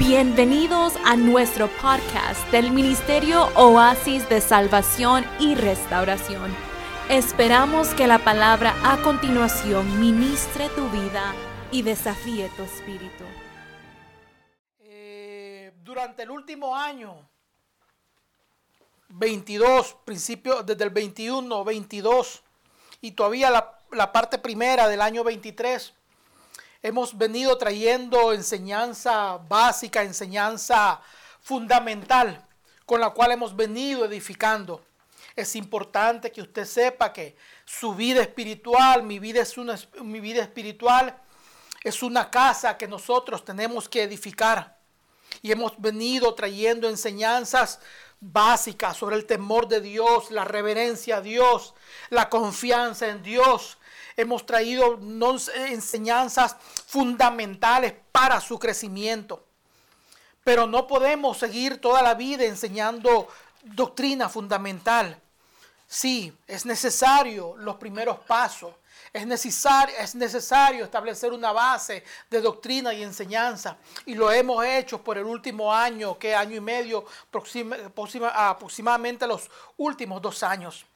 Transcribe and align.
Bienvenidos 0.00 0.94
a 1.04 1.14
nuestro 1.14 1.68
podcast 1.68 2.50
del 2.50 2.70
Ministerio 2.70 3.44
Oasis 3.54 4.26
de 4.30 4.40
Salvación 4.40 5.26
y 5.38 5.54
Restauración. 5.54 6.56
Esperamos 7.10 7.88
que 7.94 8.06
la 8.06 8.18
palabra 8.18 8.74
a 8.82 9.02
continuación 9.02 10.00
ministre 10.00 10.70
tu 10.70 10.88
vida 10.88 11.34
y 11.70 11.82
desafíe 11.82 12.48
tu 12.56 12.62
espíritu. 12.62 13.24
Eh, 14.78 15.70
durante 15.84 16.22
el 16.22 16.30
último 16.30 16.74
año, 16.74 17.28
22, 19.10 19.98
principio 20.06 20.62
desde 20.62 20.82
el 20.82 20.90
21, 20.90 21.62
22 21.62 22.42
y 23.02 23.10
todavía 23.10 23.50
la, 23.50 23.78
la 23.92 24.10
parte 24.10 24.38
primera 24.38 24.88
del 24.88 25.02
año 25.02 25.22
23, 25.24 25.92
hemos 26.82 27.16
venido 27.16 27.56
trayendo 27.58 28.32
enseñanza 28.32 29.38
básica, 29.38 30.02
enseñanza 30.02 31.00
fundamental 31.40 32.44
con 32.86 33.00
la 33.00 33.10
cual 33.10 33.32
hemos 33.32 33.54
venido 33.54 34.04
edificando. 34.04 34.84
Es 35.36 35.54
importante 35.56 36.32
que 36.32 36.42
usted 36.42 36.64
sepa 36.64 37.12
que 37.12 37.36
su 37.64 37.94
vida 37.94 38.20
espiritual, 38.20 39.02
mi 39.02 39.18
vida 39.18 39.42
es 39.42 39.56
una 39.56 39.78
mi 40.02 40.20
vida 40.20 40.42
espiritual 40.42 41.16
es 41.82 42.02
una 42.02 42.30
casa 42.30 42.76
que 42.76 42.86
nosotros 42.86 43.44
tenemos 43.44 43.88
que 43.88 44.02
edificar. 44.02 44.78
Y 45.42 45.52
hemos 45.52 45.80
venido 45.80 46.34
trayendo 46.34 46.88
enseñanzas 46.88 47.80
básicas 48.20 48.96
sobre 48.96 49.16
el 49.16 49.24
temor 49.24 49.66
de 49.68 49.80
Dios, 49.80 50.30
la 50.30 50.44
reverencia 50.44 51.16
a 51.16 51.20
Dios, 51.22 51.74
la 52.10 52.28
confianza 52.28 53.08
en 53.08 53.22
Dios, 53.22 53.78
hemos 54.20 54.44
traído 54.46 54.98
enseñanzas 55.68 56.56
fundamentales 56.86 57.94
para 58.12 58.40
su 58.40 58.58
crecimiento. 58.58 59.44
Pero 60.44 60.66
no 60.66 60.86
podemos 60.86 61.38
seguir 61.38 61.80
toda 61.80 62.02
la 62.02 62.14
vida 62.14 62.44
enseñando 62.44 63.28
doctrina 63.62 64.28
fundamental. 64.28 65.20
Sí, 65.86 66.32
es 66.46 66.64
necesario 66.66 67.56
los 67.56 67.76
primeros 67.76 68.18
pasos. 68.20 68.74
Es 69.12 69.26
necesario, 69.26 69.96
es 69.98 70.14
necesario 70.14 70.84
establecer 70.84 71.32
una 71.32 71.50
base 71.50 72.04
de 72.30 72.40
doctrina 72.40 72.94
y 72.94 73.02
enseñanza. 73.02 73.76
Y 74.06 74.14
lo 74.14 74.30
hemos 74.30 74.64
hecho 74.64 75.02
por 75.02 75.18
el 75.18 75.24
último 75.24 75.74
año, 75.74 76.16
que 76.16 76.34
año 76.34 76.56
y 76.56 76.60
medio, 76.60 77.04
aproximadamente 78.34 79.26
los 79.26 79.50
últimos 79.76 80.22
dos 80.22 80.44
años 80.44 80.86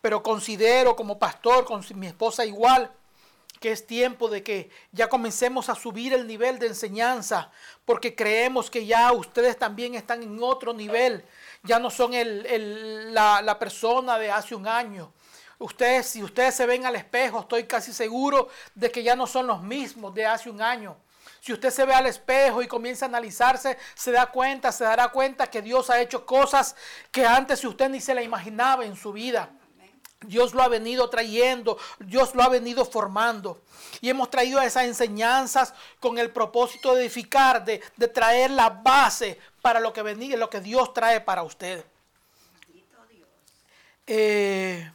pero 0.00 0.22
considero 0.22 0.96
como 0.96 1.18
pastor, 1.18 1.64
con 1.64 1.84
mi 1.94 2.06
esposa 2.06 2.44
igual, 2.44 2.90
que 3.60 3.72
es 3.72 3.86
tiempo 3.86 4.28
de 4.28 4.42
que 4.42 4.70
ya 4.90 5.08
comencemos 5.08 5.68
a 5.68 5.74
subir 5.74 6.14
el 6.14 6.26
nivel 6.26 6.58
de 6.58 6.68
enseñanza, 6.68 7.50
porque 7.84 8.14
creemos 8.14 8.70
que 8.70 8.86
ya 8.86 9.12
ustedes 9.12 9.58
también 9.58 9.94
están 9.94 10.22
en 10.22 10.42
otro 10.42 10.72
nivel, 10.72 11.24
ya 11.62 11.78
no 11.78 11.90
son 11.90 12.12
la, 12.14 13.42
la 13.42 13.58
persona 13.58 14.18
de 14.18 14.30
hace 14.30 14.54
un 14.54 14.66
año. 14.66 15.12
Ustedes, 15.58 16.06
si 16.06 16.22
ustedes 16.22 16.54
se 16.54 16.64
ven 16.64 16.86
al 16.86 16.96
espejo, 16.96 17.40
estoy 17.40 17.64
casi 17.64 17.92
seguro 17.92 18.48
de 18.74 18.90
que 18.90 19.02
ya 19.02 19.14
no 19.14 19.26
son 19.26 19.46
los 19.46 19.62
mismos 19.62 20.14
de 20.14 20.24
hace 20.24 20.48
un 20.48 20.62
año. 20.62 20.96
Si 21.42 21.52
usted 21.52 21.68
se 21.68 21.84
ve 21.84 21.92
al 21.92 22.06
espejo 22.06 22.62
y 22.62 22.66
comienza 22.66 23.04
a 23.04 23.08
analizarse, 23.08 23.76
se 23.94 24.10
da 24.10 24.26
cuenta, 24.26 24.72
se 24.72 24.84
dará 24.84 25.08
cuenta 25.08 25.48
que 25.48 25.60
Dios 25.60 25.90
ha 25.90 26.00
hecho 26.00 26.24
cosas 26.24 26.76
que 27.10 27.26
antes 27.26 27.62
usted 27.62 27.90
ni 27.90 28.00
se 28.00 28.14
la 28.14 28.22
imaginaba 28.22 28.86
en 28.86 28.96
su 28.96 29.12
vida. 29.12 29.50
Dios 30.26 30.52
lo 30.52 30.62
ha 30.62 30.68
venido 30.68 31.08
trayendo, 31.08 31.78
Dios 31.98 32.34
lo 32.34 32.42
ha 32.42 32.48
venido 32.48 32.84
formando. 32.84 33.62
Y 34.00 34.10
hemos 34.10 34.30
traído 34.30 34.60
esas 34.60 34.84
enseñanzas 34.84 35.72
con 35.98 36.18
el 36.18 36.30
propósito 36.30 36.94
de 36.94 37.02
edificar, 37.02 37.64
de, 37.64 37.78
traer 38.08 38.50
la 38.50 38.68
base 38.68 39.38
para 39.62 39.80
lo 39.80 39.92
que 39.92 40.02
venía, 40.02 40.36
lo 40.36 40.50
que 40.50 40.60
Dios 40.60 40.92
trae 40.92 41.20
para 41.20 41.42
usted. 41.42 41.84
Eh, 44.06 44.90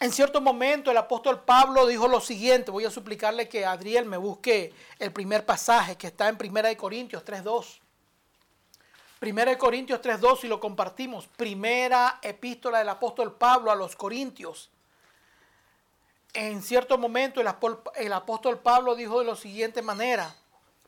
en 0.00 0.12
cierto 0.12 0.40
momento 0.40 0.90
el 0.90 0.96
apóstol 0.96 1.42
Pablo 1.44 1.86
dijo 1.86 2.08
lo 2.08 2.20
siguiente, 2.20 2.70
voy 2.70 2.84
a 2.84 2.90
suplicarle 2.90 3.48
que 3.48 3.64
Adriel 3.64 4.04
me 4.04 4.16
busque 4.16 4.72
el 4.98 5.12
primer 5.12 5.46
pasaje 5.46 5.96
que 5.96 6.08
está 6.08 6.28
en 6.28 6.36
1 6.40 6.76
Corintios 6.76 7.24
3.2. 7.24 7.80
Primera 9.18 9.50
de 9.50 9.58
Corintios 9.58 10.00
3.2 10.00 10.44
y 10.44 10.46
lo 10.46 10.60
compartimos. 10.60 11.26
Primera 11.26 12.20
epístola 12.22 12.78
del 12.78 12.88
apóstol 12.88 13.34
Pablo 13.34 13.72
a 13.72 13.74
los 13.74 13.96
Corintios. 13.96 14.70
En 16.32 16.62
cierto 16.62 16.98
momento 16.98 17.40
el 17.40 18.12
apóstol 18.12 18.60
Pablo 18.60 18.94
dijo 18.94 19.18
de 19.18 19.24
la 19.24 19.34
siguiente 19.34 19.82
manera. 19.82 20.34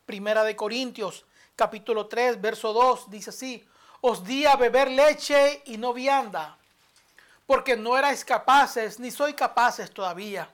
Primera 0.06 0.44
de 0.44 0.54
Corintios 0.54 1.24
capítulo 1.56 2.06
3 2.06 2.40
verso 2.40 2.72
2 2.72 3.10
dice 3.10 3.30
así. 3.30 3.66
Os 4.00 4.24
di 4.24 4.46
a 4.46 4.56
beber 4.56 4.90
leche 4.90 5.62
y 5.66 5.76
no 5.76 5.92
vianda, 5.92 6.56
porque 7.46 7.76
no 7.76 7.98
erais 7.98 8.24
capaces, 8.24 8.98
ni 8.98 9.10
soy 9.10 9.34
capaces 9.34 9.90
todavía. 9.90 10.48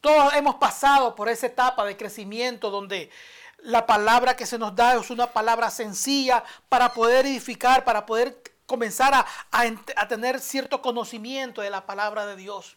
Todos 0.00 0.34
hemos 0.34 0.54
pasado 0.54 1.14
por 1.14 1.28
esa 1.28 1.46
etapa 1.46 1.84
de 1.84 1.96
crecimiento 1.96 2.70
donde 2.70 3.10
la 3.62 3.86
palabra 3.86 4.36
que 4.36 4.46
se 4.46 4.58
nos 4.58 4.74
da 4.74 4.94
es 4.94 5.10
una 5.10 5.26
palabra 5.26 5.70
sencilla 5.70 6.42
para 6.68 6.92
poder 6.92 7.26
edificar, 7.26 7.84
para 7.84 8.06
poder 8.06 8.42
comenzar 8.66 9.26
a, 9.50 10.08
tener 10.08 10.40
cierto 10.40 10.80
conocimiento 10.80 11.60
de 11.60 11.70
la 11.70 11.86
palabra 11.86 12.26
de 12.26 12.36
Dios. 12.36 12.76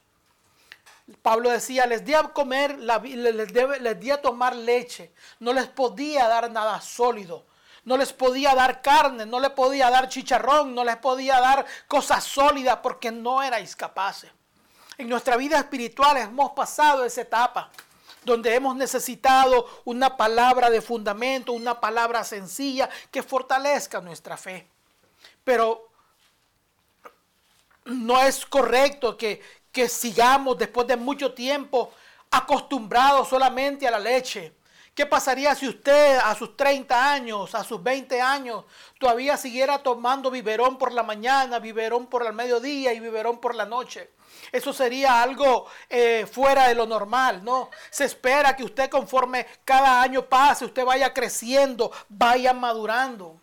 Pablo 1.21 1.49
decía, 1.49 1.85
les 1.85 2.03
di 2.03 2.13
a 2.13 2.23
comer, 2.23 2.79
les, 2.79 3.81
les 3.81 3.99
di 3.99 4.09
a 4.09 4.21
tomar 4.21 4.55
leche, 4.55 5.13
no 5.39 5.53
les 5.53 5.67
podía 5.67 6.27
dar 6.27 6.49
nada 6.49 6.79
sólido, 6.81 7.45
no 7.83 7.97
les 7.97 8.13
podía 8.13 8.55
dar 8.55 8.81
carne, 8.81 9.25
no 9.25 9.39
les 9.39 9.51
podía 9.51 9.89
dar 9.89 10.07
chicharrón, 10.07 10.73
no 10.73 10.83
les 10.83 10.95
podía 10.97 11.39
dar 11.41 11.65
cosas 11.87 12.23
sólidas 12.23 12.79
porque 12.81 13.11
no 13.11 13.43
erais 13.43 13.75
capaces. 13.75 14.31
En 14.97 15.09
nuestra 15.09 15.35
vida 15.37 15.57
espiritual 15.57 16.17
hemos 16.17 16.51
pasado 16.51 17.03
esa 17.03 17.21
etapa 17.21 17.69
donde 18.25 18.55
hemos 18.55 18.75
necesitado 18.75 19.67
una 19.85 20.17
palabra 20.17 20.69
de 20.69 20.81
fundamento, 20.81 21.53
una 21.53 21.79
palabra 21.79 22.23
sencilla 22.23 22.89
que 23.11 23.23
fortalezca 23.23 24.01
nuestra 24.01 24.37
fe. 24.37 24.67
Pero 25.43 25.89
no 27.85 28.21
es 28.21 28.45
correcto 28.45 29.17
que, 29.17 29.41
que 29.71 29.89
sigamos 29.89 30.57
después 30.57 30.87
de 30.87 30.95
mucho 30.95 31.33
tiempo 31.33 31.91
acostumbrados 32.31 33.29
solamente 33.29 33.87
a 33.87 33.91
la 33.91 33.99
leche. 33.99 34.53
¿Qué 34.95 35.07
pasaría 35.07 35.55
si 35.55 35.67
usted 35.67 36.19
a 36.19 36.35
sus 36.35 36.55
30 36.55 37.13
años, 37.13 37.55
a 37.55 37.63
sus 37.63 37.81
20 37.81 38.21
años, 38.21 38.63
todavía 38.99 39.37
siguiera 39.37 39.81
tomando 39.81 40.29
biberón 40.29 40.77
por 40.77 40.91
la 40.91 41.01
mañana, 41.01 41.57
biberón 41.57 42.05
por 42.05 42.25
el 42.25 42.33
mediodía 42.33 42.93
y 42.93 42.99
biberón 42.99 43.39
por 43.39 43.55
la 43.55 43.65
noche? 43.65 44.11
Eso 44.53 44.71
sería 44.71 45.23
algo 45.23 45.65
eh, 45.89 46.27
fuera 46.31 46.67
de 46.67 46.75
lo 46.75 46.85
normal, 46.85 47.43
¿no? 47.43 47.71
Se 47.89 48.05
espera 48.05 48.55
que 48.55 48.63
usted 48.63 48.87
conforme 48.87 49.47
cada 49.65 49.99
año 49.99 50.23
pase, 50.25 50.63
usted 50.63 50.85
vaya 50.85 51.11
creciendo, 51.11 51.91
vaya 52.07 52.53
madurando. 52.53 53.41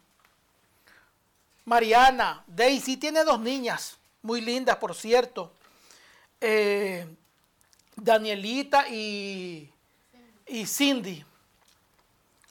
Mariana, 1.65 2.45
Daisy 2.47 2.97
tiene 2.97 3.25
dos 3.25 3.41
niñas, 3.41 3.99
muy 4.23 4.41
lindas, 4.41 4.77
por 4.77 4.95
cierto. 4.95 5.53
Eh, 6.41 7.05
Danielita 7.97 8.89
y, 8.89 9.69
y 10.47 10.65
Cindy. 10.65 11.25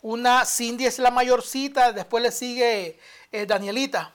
Una 0.01 0.45
Cindy 0.45 0.85
es 0.85 0.99
la 0.99 1.11
mayorcita, 1.11 1.93
después 1.93 2.21
le 2.21 2.31
sigue 2.33 2.99
eh, 3.31 3.45
Danielita. 3.45 4.13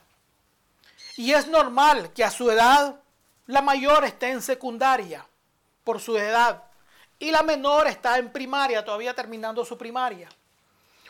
Y 1.16 1.32
es 1.32 1.47
normal 1.47 2.12
que 2.12 2.25
a 2.25 2.31
su 2.31 2.50
edad 2.50 3.00
la 3.47 3.62
mayor 3.62 4.05
está 4.05 4.28
en 4.28 4.43
secundaria 4.43 5.27
por 5.82 6.00
su 6.00 6.16
edad 6.16 6.62
y 7.19 7.31
la 7.31 7.43
menor 7.43 7.87
está 7.87 8.19
en 8.19 8.32
primaria, 8.32 8.85
todavía 8.85 9.14
terminando 9.14 9.64
su 9.64 9.76
primaria. 9.76 10.29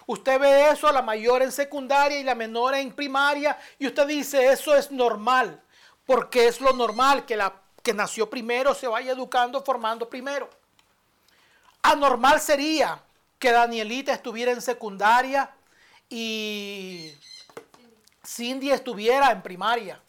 Usted 0.06 0.38
ve 0.38 0.68
eso, 0.70 0.92
la 0.92 1.00
mayor 1.00 1.42
en 1.42 1.52
secundaria 1.52 2.18
y 2.18 2.24
la 2.24 2.34
menor 2.34 2.74
en 2.74 2.92
primaria, 2.92 3.58
y 3.78 3.86
usted 3.86 4.06
dice, 4.06 4.52
eso 4.52 4.76
es 4.76 4.90
normal, 4.90 5.62
porque 6.04 6.46
es 6.46 6.60
lo 6.60 6.72
normal 6.72 7.24
que 7.24 7.36
la 7.36 7.54
que 7.82 7.92
nació 7.92 8.28
primero 8.28 8.74
se 8.74 8.88
vaya 8.88 9.12
educando, 9.12 9.62
formando 9.62 10.08
primero. 10.08 10.48
Anormal 11.82 12.40
sería 12.40 12.98
que 13.38 13.52
Danielita 13.52 14.12
estuviera 14.12 14.52
en 14.52 14.62
secundaria 14.62 15.50
y 16.08 17.12
Cindy 18.26 18.70
estuviera 18.70 19.30
en 19.30 19.42
primaria. 19.42 20.00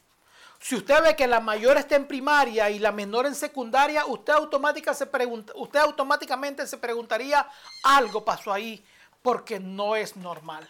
Si 0.65 0.73
usted 0.73 1.03
ve 1.03 1.15
que 1.15 1.27
la 1.27 1.41
mayor 1.41 1.77
está 1.77 1.95
en 1.95 2.07
primaria 2.07 2.71
y 2.71 2.79
la 2.79 2.91
menor 2.91 3.27
en 3.27 3.35
secundaria, 3.35 4.03
usted, 4.07 4.33
automáticamente 4.33 6.65
se 6.65 6.77
preguntaría, 6.77 7.47
algo 7.83 8.25
pasó 8.25 8.51
ahí, 8.51 8.83
porque 9.21 9.59
no 9.59 9.95
es 9.95 10.15
normal. 10.15 10.67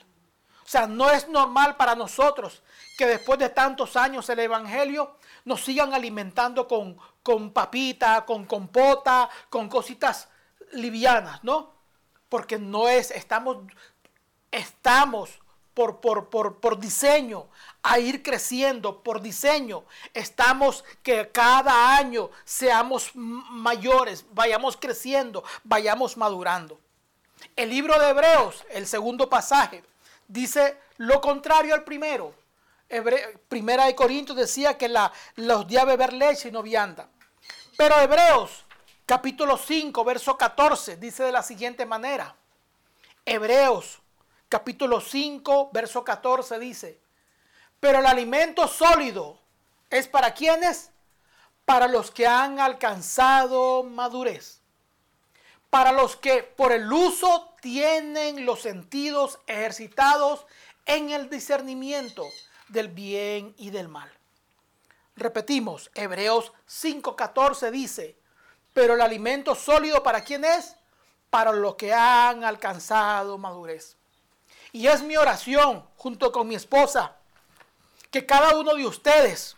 O 0.65 0.67
sea, 0.67 0.85
no 0.85 1.09
es 1.11 1.29
normal 1.29 1.77
para 1.77 1.95
nosotros 1.95 2.61
que 2.97 3.05
después 3.05 3.39
de 3.39 3.47
tantos 3.47 3.95
años 3.95 4.29
el 4.29 4.39
Evangelio 4.39 5.15
nos 5.45 5.63
sigan 5.63 5.93
alimentando 5.93 6.67
con, 6.67 6.97
con 7.23 7.51
papita, 7.51 8.25
con 8.25 8.43
compota, 8.43 9.29
con 9.49 9.69
cositas 9.69 10.27
livianas, 10.73 11.41
¿no? 11.41 11.71
Porque 12.27 12.59
no 12.59 12.89
es, 12.89 13.11
estamos 13.11 13.59
estamos 14.51 15.39
por, 15.75 15.99
por, 15.99 16.29
por, 16.29 16.59
por, 16.59 16.79
diseño 16.79 17.47
a 17.87 17.99
ir 17.99 18.23
creciendo, 18.23 19.03
por 19.03 19.21
diseño. 19.21 19.85
Estamos 20.13 20.83
que 21.03 21.29
cada 21.31 21.95
año 21.95 22.31
seamos 22.43 23.11
mayores, 23.13 24.25
vayamos 24.31 24.75
creciendo, 24.75 25.43
vayamos 25.63 26.17
madurando. 26.17 26.79
El 27.55 27.69
libro 27.69 27.99
de 27.99 28.09
Hebreos, 28.09 28.65
el 28.71 28.87
segundo 28.87 29.29
pasaje, 29.29 29.83
dice 30.27 30.79
lo 30.97 31.21
contrario 31.21 31.75
al 31.75 31.83
primero. 31.83 32.33
primera 33.49 33.85
de 33.85 33.95
Corintios 33.95 34.35
decía 34.35 34.79
que 34.79 34.89
la, 34.89 35.11
los 35.35 35.67
días 35.67 35.85
beber 35.85 36.13
leche 36.13 36.49
y 36.49 36.51
no 36.51 36.63
vianda. 36.63 37.07
Pero 37.77 37.99
Hebreos, 37.99 38.65
capítulo 39.05 39.57
5, 39.59 40.03
verso 40.03 40.35
14, 40.35 40.97
dice 40.97 41.23
de 41.23 41.31
la 41.31 41.43
siguiente 41.43 41.85
manera. 41.85 42.35
Hebreos, 43.25 43.99
capítulo 44.49 45.01
5, 45.01 45.69
verso 45.71 46.03
14 46.03 46.57
dice, 46.57 47.04
pero 47.79 47.99
el 47.99 48.05
alimento 48.05 48.67
sólido 48.67 49.39
es 49.89 50.07
para 50.07 50.33
quienes? 50.33 50.91
Para 51.65 51.87
los 51.87 52.11
que 52.11 52.27
han 52.27 52.59
alcanzado 52.59 53.83
madurez. 53.83 54.61
Para 55.69 55.91
los 55.91 56.15
que 56.15 56.43
por 56.43 56.71
el 56.71 56.91
uso 56.91 57.53
tienen 57.61 58.45
los 58.45 58.61
sentidos 58.61 59.39
ejercitados 59.47 60.45
en 60.85 61.09
el 61.09 61.29
discernimiento 61.29 62.25
del 62.69 62.89
bien 62.89 63.53
y 63.57 63.69
del 63.71 63.87
mal. 63.87 64.11
Repetimos, 65.15 65.91
Hebreos 65.93 66.51
5:14 66.67 67.71
dice, 67.71 68.17
pero 68.73 68.95
el 68.95 69.01
alimento 69.01 69.55
sólido 69.55 70.03
para 70.03 70.23
quién 70.23 70.43
es? 70.43 70.75
Para 71.29 71.51
los 71.51 71.75
que 71.75 71.93
han 71.93 72.43
alcanzado 72.43 73.37
madurez. 73.37 73.95
Y 74.71 74.87
es 74.87 75.01
mi 75.01 75.15
oración 75.15 75.87
junto 75.95 76.31
con 76.31 76.47
mi 76.47 76.55
esposa 76.55 77.15
que 78.15 78.25
cada 78.25 78.55
uno 78.55 78.73
de 78.75 78.85
ustedes 78.85 79.57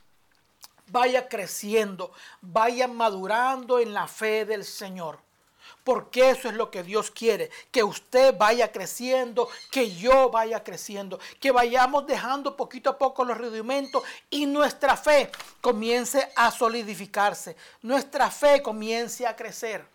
vaya 0.87 1.29
creciendo, 1.29 2.11
vaya 2.41 2.87
madurando 2.87 3.77
en 3.77 3.93
la 3.93 4.07
fe 4.07 4.45
del 4.45 4.65
Señor. 4.65 5.19
Porque 5.83 6.31
eso 6.31 6.49
es 6.49 6.55
lo 6.55 6.71
que 6.71 6.81
Dios 6.81 7.11
quiere, 7.11 7.51
que 7.69 7.83
usted 7.83 8.35
vaya 8.35 8.71
creciendo, 8.71 9.47
que 9.69 9.95
yo 9.95 10.31
vaya 10.31 10.63
creciendo, 10.63 11.19
que 11.39 11.51
vayamos 11.51 12.07
dejando 12.07 12.57
poquito 12.57 12.89
a 12.89 12.97
poco 12.97 13.23
los 13.23 13.37
rudimentos 13.37 14.01
y 14.31 14.47
nuestra 14.47 14.97
fe 14.97 15.29
comience 15.61 16.27
a 16.35 16.49
solidificarse, 16.49 17.55
nuestra 17.83 18.31
fe 18.31 18.63
comience 18.63 19.27
a 19.27 19.35
crecer. 19.35 19.85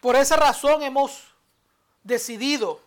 Por 0.00 0.16
esa 0.16 0.36
razón 0.36 0.82
hemos 0.82 1.24
decidido 2.02 2.80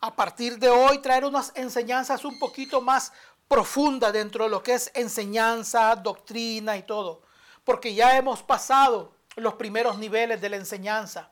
a 0.00 0.14
partir 0.14 0.58
de 0.58 0.68
hoy 0.68 0.98
traer 0.98 1.24
unas 1.24 1.52
enseñanzas 1.54 2.24
un 2.24 2.38
poquito 2.38 2.80
más 2.80 3.12
profundas 3.48 4.12
dentro 4.12 4.44
de 4.44 4.50
lo 4.50 4.62
que 4.62 4.74
es 4.74 4.90
enseñanza, 4.94 5.94
doctrina 5.96 6.76
y 6.76 6.82
todo. 6.84 7.22
Porque 7.64 7.94
ya 7.94 8.16
hemos 8.16 8.42
pasado 8.42 9.12
los 9.36 9.54
primeros 9.54 9.98
niveles 9.98 10.40
de 10.40 10.48
la 10.48 10.56
enseñanza. 10.56 11.30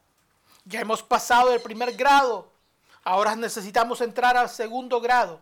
Ya 0.65 0.81
hemos 0.81 1.03
pasado 1.03 1.53
el 1.53 1.63
primer 1.63 1.93
grado. 1.95 2.51
Ahora 3.05 3.35
necesitamos 3.35 4.01
entrar 4.01 4.37
al 4.37 4.51
segundo 4.51 5.01
grado. 5.01 5.41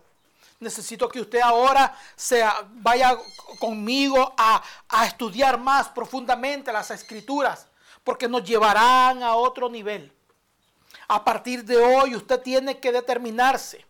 Necesito 0.59 1.09
que 1.09 1.19
usted 1.19 1.41
ahora 1.41 1.95
sea, 2.15 2.67
vaya 2.71 3.17
conmigo 3.59 4.33
a, 4.37 4.63
a 4.87 5.05
estudiar 5.05 5.59
más 5.59 5.89
profundamente 5.89 6.71
las 6.71 6.89
escrituras 6.91 7.67
porque 8.03 8.29
nos 8.29 8.43
llevarán 8.43 9.21
a 9.21 9.35
otro 9.35 9.69
nivel. 9.69 10.16
A 11.07 11.23
partir 11.23 11.63
de 11.63 11.77
hoy 11.77 12.15
usted 12.15 12.41
tiene 12.41 12.79
que 12.79 12.91
determinarse. 12.91 13.85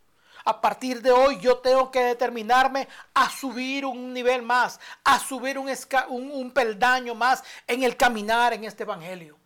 A 0.46 0.62
partir 0.62 1.02
de 1.02 1.12
hoy 1.12 1.40
yo 1.40 1.58
tengo 1.58 1.92
que 1.92 2.02
determinarme 2.02 2.88
a 3.14 3.30
subir 3.30 3.86
un 3.86 4.14
nivel 4.14 4.44
más, 4.44 4.80
a 5.04 5.20
subir 5.20 5.58
un, 5.58 5.70
un, 6.10 6.52
peldaño 6.52 7.16
más 7.16 7.44
en 7.66 7.84
el 7.84 7.98
caminar 7.98 8.54
en 8.54 8.64
este 8.64 8.84
evangelio. 8.84 9.38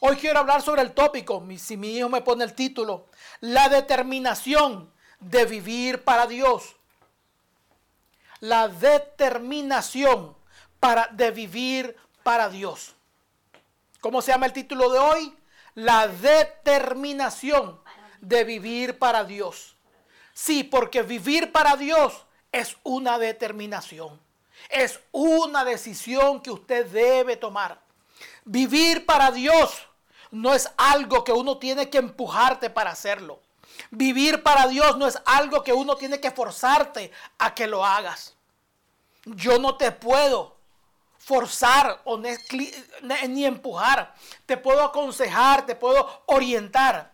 Hoy 0.00 0.16
quiero 0.16 0.40
hablar 0.40 0.60
sobre 0.60 0.82
el 0.82 0.92
tópico, 0.92 1.42
si 1.56 1.76
mi 1.76 1.96
hijo 1.96 2.08
me 2.08 2.20
pone 2.20 2.44
el 2.44 2.54
título, 2.54 3.06
la 3.40 3.68
determinación 3.68 4.92
de 5.20 5.46
vivir 5.46 6.04
para 6.04 6.26
Dios. 6.26 6.76
La 8.40 8.68
determinación 8.68 10.36
para, 10.78 11.08
de 11.08 11.30
vivir 11.30 11.96
para 12.22 12.48
Dios. 12.48 12.94
¿Cómo 14.00 14.20
se 14.20 14.32
llama 14.32 14.46
el 14.46 14.52
título 14.52 14.90
de 14.90 14.98
hoy? 14.98 15.37
La 15.78 16.08
determinación 16.08 17.80
de 18.20 18.42
vivir 18.42 18.98
para 18.98 19.22
Dios. 19.22 19.76
Sí, 20.32 20.64
porque 20.64 21.02
vivir 21.02 21.52
para 21.52 21.76
Dios 21.76 22.26
es 22.50 22.76
una 22.82 23.16
determinación. 23.16 24.20
Es 24.68 24.98
una 25.12 25.64
decisión 25.64 26.42
que 26.42 26.50
usted 26.50 26.86
debe 26.86 27.36
tomar. 27.36 27.80
Vivir 28.44 29.06
para 29.06 29.30
Dios 29.30 29.86
no 30.32 30.52
es 30.52 30.68
algo 30.76 31.22
que 31.22 31.30
uno 31.30 31.58
tiene 31.58 31.88
que 31.88 31.98
empujarte 31.98 32.70
para 32.70 32.90
hacerlo. 32.90 33.40
Vivir 33.92 34.42
para 34.42 34.66
Dios 34.66 34.98
no 34.98 35.06
es 35.06 35.16
algo 35.26 35.62
que 35.62 35.72
uno 35.72 35.94
tiene 35.94 36.20
que 36.20 36.32
forzarte 36.32 37.12
a 37.38 37.54
que 37.54 37.68
lo 37.68 37.86
hagas. 37.86 38.34
Yo 39.24 39.60
no 39.60 39.76
te 39.76 39.92
puedo 39.92 40.57
forzar 41.28 42.00
o 42.04 42.16
ni 42.16 43.44
empujar. 43.44 44.14
Te 44.46 44.56
puedo 44.56 44.82
aconsejar, 44.82 45.66
te 45.66 45.74
puedo 45.74 46.22
orientar. 46.24 47.12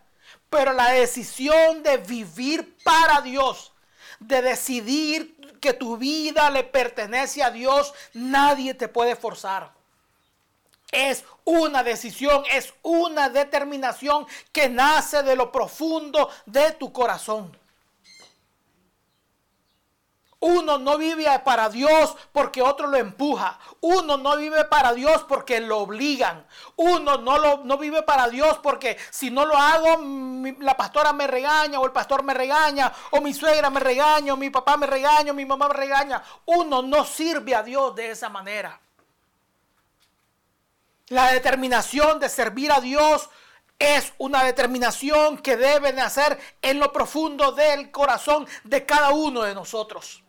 Pero 0.49 0.71
la 0.71 0.91
decisión 0.91 1.83
de 1.83 1.97
vivir 1.97 2.77
para 2.81 3.19
Dios, 3.19 3.73
de 4.19 4.41
decidir 4.41 5.35
que 5.59 5.73
tu 5.73 5.97
vida 5.97 6.49
le 6.49 6.63
pertenece 6.63 7.43
a 7.43 7.51
Dios, 7.51 7.93
nadie 8.13 8.73
te 8.73 8.87
puede 8.87 9.17
forzar. 9.17 9.73
Es 10.93 11.25
una 11.43 11.83
decisión, 11.83 12.45
es 12.49 12.73
una 12.83 13.27
determinación 13.27 14.25
que 14.53 14.69
nace 14.69 15.23
de 15.23 15.35
lo 15.35 15.51
profundo 15.51 16.29
de 16.45 16.71
tu 16.71 16.93
corazón. 16.93 17.64
Uno 20.39 20.77
no 20.77 20.97
vive 20.97 21.25
para 21.39 21.69
Dios 21.69 22.15
porque 22.31 22.61
otro 22.61 22.87
lo 22.87 22.97
empuja. 22.97 23.57
Uno 23.81 24.17
no 24.17 24.35
vive 24.37 24.65
para 24.65 24.93
Dios 24.93 25.23
porque 25.27 25.59
lo 25.59 25.79
obligan. 25.79 26.45
Uno 26.75 27.17
no, 27.17 27.37
lo, 27.37 27.57
no 27.63 27.77
vive 27.77 28.03
para 28.03 28.27
Dios 28.27 28.59
porque 28.61 28.97
si 29.09 29.31
no 29.31 29.45
lo 29.45 29.57
hago, 29.57 29.97
la 30.59 30.77
pastora 30.77 31.13
me 31.13 31.25
regaña 31.25 31.79
o 31.79 31.85
el 31.85 31.91
pastor 31.91 32.23
me 32.23 32.33
regaña 32.33 32.91
o 33.11 33.21
mi 33.21 33.33
suegra 33.33 33.69
me 33.69 33.79
regaña 33.79 34.33
o 34.33 34.37
mi 34.37 34.49
papá 34.49 34.77
me 34.77 34.85
regaña 34.85 35.31
o 35.31 35.35
mi 35.35 35.45
mamá 35.45 35.67
me 35.67 35.73
regaña. 35.73 36.21
Uno 36.45 36.81
no 36.81 37.05
sirve 37.05 37.55
a 37.55 37.63
Dios 37.63 37.95
de 37.95 38.11
esa 38.11 38.29
manera. 38.29 38.79
La 41.07 41.31
determinación 41.31 42.19
de 42.19 42.29
servir 42.29 42.71
a 42.71 42.81
Dios 42.81 43.29
es 43.79 44.13
una 44.17 44.43
determinación 44.43 45.37
que 45.37 45.57
debe 45.57 45.93
de 45.93 46.01
hacer 46.01 46.39
en 46.61 46.79
lo 46.79 46.91
profundo 46.91 47.51
del 47.51 47.91
corazón 47.91 48.47
de 48.63 48.85
cada 48.85 49.11
uno 49.11 49.41
de 49.41 49.53
nosotros. 49.53 50.24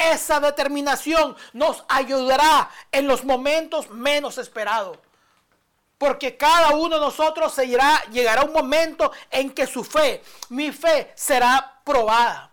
Esa 0.00 0.40
determinación 0.40 1.36
nos 1.52 1.84
ayudará 1.88 2.70
en 2.90 3.06
los 3.06 3.24
momentos 3.24 3.90
menos 3.90 4.38
esperados. 4.38 4.98
Porque 5.98 6.38
cada 6.38 6.70
uno 6.70 6.94
de 6.94 7.00
nosotros 7.02 7.52
se 7.52 7.66
irá, 7.66 8.02
llegará 8.10 8.42
un 8.42 8.54
momento 8.54 9.12
en 9.30 9.50
que 9.50 9.66
su 9.66 9.84
fe, 9.84 10.22
mi 10.48 10.72
fe, 10.72 11.12
será 11.14 11.82
probada. 11.84 12.50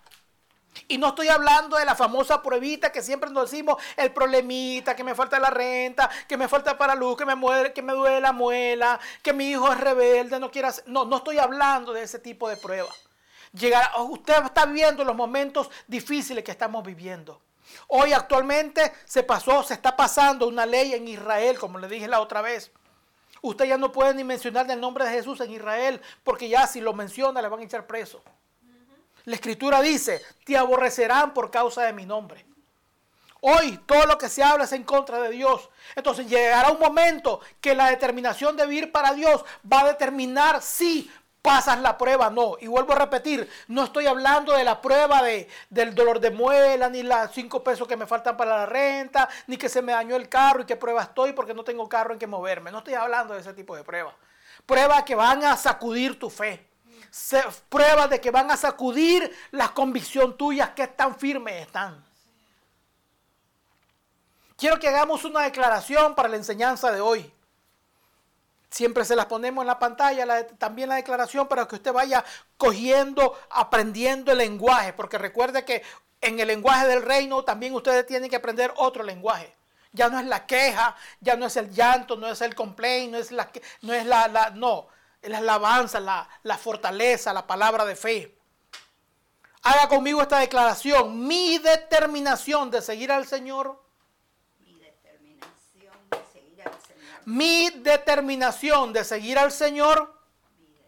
Y 0.89 0.97
no 0.97 1.07
estoy 1.07 1.29
hablando 1.29 1.77
de 1.77 1.85
la 1.85 1.95
famosa 1.95 2.41
pruebita 2.41 2.91
que 2.91 3.01
siempre 3.01 3.29
nos 3.29 3.49
decimos, 3.49 3.81
el 3.95 4.11
problemita, 4.11 4.95
que 4.95 5.05
me 5.05 5.15
falta 5.15 5.39
la 5.39 5.49
renta, 5.49 6.09
que 6.27 6.35
me 6.35 6.49
falta 6.49 6.77
para 6.77 6.95
luz, 6.95 7.17
que 7.17 7.25
me, 7.25 7.35
muere, 7.35 7.71
que 7.71 7.81
me 7.81 7.93
duele 7.93 8.19
la 8.19 8.33
muela, 8.33 8.99
que 9.23 9.31
mi 9.31 9.49
hijo 9.49 9.71
es 9.71 9.79
rebelde, 9.79 10.39
no 10.39 10.51
quiere 10.51 10.67
hacer... 10.67 10.83
No, 10.87 11.05
no 11.05 11.17
estoy 11.17 11.39
hablando 11.39 11.93
de 11.93 12.03
ese 12.03 12.19
tipo 12.19 12.49
de 12.49 12.57
pruebas 12.57 13.07
usted 13.53 14.43
está 14.45 14.65
viendo 14.65 15.03
los 15.03 15.15
momentos 15.15 15.69
difíciles 15.87 16.43
que 16.43 16.51
estamos 16.51 16.83
viviendo. 16.83 17.41
Hoy 17.87 18.13
actualmente 18.13 18.93
se 19.05 19.23
pasó, 19.23 19.63
se 19.63 19.73
está 19.73 19.95
pasando 19.95 20.47
una 20.47 20.65
ley 20.65 20.93
en 20.93 21.07
Israel, 21.07 21.59
como 21.59 21.79
le 21.79 21.87
dije 21.87 22.07
la 22.07 22.21
otra 22.21 22.41
vez. 22.41 22.71
Usted 23.41 23.65
ya 23.65 23.77
no 23.77 23.91
puede 23.91 24.13
ni 24.13 24.23
mencionar 24.23 24.69
el 24.69 24.79
nombre 24.79 25.05
de 25.05 25.11
Jesús 25.11 25.39
en 25.41 25.51
Israel, 25.51 26.01
porque 26.23 26.49
ya 26.49 26.65
si 26.67 26.81
lo 26.81 26.93
menciona 26.93 27.41
le 27.41 27.47
van 27.47 27.59
a 27.59 27.63
echar 27.63 27.85
preso. 27.85 28.21
La 29.25 29.35
escritura 29.35 29.81
dice, 29.81 30.21
te 30.45 30.57
aborrecerán 30.57 31.33
por 31.33 31.51
causa 31.51 31.83
de 31.83 31.93
mi 31.93 32.05
nombre. 32.05 32.45
Hoy 33.41 33.77
todo 33.85 34.05
lo 34.05 34.17
que 34.17 34.29
se 34.29 34.41
habla 34.41 34.63
es 34.63 34.71
en 34.71 34.83
contra 34.83 35.19
de 35.19 35.29
Dios. 35.29 35.69
Entonces 35.95 36.27
llegará 36.27 36.71
un 36.71 36.79
momento 36.79 37.41
que 37.61 37.75
la 37.75 37.89
determinación 37.89 38.55
de 38.55 38.65
vivir 38.65 38.91
para 38.91 39.13
Dios 39.13 39.45
va 39.71 39.81
a 39.81 39.87
determinar 39.87 40.61
si 40.61 41.11
pasas 41.41 41.79
la 41.79 41.97
prueba, 41.97 42.29
no. 42.29 42.57
Y 42.59 42.67
vuelvo 42.67 42.93
a 42.93 42.99
repetir, 42.99 43.49
no 43.67 43.85
estoy 43.85 44.07
hablando 44.07 44.53
de 44.53 44.63
la 44.63 44.81
prueba 44.81 45.21
de, 45.21 45.49
del 45.69 45.95
dolor 45.95 46.19
de 46.19 46.31
muela, 46.31 46.89
ni 46.89 47.03
las 47.03 47.31
cinco 47.31 47.63
pesos 47.63 47.87
que 47.87 47.95
me 47.95 48.05
faltan 48.05 48.35
para 48.35 48.57
la 48.57 48.65
renta, 48.65 49.29
ni 49.47 49.57
que 49.57 49.69
se 49.69 49.81
me 49.81 49.93
dañó 49.93 50.15
el 50.15 50.29
carro 50.29 50.61
y 50.61 50.65
qué 50.65 50.75
prueba 50.75 51.03
estoy 51.03 51.33
porque 51.33 51.53
no 51.53 51.63
tengo 51.63 51.87
carro 51.87 52.13
en 52.13 52.19
que 52.19 52.27
moverme. 52.27 52.71
No 52.71 52.79
estoy 52.79 52.95
hablando 52.95 53.33
de 53.33 53.41
ese 53.41 53.53
tipo 53.53 53.75
de 53.75 53.83
pruebas. 53.83 54.13
Pruebas 54.65 55.03
que 55.03 55.15
van 55.15 55.43
a 55.45 55.55
sacudir 55.55 56.19
tu 56.19 56.29
fe. 56.29 56.67
Pruebas 57.69 58.09
de 58.09 58.19
que 58.19 58.31
van 58.31 58.51
a 58.51 58.57
sacudir 58.57 59.33
la 59.51 59.69
convicción 59.69 60.37
tuya 60.37 60.73
que 60.75 60.87
tan 60.87 61.17
firmes 61.17 61.61
están. 61.61 62.05
Quiero 64.57 64.79
que 64.79 64.87
hagamos 64.87 65.23
una 65.23 65.41
declaración 65.41 66.15
para 66.15 66.29
la 66.29 66.35
enseñanza 66.35 66.91
de 66.91 66.99
hoy. 66.99 67.31
Siempre 68.69 69.05
se 69.05 69.15
las 69.15 69.27
ponemos 69.27 69.63
en 69.63 69.67
la 69.67 69.79
pantalla, 69.79 70.45
también 70.57 70.89
la 70.89 70.95
declaración 70.95 71.47
para 71.47 71.67
que 71.67 71.75
usted 71.75 71.93
vaya 71.93 72.23
cogiendo, 72.57 73.37
aprendiendo 73.49 74.31
el 74.31 74.39
lenguaje, 74.39 74.93
porque 74.93 75.17
recuerde 75.17 75.63
que 75.63 75.83
en 76.21 76.39
el 76.39 76.47
lenguaje 76.47 76.87
del 76.87 77.03
reino 77.03 77.43
también 77.43 77.73
ustedes 77.73 78.05
tienen 78.05 78.29
que 78.29 78.35
aprender 78.35 78.73
otro 78.77 79.03
lenguaje. 79.03 79.55
Ya 79.93 80.09
no 80.09 80.19
es 80.19 80.25
la 80.25 80.45
queja, 80.45 80.95
ya 81.21 81.37
no 81.37 81.45
es 81.45 81.55
el 81.55 81.71
llanto, 81.71 82.17
no 82.17 82.27
es 82.27 82.41
el 82.41 82.55
complaint, 82.55 83.13
no 83.13 83.17
es 83.17 83.31
la, 83.31 83.49
no 83.81 83.93
es 83.93 84.05
la, 84.05 84.51
no, 84.53 84.87
es 85.21 85.29
la 85.29 85.37
alabanza, 85.37 85.99
la, 85.99 86.27
la 86.43 86.57
fortaleza, 86.57 87.33
la 87.33 87.47
palabra 87.47 87.85
de 87.85 87.95
fe. 87.95 88.37
Haga 89.63 89.87
conmigo 89.87 90.21
esta 90.21 90.39
declaración, 90.39 91.25
mi 91.25 91.57
determinación 91.57 92.69
de 92.69 92.81
seguir 92.81 93.11
al 93.11 93.25
Señor 93.25 93.81
mi 97.27 97.69
determinación 97.69 98.93
de 98.93 99.03
seguir 99.03 99.37
al 99.37 99.51
Señor, 99.51 100.17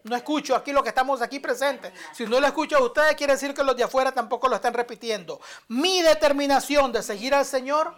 no 0.04 0.16
escucho 0.16 0.56
aquí 0.56 0.72
lo 0.72 0.82
que 0.82 0.88
estamos 0.88 1.20
aquí 1.20 1.38
presentes. 1.38 1.92
Si 2.14 2.24
no 2.24 2.40
lo 2.40 2.46
escucho 2.46 2.78
a 2.78 2.82
ustedes, 2.82 3.14
quiere 3.14 3.34
decir 3.34 3.52
que 3.52 3.62
los 3.62 3.76
de 3.76 3.84
afuera 3.84 4.10
tampoco 4.10 4.48
lo 4.48 4.56
están 4.56 4.72
repitiendo. 4.72 5.38
Mi 5.68 6.00
determinación 6.00 6.92
de 6.92 7.02
seguir 7.02 7.34
al 7.34 7.44
Señor, 7.44 7.94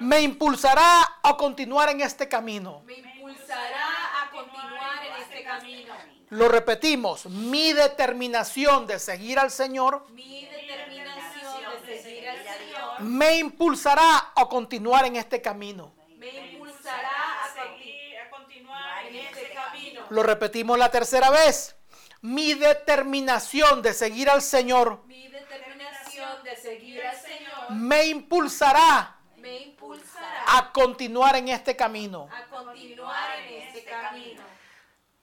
me 0.00 0.20
impulsará 0.20 1.00
a 1.22 1.36
continuar 1.38 1.88
en 1.88 2.02
este 2.02 2.28
camino. 2.28 2.82
Me 2.84 2.98
impulsará 2.98 4.22
a 4.22 4.30
continuar 4.30 5.06
en 5.06 5.22
este 5.22 5.42
camino. 5.42 5.94
Lo 6.28 6.48
repetimos, 6.48 7.24
mi 7.24 7.72
determinación 7.72 8.86
de 8.86 8.98
seguir 8.98 9.38
al 9.38 9.50
Señor, 9.50 10.04
mi 10.10 10.44
determinación 10.44 11.86
de 11.86 12.02
seguir 12.02 12.28
al 12.28 12.36
Señor, 12.36 12.89
me 13.00 13.38
impulsará 13.38 14.32
a 14.34 14.46
continuar 14.46 15.06
en 15.06 15.16
este 15.16 15.40
camino. 15.40 15.92
Me 16.16 16.52
impulsará 16.52 17.44
a, 17.44 17.54
seguir, 17.54 18.18
a 18.18 18.30
continuar 18.30 19.06
en 19.06 19.16
este 19.16 19.50
camino. 19.52 20.02
Lo 20.10 20.22
repetimos 20.22 20.78
la 20.78 20.90
tercera 20.90 21.30
vez. 21.30 21.76
Mi 22.22 22.54
determinación 22.54 23.80
de 23.82 23.94
seguir 23.94 24.28
al 24.28 24.42
Señor, 24.42 25.02
Mi 25.06 25.28
determinación 25.28 26.44
de 26.44 26.56
seguir 26.56 27.02
al 27.02 27.16
Señor 27.16 27.70
me 27.70 28.06
impulsará 28.06 29.16
me 29.36 29.60
impulsará 29.60 30.58
a 30.58 30.70
continuar 30.70 31.36
en 31.36 31.48
este 31.48 31.74
camino. 31.74 32.28
a 32.30 32.44
continuar 32.50 33.38
en 33.38 33.62
este 33.62 33.84
camino. 33.84 34.42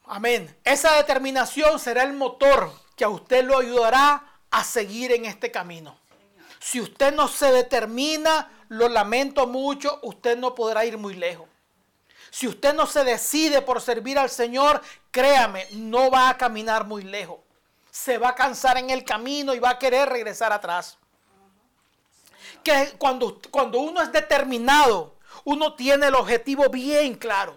Amén. 0.06 0.58
Esa 0.64 0.96
determinación 0.96 1.80
será 1.80 2.04
el 2.04 2.14
motor 2.14 2.72
que 2.96 3.04
a 3.04 3.10
usted 3.10 3.44
lo 3.44 3.60
ayudará 3.60 4.24
a 4.50 4.64
seguir 4.64 5.12
en 5.12 5.26
este 5.26 5.52
camino. 5.52 6.00
Si 6.60 6.82
usted 6.82 7.14
no 7.14 7.28
se 7.28 7.52
determina, 7.52 8.52
lo 8.70 8.90
lamento 8.90 9.48
mucho, 9.48 10.00
usted 10.04 10.38
no 10.38 10.56
podrá 10.56 10.86
ir 10.86 10.98
muy 10.98 11.14
lejos. 11.14 11.48
Si 12.30 12.48
usted 12.48 12.74
no 12.74 12.86
se 12.86 13.04
decide 13.04 13.62
por 13.62 13.82
servir 13.82 14.20
al 14.20 14.30
Señor, 14.30 14.82
créame, 15.12 15.68
no 15.72 16.12
va 16.12 16.30
a 16.30 16.38
caminar 16.38 16.86
muy 16.86 17.04
lejos. 17.04 17.40
Se 17.90 18.18
va 18.18 18.30
a 18.30 18.36
cansar 18.36 18.78
en 18.78 18.90
el 18.90 19.04
camino 19.04 19.56
y 19.56 19.60
va 19.60 19.72
a 19.72 19.80
querer 19.80 20.10
regresar 20.10 20.52
atrás. 20.52 20.98
Que 22.64 22.94
cuando, 22.98 23.40
cuando 23.50 23.80
uno 23.80 24.02
es 24.02 24.12
determinado, 24.12 25.16
uno 25.46 25.74
tiene 25.76 26.08
el 26.08 26.16
objetivo 26.16 26.70
bien 26.70 27.16
claro. 27.16 27.56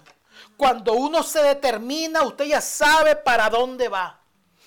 Cuando 0.56 0.92
uno 0.92 1.22
se 1.22 1.42
determina, 1.42 2.22
usted 2.22 2.44
ya 2.44 2.60
sabe 2.60 3.16
para 3.16 3.50
dónde 3.50 3.88
va. 3.88 4.19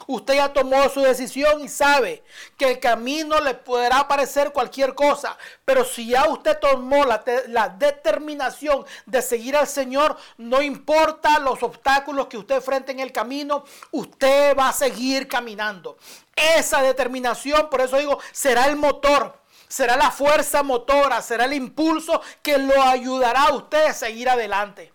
Usted 0.07 0.35
ya 0.35 0.53
tomó 0.53 0.87
su 0.89 1.01
decisión 1.01 1.61
y 1.61 1.69
sabe 1.69 2.23
que 2.57 2.71
el 2.71 2.79
camino 2.79 3.39
le 3.39 3.53
podrá 3.53 4.07
parecer 4.07 4.51
cualquier 4.51 4.93
cosa, 4.95 5.37
pero 5.65 5.85
si 5.85 6.07
ya 6.07 6.27
usted 6.29 6.59
tomó 6.59 7.05
la, 7.05 7.23
la 7.47 7.69
determinación 7.69 8.85
de 9.05 9.21
seguir 9.21 9.55
al 9.57 9.67
Señor, 9.67 10.17
no 10.37 10.61
importa 10.61 11.39
los 11.39 11.61
obstáculos 11.63 12.27
que 12.27 12.37
usted 12.37 12.55
enfrente 12.55 12.91
en 12.91 12.99
el 12.99 13.11
camino, 13.11 13.63
usted 13.91 14.57
va 14.57 14.69
a 14.69 14.73
seguir 14.73 15.27
caminando. 15.27 15.97
Esa 16.35 16.81
determinación, 16.81 17.69
por 17.69 17.81
eso 17.81 17.97
digo, 17.97 18.19
será 18.31 18.65
el 18.67 18.75
motor, 18.75 19.39
será 19.67 19.97
la 19.97 20.11
fuerza 20.11 20.63
motora, 20.63 21.21
será 21.21 21.45
el 21.45 21.53
impulso 21.53 22.21
que 22.41 22.57
lo 22.57 22.81
ayudará 22.81 23.47
a 23.47 23.53
usted 23.53 23.87
a 23.87 23.93
seguir 23.93 24.29
adelante. 24.29 24.92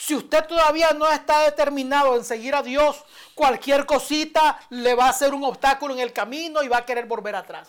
Si 0.00 0.14
usted 0.14 0.46
todavía 0.46 0.92
no 0.92 1.06
está 1.06 1.40
determinado 1.40 2.16
en 2.16 2.24
seguir 2.24 2.54
a 2.54 2.62
Dios, 2.62 3.04
cualquier 3.34 3.84
cosita 3.84 4.58
le 4.70 4.94
va 4.94 5.10
a 5.10 5.12
ser 5.12 5.34
un 5.34 5.44
obstáculo 5.44 5.92
en 5.92 6.00
el 6.00 6.10
camino 6.10 6.62
y 6.62 6.68
va 6.68 6.78
a 6.78 6.86
querer 6.86 7.04
volver 7.04 7.36
atrás. 7.36 7.68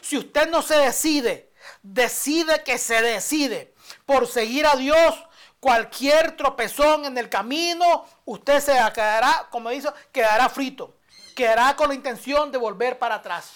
Si 0.00 0.16
usted 0.16 0.48
no 0.48 0.62
se 0.62 0.76
decide, 0.76 1.52
decide 1.82 2.62
que 2.62 2.78
se 2.78 3.02
decide 3.02 3.74
por 4.06 4.28
seguir 4.28 4.66
a 4.66 4.76
Dios, 4.76 5.16
cualquier 5.58 6.36
tropezón 6.36 7.04
en 7.04 7.18
el 7.18 7.28
camino, 7.28 8.06
usted 8.24 8.60
se 8.60 8.72
quedará, 8.94 9.48
como 9.50 9.70
dice, 9.70 9.88
quedará 10.12 10.48
frito, 10.48 10.96
quedará 11.34 11.74
con 11.74 11.88
la 11.88 11.94
intención 11.94 12.52
de 12.52 12.58
volver 12.58 13.00
para 13.00 13.16
atrás. 13.16 13.50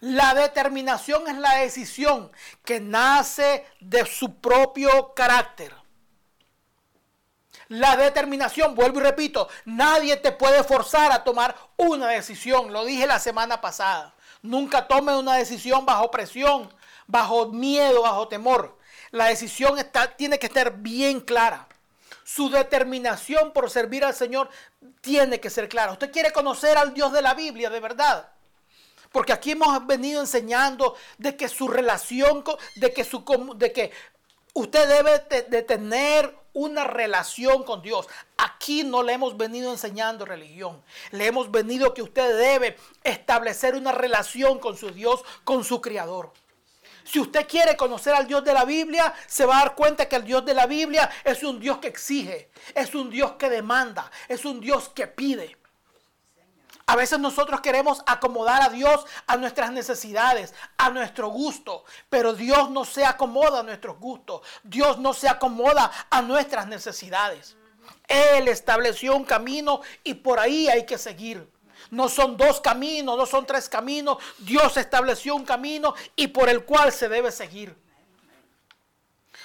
La 0.00 0.34
determinación 0.34 1.26
es 1.28 1.38
la 1.38 1.54
decisión 1.56 2.30
que 2.64 2.80
nace 2.80 3.66
de 3.80 4.04
su 4.04 4.34
propio 4.36 5.14
carácter. 5.14 5.74
La 7.68 7.96
determinación, 7.96 8.74
vuelvo 8.74 9.00
y 9.00 9.02
repito, 9.02 9.48
nadie 9.64 10.16
te 10.16 10.30
puede 10.30 10.62
forzar 10.62 11.10
a 11.10 11.24
tomar 11.24 11.56
una 11.76 12.08
decisión. 12.08 12.72
Lo 12.72 12.84
dije 12.84 13.06
la 13.06 13.18
semana 13.18 13.60
pasada. 13.60 14.14
Nunca 14.42 14.86
tome 14.86 15.16
una 15.16 15.34
decisión 15.34 15.84
bajo 15.84 16.10
presión, 16.10 16.72
bajo 17.06 17.48
miedo, 17.48 18.02
bajo 18.02 18.28
temor. 18.28 18.78
La 19.10 19.26
decisión 19.26 19.78
está, 19.78 20.16
tiene 20.16 20.38
que 20.38 20.46
estar 20.46 20.76
bien 20.76 21.20
clara. 21.20 21.66
Su 22.22 22.50
determinación 22.50 23.52
por 23.52 23.70
servir 23.70 24.04
al 24.04 24.14
Señor 24.14 24.48
tiene 25.00 25.40
que 25.40 25.50
ser 25.50 25.68
clara. 25.68 25.92
Usted 25.92 26.12
quiere 26.12 26.32
conocer 26.32 26.78
al 26.78 26.94
Dios 26.94 27.12
de 27.12 27.22
la 27.22 27.34
Biblia, 27.34 27.70
de 27.70 27.80
verdad. 27.80 28.28
Porque 29.16 29.32
aquí 29.32 29.52
hemos 29.52 29.86
venido 29.86 30.20
enseñando 30.20 30.94
de 31.16 31.38
que 31.38 31.48
su 31.48 31.68
relación, 31.68 32.44
de 32.74 32.92
que, 32.92 33.02
su, 33.02 33.24
de 33.56 33.72
que 33.72 33.90
usted 34.52 34.86
debe 34.86 35.20
de, 35.20 35.42
de 35.44 35.62
tener 35.62 36.36
una 36.52 36.84
relación 36.84 37.64
con 37.64 37.80
Dios. 37.80 38.06
Aquí 38.36 38.84
no 38.84 39.02
le 39.02 39.14
hemos 39.14 39.34
venido 39.38 39.72
enseñando 39.72 40.26
religión. 40.26 40.82
Le 41.12 41.24
hemos 41.24 41.50
venido 41.50 41.94
que 41.94 42.02
usted 42.02 42.36
debe 42.38 42.76
establecer 43.04 43.74
una 43.74 43.90
relación 43.90 44.58
con 44.58 44.76
su 44.76 44.90
Dios, 44.90 45.24
con 45.44 45.64
su 45.64 45.80
Creador. 45.80 46.34
Si 47.04 47.18
usted 47.18 47.48
quiere 47.48 47.74
conocer 47.74 48.12
al 48.12 48.26
Dios 48.26 48.44
de 48.44 48.52
la 48.52 48.66
Biblia, 48.66 49.14
se 49.26 49.46
va 49.46 49.56
a 49.56 49.60
dar 49.60 49.74
cuenta 49.74 50.10
que 50.10 50.16
el 50.16 50.24
Dios 50.24 50.44
de 50.44 50.52
la 50.52 50.66
Biblia 50.66 51.08
es 51.24 51.42
un 51.42 51.58
Dios 51.58 51.78
que 51.78 51.88
exige, 51.88 52.50
es 52.74 52.94
un 52.94 53.08
Dios 53.08 53.32
que 53.38 53.48
demanda, 53.48 54.10
es 54.28 54.44
un 54.44 54.60
Dios 54.60 54.90
que 54.90 55.06
pide. 55.06 55.56
A 56.88 56.94
veces 56.94 57.18
nosotros 57.18 57.60
queremos 57.60 58.02
acomodar 58.06 58.62
a 58.62 58.68
Dios 58.68 59.04
a 59.26 59.36
nuestras 59.36 59.72
necesidades, 59.72 60.54
a 60.78 60.90
nuestro 60.90 61.28
gusto, 61.28 61.84
pero 62.08 62.32
Dios 62.32 62.70
no 62.70 62.84
se 62.84 63.04
acomoda 63.04 63.60
a 63.60 63.62
nuestros 63.64 63.98
gustos, 63.98 64.42
Dios 64.62 64.98
no 64.98 65.12
se 65.12 65.28
acomoda 65.28 65.90
a 66.10 66.22
nuestras 66.22 66.68
necesidades. 66.68 67.56
Él 68.06 68.46
estableció 68.46 69.16
un 69.16 69.24
camino 69.24 69.80
y 70.04 70.14
por 70.14 70.38
ahí 70.38 70.68
hay 70.68 70.86
que 70.86 70.96
seguir. 70.96 71.50
No 71.90 72.08
son 72.08 72.36
dos 72.36 72.60
caminos, 72.60 73.16
no 73.16 73.26
son 73.26 73.46
tres 73.46 73.68
caminos, 73.68 74.18
Dios 74.38 74.76
estableció 74.76 75.34
un 75.34 75.44
camino 75.44 75.92
y 76.14 76.28
por 76.28 76.48
el 76.48 76.64
cual 76.64 76.92
se 76.92 77.08
debe 77.08 77.32
seguir. 77.32 77.76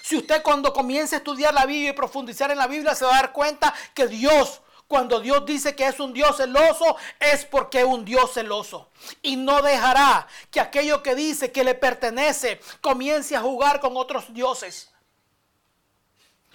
Si 0.04 0.18
usted 0.18 0.44
cuando 0.44 0.74
comience 0.74 1.16
a 1.16 1.18
estudiar 1.20 1.54
la 1.56 1.66
Biblia 1.66 1.90
y 1.90 1.94
profundizar 1.94 2.52
en 2.52 2.58
la 2.60 2.68
Biblia 2.68 2.94
se 2.94 3.06
va 3.06 3.14
a 3.14 3.22
dar 3.22 3.32
cuenta 3.32 3.74
que 3.96 4.08
Dios, 4.08 4.62
cuando 4.92 5.22
Dios 5.22 5.46
dice 5.46 5.74
que 5.74 5.88
es 5.88 6.02
un 6.02 6.12
Dios 6.12 6.36
celoso, 6.36 6.98
es 7.18 7.46
porque 7.46 7.80
es 7.80 7.86
un 7.86 8.04
Dios 8.04 8.34
celoso. 8.34 8.90
Y 9.22 9.38
no 9.38 9.62
dejará 9.62 10.28
que 10.52 10.60
aquello 10.60 11.02
que 11.02 11.16
dice 11.16 11.50
que 11.50 11.64
le 11.64 11.76
pertenece 11.76 12.60
comience 12.82 13.34
a 13.34 13.40
jugar 13.40 13.80
con 13.80 13.96
otros 13.96 14.34
dioses. 14.34 14.92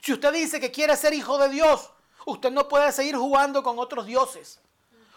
Si 0.03 0.13
usted 0.13 0.35
dice 0.35 0.61
que 0.61 0.71
quiere 0.71 0.95
ser 0.99 1.15
hijo 1.15 1.39
de 1.39 1.49
Dios, 1.49 1.89
usted 2.27 2.51
no 2.51 2.69
puede 2.69 2.93
seguir 2.93 3.17
jugando 3.17 3.63
con 3.63 3.79
otros 3.79 4.05
dioses. 4.05 4.61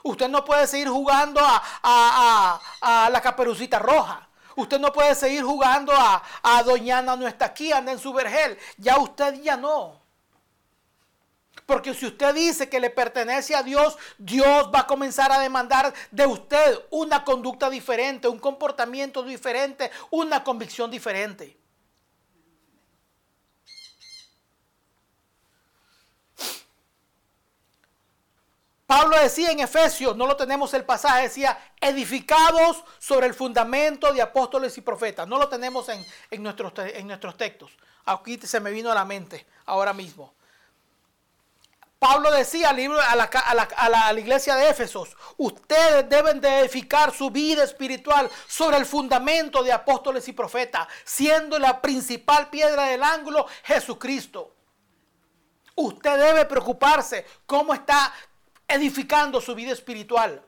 Usted 0.01 0.29
no 0.29 0.45
puede 0.45 0.65
seguir 0.65 0.87
jugando 0.87 1.41
a, 1.43 3.09
la 3.11 3.21
caperucita 3.21 3.79
roja. 3.79 4.29
Usted 4.55 4.79
no 4.79 4.93
puede 4.93 5.13
seguir 5.13 5.43
jugando 5.43 5.91
a, 5.93 6.23
a 6.41 6.63
Doñana 6.63 7.17
no 7.17 7.27
está 7.27 7.47
aquí, 7.47 7.73
anda 7.73 7.91
en 7.91 7.99
su 7.99 8.13
vergel. 8.13 8.57
Ya 8.77 8.97
usted 8.97 9.41
ya 9.41 9.57
no. 9.57 9.98
Porque 11.69 11.93
si 11.93 12.07
usted 12.07 12.33
dice 12.33 12.67
que 12.67 12.79
le 12.79 12.89
pertenece 12.89 13.53
a 13.53 13.61
Dios, 13.61 13.95
Dios 14.17 14.71
va 14.73 14.79
a 14.79 14.87
comenzar 14.87 15.31
a 15.31 15.39
demandar 15.39 15.93
de 16.09 16.25
usted 16.25 16.79
una 16.89 17.23
conducta 17.23 17.69
diferente, 17.69 18.27
un 18.27 18.39
comportamiento 18.39 19.21
diferente, 19.21 19.91
una 20.09 20.43
convicción 20.43 20.89
diferente. 20.89 21.55
Pablo 28.87 29.19
decía 29.19 29.51
en 29.51 29.59
Efesios, 29.59 30.17
no 30.17 30.25
lo 30.25 30.35
tenemos 30.35 30.73
el 30.73 30.85
pasaje, 30.85 31.21
decía, 31.21 31.55
edificados 31.79 32.83
sobre 32.97 33.27
el 33.27 33.35
fundamento 33.35 34.11
de 34.11 34.23
apóstoles 34.23 34.75
y 34.79 34.81
profetas. 34.81 35.27
No 35.27 35.37
lo 35.37 35.47
tenemos 35.47 35.87
en, 36.31 36.41
nuestros, 36.41 36.73
en 36.79 37.05
nuestros 37.05 37.37
textos. 37.37 37.69
Aquí 38.05 38.39
se 38.39 38.59
me 38.59 38.71
vino 38.71 38.91
a 38.91 38.95
la 38.95 39.05
mente 39.05 39.45
ahora 39.67 39.93
mismo. 39.93 40.33
Pablo 41.99 42.31
decía 42.31 42.69
al 42.69 42.79
a 42.79 43.15
la, 43.17 43.23
a, 43.25 43.53
la, 43.53 43.63
a 43.63 44.13
la, 44.13 44.19
iglesia 44.19 44.55
de 44.55 44.69
Éfesos, 44.69 45.17
ustedes 45.35 46.07
deben 46.07 46.39
de 46.39 46.59
edificar 46.59 47.13
su 47.13 47.29
vida 47.29 47.65
espiritual 47.65 48.31
sobre 48.47 48.77
el 48.77 48.85
fundamento 48.85 49.61
de 49.63 49.73
apóstoles 49.73 50.25
y 50.29 50.31
profetas, 50.31 50.87
siendo 51.03 51.59
la 51.59 51.81
principal 51.81 52.49
piedra 52.49 52.83
del 52.85 53.03
ángulo 53.03 53.45
Jesucristo. 53.63 54.55
Usted 55.75 56.17
debe 56.17 56.45
preocuparse 56.45 57.25
cómo 57.45 57.73
está 57.73 58.13
edificando 58.65 59.41
su 59.41 59.53
vida 59.53 59.73
espiritual. 59.73 60.41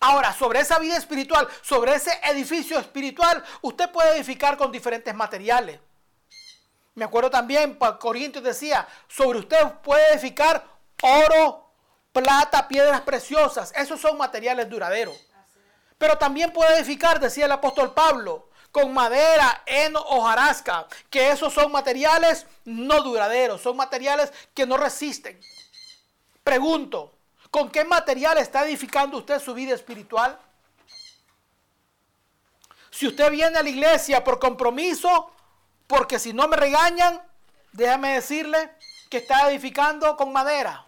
Ahora, 0.00 0.34
sobre 0.34 0.60
esa 0.60 0.78
vida 0.78 0.98
espiritual, 0.98 1.48
sobre 1.62 1.94
ese 1.94 2.10
edificio 2.24 2.78
espiritual, 2.78 3.42
usted 3.62 3.90
puede 3.90 4.16
edificar 4.16 4.58
con 4.58 4.70
diferentes 4.70 5.14
materiales. 5.14 5.80
Me 6.94 7.04
acuerdo 7.04 7.30
también, 7.30 7.78
Corintios 7.98 8.44
decía, 8.44 8.86
sobre 9.08 9.38
usted 9.38 9.58
puede 9.82 10.12
edificar 10.12 10.64
oro, 11.02 11.70
plata, 12.12 12.68
piedras 12.68 13.00
preciosas. 13.00 13.72
Esos 13.74 14.00
son 14.00 14.18
materiales 14.18 14.68
duraderos. 14.68 15.16
Pero 15.96 16.18
también 16.18 16.52
puede 16.52 16.76
edificar, 16.76 17.18
decía 17.18 17.46
el 17.46 17.52
apóstol 17.52 17.94
Pablo, 17.94 18.50
con 18.70 18.92
madera, 18.92 19.62
heno 19.66 20.00
o 20.00 20.22
jarasca, 20.22 20.86
que 21.08 21.30
esos 21.30 21.52
son 21.52 21.70
materiales 21.70 22.46
no 22.64 23.02
duraderos, 23.02 23.62
son 23.62 23.76
materiales 23.76 24.32
que 24.54 24.66
no 24.66 24.76
resisten. 24.76 25.40
Pregunto, 26.42 27.14
¿con 27.50 27.70
qué 27.70 27.84
material 27.84 28.38
está 28.38 28.64
edificando 28.64 29.18
usted 29.18 29.38
su 29.40 29.54
vida 29.54 29.74
espiritual? 29.74 30.38
Si 32.90 33.06
usted 33.06 33.30
viene 33.30 33.58
a 33.58 33.62
la 33.62 33.68
iglesia 33.68 34.24
por 34.24 34.38
compromiso, 34.38 35.30
porque 35.92 36.18
si 36.18 36.32
no 36.32 36.48
me 36.48 36.56
regañan, 36.56 37.20
déjame 37.72 38.14
decirle 38.14 38.70
que 39.10 39.18
está 39.18 39.50
edificando 39.50 40.16
con 40.16 40.32
madera. 40.32 40.86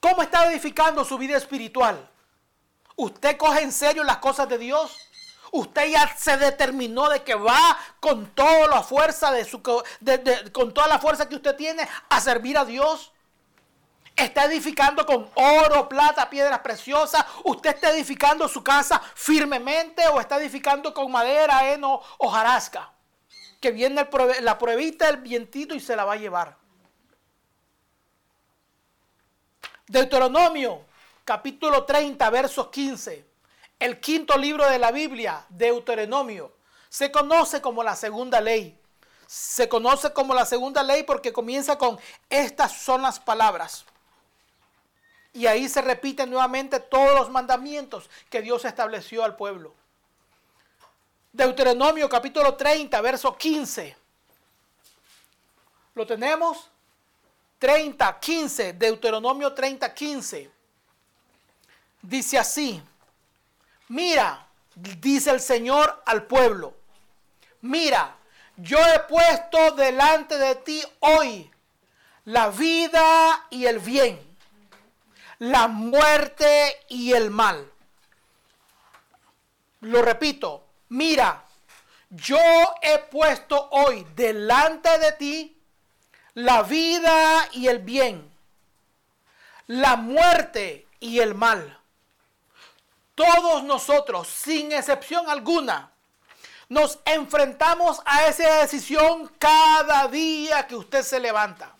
¿Cómo 0.00 0.22
está 0.22 0.50
edificando 0.50 1.04
su 1.04 1.18
vida 1.18 1.36
espiritual? 1.36 2.08
¿Usted 2.96 3.36
coge 3.36 3.60
en 3.60 3.72
serio 3.72 4.04
las 4.04 4.16
cosas 4.16 4.48
de 4.48 4.56
Dios? 4.56 4.96
Usted 5.52 5.90
ya 5.90 6.16
se 6.16 6.38
determinó 6.38 7.10
de 7.10 7.22
que 7.22 7.34
va 7.34 7.76
con 8.00 8.24
toda 8.34 8.68
la 8.68 8.82
fuerza 8.82 9.30
de 9.30 9.44
su 9.44 9.60
con 9.60 10.72
toda 10.72 10.86
la 10.86 10.98
fuerza 10.98 11.28
que 11.28 11.36
usted 11.36 11.56
tiene 11.56 11.86
a 12.08 12.20
servir 12.22 12.56
a 12.56 12.64
Dios. 12.64 13.12
Está 14.16 14.46
edificando 14.46 15.04
con 15.04 15.30
oro, 15.34 15.90
plata, 15.90 16.30
piedras 16.30 16.60
preciosas. 16.60 17.22
Usted 17.44 17.74
está 17.74 17.90
edificando 17.90 18.48
su 18.48 18.64
casa 18.64 18.98
firmemente 19.14 20.08
o 20.08 20.18
está 20.18 20.38
edificando 20.38 20.94
con 20.94 21.12
madera, 21.12 21.70
heno 21.70 22.00
o. 22.16 22.34
Que 23.60 23.70
viene 23.72 24.08
la 24.40 24.58
pruebita 24.58 25.06
del 25.06 25.18
vientito 25.18 25.74
y 25.74 25.80
se 25.80 25.94
la 25.94 26.06
va 26.06 26.14
a 26.14 26.16
llevar. 26.16 26.56
Deuteronomio, 29.86 30.80
capítulo 31.24 31.84
30, 31.84 32.30
versos 32.30 32.68
15. 32.68 33.26
El 33.78 34.00
quinto 34.00 34.38
libro 34.38 34.66
de 34.68 34.78
la 34.78 34.92
Biblia, 34.92 35.44
Deuteronomio, 35.50 36.56
se 36.88 37.12
conoce 37.12 37.60
como 37.60 37.82
la 37.82 37.94
segunda 37.94 38.40
ley. 38.40 38.80
Se 39.26 39.68
conoce 39.68 40.14
como 40.14 40.32
la 40.32 40.46
segunda 40.46 40.82
ley 40.82 41.02
porque 41.02 41.34
comienza 41.34 41.76
con 41.76 41.98
estas 42.30 42.72
son 42.72 43.02
las 43.02 43.20
palabras. 43.20 43.84
Y 45.36 45.46
ahí 45.46 45.68
se 45.68 45.82
repiten 45.82 46.30
nuevamente 46.30 46.80
todos 46.80 47.14
los 47.14 47.28
mandamientos 47.28 48.08
que 48.30 48.40
Dios 48.40 48.64
estableció 48.64 49.22
al 49.22 49.36
pueblo. 49.36 49.74
Deuteronomio 51.30 52.08
capítulo 52.08 52.54
30, 52.54 52.98
verso 53.02 53.36
15. 53.36 53.94
¿Lo 55.94 56.06
tenemos? 56.06 56.70
30, 57.58 58.18
15. 58.18 58.72
Deuteronomio 58.72 59.52
30, 59.52 59.92
15. 59.92 60.50
Dice 62.00 62.38
así. 62.38 62.82
Mira, 63.88 64.46
dice 64.74 65.32
el 65.32 65.42
Señor 65.42 66.02
al 66.06 66.22
pueblo. 66.22 66.72
Mira, 67.60 68.16
yo 68.56 68.78
he 68.78 69.00
puesto 69.00 69.72
delante 69.72 70.38
de 70.38 70.54
ti 70.54 70.82
hoy 71.00 71.50
la 72.24 72.48
vida 72.48 73.48
y 73.50 73.66
el 73.66 73.80
bien 73.80 74.25
la 75.38 75.68
muerte 75.68 76.84
y 76.88 77.12
el 77.12 77.30
mal. 77.30 77.70
Lo 79.80 80.02
repito, 80.02 80.64
mira, 80.88 81.44
yo 82.10 82.38
he 82.82 82.98
puesto 82.98 83.68
hoy 83.70 84.06
delante 84.14 84.98
de 84.98 85.12
ti 85.12 85.62
la 86.34 86.62
vida 86.62 87.48
y 87.52 87.68
el 87.68 87.78
bien, 87.80 88.30
la 89.66 89.96
muerte 89.96 90.86
y 91.00 91.20
el 91.20 91.34
mal. 91.34 91.78
Todos 93.14 93.64
nosotros, 93.64 94.28
sin 94.28 94.72
excepción 94.72 95.28
alguna, 95.30 95.90
nos 96.68 96.98
enfrentamos 97.04 98.02
a 98.04 98.26
esa 98.26 98.60
decisión 98.60 99.32
cada 99.38 100.08
día 100.08 100.66
que 100.66 100.76
usted 100.76 101.02
se 101.02 101.20
levanta. 101.20 101.75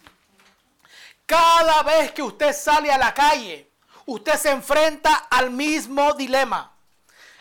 Cada 1.27 1.83
vez 1.83 2.13
que 2.13 2.23
usted 2.23 2.53
sale 2.55 2.91
a 2.91 2.99
la 2.99 3.13
calle, 3.13 3.69
usted 4.07 4.35
se 4.37 4.51
enfrenta 4.51 5.13
al 5.29 5.51
mismo 5.51 6.13
dilema. 6.15 6.73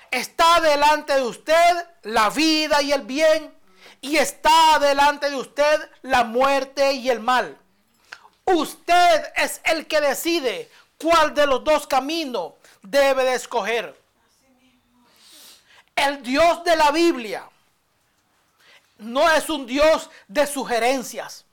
Está 0.10 0.60
delante 0.60 1.14
de 1.14 1.22
usted 1.22 1.88
la 2.04 2.30
vida 2.32 2.82
y 2.82 2.92
el 2.92 3.04
bien 3.04 3.54
y 4.02 4.18
está 4.18 4.80
delante 4.80 5.30
de 5.30 5.36
usted 5.36 5.90
la 6.02 6.24
muerte 6.24 6.94
y 6.94 7.10
el 7.10 7.20
mal. 7.20 7.58
Usted 8.46 9.34
es 9.36 9.62
el 9.64 9.88
que 9.88 10.02
decide 10.02 10.70
cuál 11.00 11.34
de 11.34 11.46
los 11.46 11.64
dos 11.64 11.86
caminos 11.86 12.54
debe 12.82 13.24
de 13.24 13.36
escoger. 13.36 14.00
El 15.96 16.24
Dios 16.24 16.64
de 16.64 16.76
la 16.76 16.92
Biblia 16.92 17.48
no 18.98 19.30
es 19.32 19.50
un 19.50 19.66
Dios 19.66 20.10
de 20.28 20.48
sugerencias. 20.48 21.45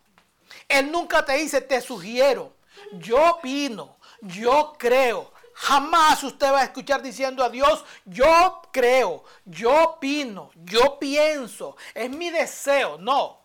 Él 0.68 0.90
nunca 0.90 1.24
te 1.24 1.34
dice, 1.34 1.60
te 1.60 1.80
sugiero, 1.80 2.54
yo 2.92 3.32
opino, 3.32 3.96
yo 4.20 4.74
creo. 4.78 5.32
Jamás 5.54 6.22
usted 6.24 6.50
va 6.50 6.60
a 6.60 6.64
escuchar 6.64 7.02
diciendo 7.02 7.44
a 7.44 7.50
Dios, 7.50 7.84
yo 8.04 8.62
creo, 8.72 9.24
yo 9.44 9.84
opino, 9.84 10.50
yo 10.64 10.98
pienso, 10.98 11.76
es 11.94 12.10
mi 12.10 12.30
deseo. 12.30 12.98
No. 12.98 13.40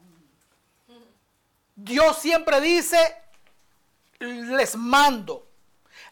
Dios 1.75 2.17
siempre 2.17 2.59
dice, 2.61 2.97
les 4.19 4.75
mando, 4.75 5.47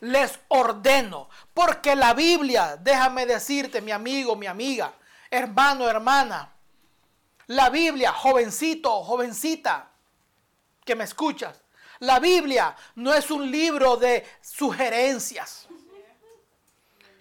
les 0.01 0.39
ordeno. 0.49 1.29
Porque 1.53 1.95
la 1.95 2.13
Biblia, 2.13 2.77
déjame 2.77 3.25
decirte, 3.25 3.81
mi 3.81 3.91
amigo, 3.91 4.35
mi 4.35 4.47
amiga, 4.47 4.93
hermano, 5.31 5.89
hermana, 5.89 6.53
la 7.47 7.69
Biblia, 7.69 8.11
jovencito, 8.11 9.03
jovencita, 9.03 9.91
que 10.85 10.95
me 10.95 11.03
escuchas, 11.03 11.61
la 11.99 12.19
Biblia 12.19 12.75
no 12.95 13.13
es 13.13 13.31
un 13.31 13.51
libro 13.51 13.97
de 13.97 14.25
sugerencias. 14.41 15.67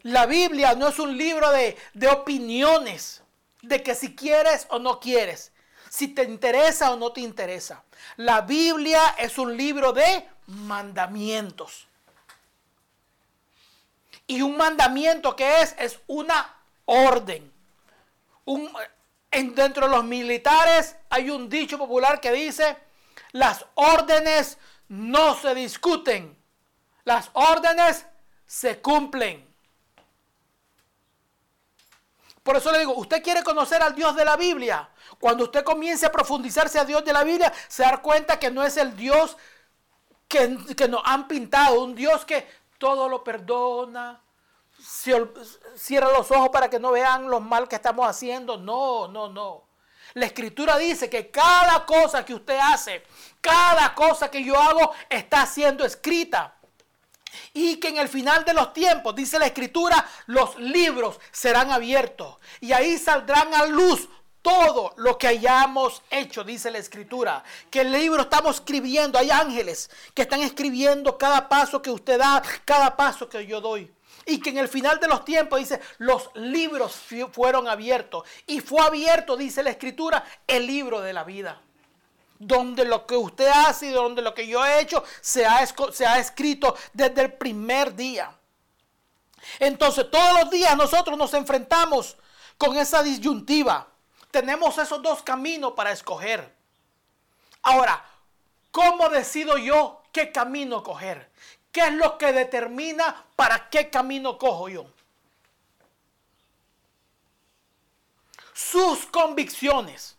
La 0.02 0.26
Biblia 0.26 0.74
no 0.74 0.88
es 0.88 0.98
un 0.98 1.16
libro 1.16 1.50
de, 1.50 1.76
de 1.94 2.08
opiniones, 2.08 3.22
de 3.62 3.82
que 3.82 3.94
si 3.94 4.14
quieres 4.14 4.66
o 4.68 4.78
no 4.78 5.00
quieres, 5.00 5.52
si 5.88 6.08
te 6.08 6.24
interesa 6.24 6.92
o 6.92 6.96
no 6.96 7.12
te 7.12 7.22
interesa. 7.22 7.82
La 8.16 8.42
Biblia 8.42 9.14
es 9.18 9.38
un 9.38 9.56
libro 9.56 9.92
de 9.92 10.28
mandamientos. 10.46 11.86
Y 14.26 14.42
un 14.42 14.56
mandamiento 14.56 15.36
que 15.36 15.62
es, 15.62 15.74
es 15.78 16.00
una 16.06 16.54
orden. 16.84 17.50
Un, 18.44 18.70
en, 19.30 19.54
dentro 19.54 19.86
de 19.86 19.94
los 19.94 20.04
militares 20.04 20.96
hay 21.10 21.30
un 21.30 21.48
dicho 21.48 21.78
popular 21.78 22.20
que 22.20 22.32
dice, 22.32 22.76
las 23.34 23.66
órdenes 23.74 24.58
no 24.86 25.34
se 25.34 25.56
discuten. 25.56 26.40
Las 27.02 27.30
órdenes 27.32 28.06
se 28.46 28.80
cumplen. 28.80 29.44
Por 32.44 32.56
eso 32.56 32.70
le 32.70 32.78
digo, 32.78 32.94
usted 32.94 33.24
quiere 33.24 33.42
conocer 33.42 33.82
al 33.82 33.96
Dios 33.96 34.14
de 34.14 34.24
la 34.24 34.36
Biblia. 34.36 34.88
Cuando 35.18 35.44
usted 35.44 35.64
comience 35.64 36.06
a 36.06 36.12
profundizarse 36.12 36.78
a 36.78 36.84
Dios 36.84 37.04
de 37.04 37.12
la 37.12 37.24
Biblia, 37.24 37.52
se 37.66 37.82
da 37.82 38.00
cuenta 38.00 38.38
que 38.38 38.52
no 38.52 38.62
es 38.62 38.76
el 38.76 38.94
Dios 38.96 39.36
que, 40.28 40.56
que 40.76 40.86
nos 40.86 41.02
han 41.04 41.26
pintado, 41.26 41.82
un 41.82 41.96
Dios 41.96 42.24
que 42.24 42.46
todo 42.78 43.08
lo 43.08 43.24
perdona, 43.24 44.22
cierra 44.78 46.12
los 46.12 46.30
ojos 46.30 46.50
para 46.50 46.70
que 46.70 46.78
no 46.78 46.92
vean 46.92 47.28
los 47.28 47.42
mal 47.42 47.66
que 47.66 47.74
estamos 47.74 48.06
haciendo. 48.06 48.58
No, 48.58 49.08
no, 49.08 49.28
no. 49.28 49.73
La 50.14 50.26
escritura 50.26 50.78
dice 50.78 51.10
que 51.10 51.30
cada 51.30 51.84
cosa 51.84 52.24
que 52.24 52.34
usted 52.34 52.58
hace, 52.60 53.02
cada 53.40 53.94
cosa 53.94 54.30
que 54.30 54.42
yo 54.42 54.58
hago 54.58 54.92
está 55.08 55.44
siendo 55.46 55.84
escrita. 55.84 56.54
Y 57.52 57.76
que 57.76 57.88
en 57.88 57.98
el 57.98 58.08
final 58.08 58.44
de 58.44 58.54
los 58.54 58.72
tiempos, 58.72 59.14
dice 59.14 59.40
la 59.40 59.46
escritura, 59.46 60.06
los 60.26 60.56
libros 60.56 61.18
serán 61.32 61.72
abiertos. 61.72 62.36
Y 62.60 62.72
ahí 62.72 62.96
saldrán 62.96 63.52
a 63.54 63.66
luz 63.66 64.08
todo 64.40 64.92
lo 64.98 65.16
que 65.16 65.26
hayamos 65.26 66.02
hecho, 66.10 66.44
dice 66.44 66.70
la 66.70 66.78
escritura. 66.78 67.42
Que 67.70 67.80
el 67.80 67.90
libro 67.90 68.22
estamos 68.22 68.56
escribiendo, 68.56 69.18
hay 69.18 69.30
ángeles 69.30 69.90
que 70.12 70.22
están 70.22 70.42
escribiendo 70.42 71.16
cada 71.16 71.48
paso 71.48 71.80
que 71.80 71.90
usted 71.90 72.18
da, 72.18 72.42
cada 72.64 72.96
paso 72.96 73.28
que 73.28 73.46
yo 73.46 73.60
doy. 73.60 73.90
Y 74.26 74.40
que 74.40 74.50
en 74.50 74.58
el 74.58 74.68
final 74.68 74.98
de 75.00 75.08
los 75.08 75.24
tiempos 75.24 75.58
dice, 75.58 75.80
los 75.98 76.30
libros 76.34 76.98
fueron 77.32 77.68
abiertos. 77.68 78.24
Y 78.46 78.60
fue 78.60 78.80
abierto, 78.80 79.36
dice 79.36 79.62
la 79.62 79.70
escritura, 79.70 80.24
el 80.46 80.66
libro 80.66 81.00
de 81.00 81.12
la 81.12 81.24
vida. 81.24 81.60
Donde 82.38 82.84
lo 82.84 83.06
que 83.06 83.16
usted 83.16 83.48
hace 83.48 83.86
y 83.86 83.92
donde 83.92 84.22
lo 84.22 84.34
que 84.34 84.46
yo 84.46 84.64
he 84.64 84.80
hecho 84.80 85.04
se 85.20 85.46
ha, 85.46 85.64
se 85.66 86.06
ha 86.06 86.18
escrito 86.18 86.76
desde 86.92 87.22
el 87.22 87.32
primer 87.34 87.94
día. 87.94 88.34
Entonces 89.58 90.10
todos 90.10 90.40
los 90.40 90.50
días 90.50 90.76
nosotros 90.76 91.16
nos 91.18 91.34
enfrentamos 91.34 92.16
con 92.58 92.76
esa 92.76 93.02
disyuntiva. 93.02 93.88
Tenemos 94.30 94.78
esos 94.78 95.02
dos 95.02 95.22
caminos 95.22 95.74
para 95.74 95.92
escoger. 95.92 96.54
Ahora, 97.62 98.04
¿cómo 98.70 99.08
decido 99.08 99.56
yo 99.58 100.02
qué 100.12 100.32
camino 100.32 100.82
coger? 100.82 101.30
¿Qué 101.74 101.80
es 101.80 101.92
lo 101.94 102.16
que 102.16 102.32
determina 102.32 103.26
para 103.34 103.68
qué 103.68 103.90
camino 103.90 104.38
cojo 104.38 104.68
yo? 104.68 104.86
Sus 108.52 109.06
convicciones, 109.06 110.16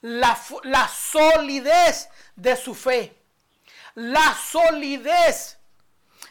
la, 0.00 0.40
la 0.62 0.88
solidez 0.88 2.08
de 2.34 2.56
su 2.56 2.74
fe, 2.74 3.14
la 3.94 4.34
solidez 4.34 5.58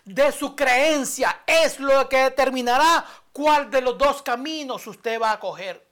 de 0.03 0.31
su 0.31 0.55
creencia 0.55 1.43
es 1.45 1.79
lo 1.79 2.09
que 2.09 2.23
determinará 2.23 3.05
cuál 3.31 3.69
de 3.69 3.81
los 3.81 3.99
dos 3.99 4.23
caminos 4.23 4.87
usted 4.87 5.21
va 5.21 5.33
a 5.33 5.39
coger. 5.39 5.90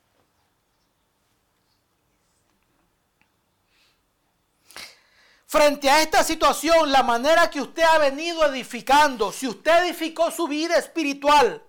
Frente 5.50 5.90
a 5.90 6.04
esta 6.04 6.24
situación, 6.24 6.92
la 6.92 7.02
manera 7.02 7.50
que 7.50 7.60
usted 7.60 7.82
ha 7.82 7.98
venido 7.98 8.46
edificando, 8.46 9.32
si 9.32 9.48
usted 9.48 9.84
edificó 9.84 10.30
su 10.30 10.48
vida 10.48 10.78
espiritual 10.78 11.64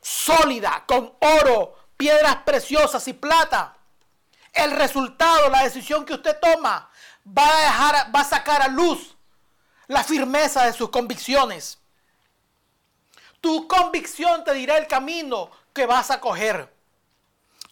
sólida, 0.00 0.82
con 0.88 1.14
oro, 1.20 1.76
piedras 1.96 2.38
preciosas 2.44 3.06
y 3.06 3.12
plata, 3.12 3.76
el 4.52 4.72
resultado, 4.72 5.48
la 5.50 5.62
decisión 5.62 6.04
que 6.04 6.14
usted 6.14 6.36
toma, 6.40 6.90
va 7.24 7.48
a, 7.48 7.60
dejar, 7.60 8.12
va 8.12 8.20
a 8.22 8.24
sacar 8.24 8.60
a 8.60 8.66
luz 8.66 9.14
la 9.86 10.02
firmeza 10.02 10.64
de 10.64 10.72
sus 10.72 10.90
convicciones. 10.90 11.78
Tu 13.40 13.68
convicción 13.68 14.42
te 14.42 14.52
dirá 14.52 14.78
el 14.78 14.88
camino 14.88 15.48
que 15.72 15.86
vas 15.86 16.10
a 16.10 16.18
coger. 16.18 16.74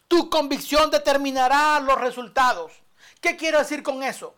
Tu 0.07 0.31
convicción 0.31 0.93
determinará 0.93 1.81
los 1.81 2.01
resultados. 2.01 2.71
¿Qué 3.21 3.37
quiero 3.37 3.59
decir 3.59 3.83
con 3.83 4.05
eso? 4.05 4.37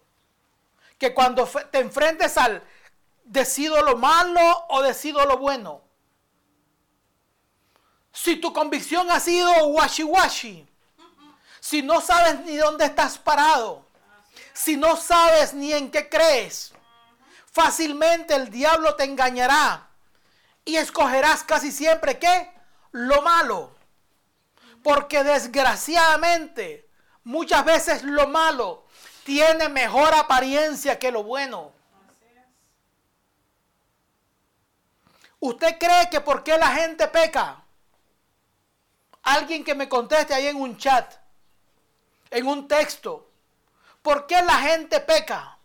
Que 1.03 1.13
cuando 1.13 1.47
te 1.73 1.81
enfrentes 1.81 2.39
al 2.39 2.63
decido 3.25 3.83
lo 3.83 3.97
malo 3.97 4.67
o 4.69 4.83
decido 4.83 5.27
lo 5.27 5.37
bueno. 5.37 5.83
Si 8.13 8.37
tu 8.37 8.53
convicción 8.53 9.11
ha 9.11 9.19
sido 9.19 9.53
washi-washi, 9.67 10.65
si 11.59 11.83
no 11.83 12.01
sabes 12.01 12.39
ni 12.45 12.55
dónde 12.55 12.85
estás 12.85 13.19
parado, 13.19 13.85
si 14.53 14.77
no 14.77 14.97
sabes 14.97 15.55
ni 15.55 15.73
en 15.73 15.91
qué 15.91 16.09
crees, 16.09 16.73
fácilmente 17.51 18.37
el 18.37 18.49
diablo 18.49 18.95
te 18.95 19.03
engañará 19.03 19.89
y 20.65 20.77
escogerás 20.77 21.43
casi 21.43 21.73
siempre 21.73 22.21
qué? 22.21 22.53
Lo 22.93 23.23
malo. 23.23 23.75
Porque 24.85 25.25
desgraciadamente 25.25 26.89
muchas 27.25 27.65
veces 27.65 28.05
lo 28.05 28.29
malo 28.29 28.82
tiene 29.25 29.69
mejor 29.69 30.15
apariencia 30.15 30.99
que 30.99 31.11
lo 31.11 31.23
bueno. 31.23 31.73
¿Usted 35.41 35.79
cree 35.79 36.09
que 36.09 36.21
por 36.21 36.45
qué 36.45 36.57
la 36.57 36.69
gente 36.69 37.09
peca? 37.09 37.63
Alguien 39.23 39.65
que 39.65 39.75
me 39.75 39.89
conteste 39.89 40.35
ahí 40.35 40.47
en 40.47 40.57
un 40.57 40.77
chat, 40.77 41.15
en 42.31 42.47
un 42.47 42.69
texto. 42.69 43.29
¿Por 44.03 44.27
qué 44.27 44.41
la 44.43 44.59
gente 44.59 45.01
peca? 45.01 45.59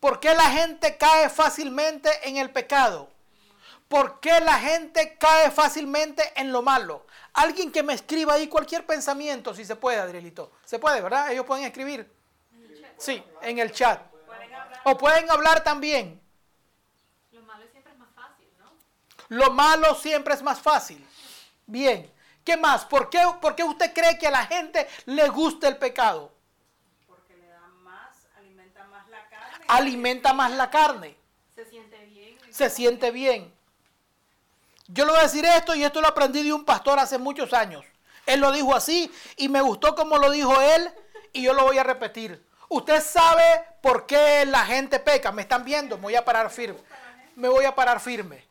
¿Por 0.00 0.20
qué 0.20 0.34
la 0.34 0.50
gente 0.50 0.96
cae 0.96 1.28
fácilmente 1.28 2.10
en 2.28 2.36
el 2.36 2.50
pecado? 2.50 3.10
¿Por 3.88 4.20
qué 4.20 4.40
la 4.40 4.58
gente 4.58 5.16
cae 5.18 5.50
fácilmente 5.50 6.22
en 6.36 6.52
lo 6.52 6.62
malo? 6.62 7.06
Alguien 7.34 7.70
que 7.70 7.82
me 7.82 7.94
escriba 7.94 8.34
ahí 8.34 8.48
cualquier 8.48 8.84
pensamiento, 8.86 9.54
si 9.54 9.64
se 9.64 9.76
puede, 9.76 9.98
Adrielito. 9.98 10.52
Se 10.64 10.78
puede, 10.78 11.00
¿verdad? 11.00 11.30
Ellos 11.30 11.46
pueden 11.46 11.64
escribir. 11.64 12.10
Sí, 12.96 13.22
en 13.42 13.58
el 13.58 13.72
chat. 13.72 14.00
O 14.84 14.96
pueden 14.96 15.30
hablar 15.30 15.62
también. 15.62 16.20
Lo 17.30 17.42
malo 17.42 17.64
siempre 17.70 17.92
es 17.92 17.98
más 17.98 18.10
fácil, 18.14 18.48
¿no? 18.58 18.72
Lo 19.28 19.50
malo 19.50 19.94
siempre 19.94 20.34
es 20.34 20.42
más 20.42 20.60
fácil. 20.60 21.06
Bien. 21.66 22.12
¿Qué 22.44 22.56
más? 22.56 22.86
¿Por 22.86 23.10
qué, 23.10 23.20
¿Por 23.42 23.54
qué 23.54 23.62
usted 23.62 23.92
cree 23.92 24.18
que 24.18 24.26
a 24.26 24.30
la 24.30 24.46
gente 24.46 24.88
le 25.04 25.28
gusta 25.28 25.68
el 25.68 25.76
pecado? 25.76 26.32
Porque 27.06 27.36
le 27.36 27.46
da 27.46 27.68
más, 27.82 28.26
alimenta 28.38 28.84
más 28.84 29.08
la 29.10 29.28
carne. 29.28 29.64
Alimenta 29.68 30.32
más 30.32 30.50
la 30.52 30.70
carne. 30.70 31.16
Se 31.54 31.66
siente 31.66 32.06
bien. 32.06 32.38
Se 32.50 32.70
siente 32.70 33.10
bien. 33.10 33.57
Yo 34.88 35.04
le 35.04 35.12
voy 35.12 35.20
a 35.20 35.24
decir 35.24 35.44
esto 35.44 35.74
y 35.74 35.84
esto 35.84 36.00
lo 36.00 36.08
aprendí 36.08 36.42
de 36.42 36.52
un 36.52 36.64
pastor 36.64 36.98
hace 36.98 37.18
muchos 37.18 37.52
años. 37.52 37.84
Él 38.24 38.40
lo 38.40 38.50
dijo 38.50 38.74
así 38.74 39.10
y 39.36 39.48
me 39.48 39.60
gustó 39.60 39.94
como 39.94 40.16
lo 40.16 40.30
dijo 40.30 40.58
él 40.60 40.90
y 41.32 41.42
yo 41.42 41.52
lo 41.52 41.64
voy 41.64 41.78
a 41.78 41.82
repetir. 41.82 42.44
Usted 42.70 43.02
sabe 43.02 43.64
por 43.82 44.06
qué 44.06 44.44
la 44.46 44.64
gente 44.64 44.98
peca. 44.98 45.30
Me 45.30 45.42
están 45.42 45.64
viendo, 45.64 45.96
me 45.96 46.04
voy 46.04 46.14
a 46.14 46.24
parar 46.24 46.50
firme. 46.50 46.80
Me 47.36 47.48
voy 47.48 47.66
a 47.66 47.74
parar 47.74 48.00
firme. 48.00 48.46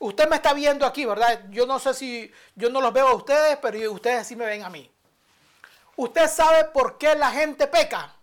Usted 0.00 0.28
me 0.28 0.36
está 0.36 0.52
viendo 0.52 0.84
aquí, 0.84 1.04
¿verdad? 1.04 1.44
Yo 1.50 1.66
no 1.66 1.78
sé 1.78 1.94
si 1.94 2.32
yo 2.54 2.70
no 2.70 2.80
los 2.80 2.92
veo 2.92 3.08
a 3.08 3.14
ustedes, 3.14 3.56
pero 3.60 3.92
ustedes 3.92 4.26
sí 4.26 4.36
me 4.36 4.46
ven 4.46 4.62
a 4.62 4.70
mí. 4.70 4.90
Usted 5.96 6.28
sabe 6.28 6.64
por 6.66 6.98
qué 6.98 7.14
la 7.16 7.30
gente 7.30 7.66
peca. 7.66 8.14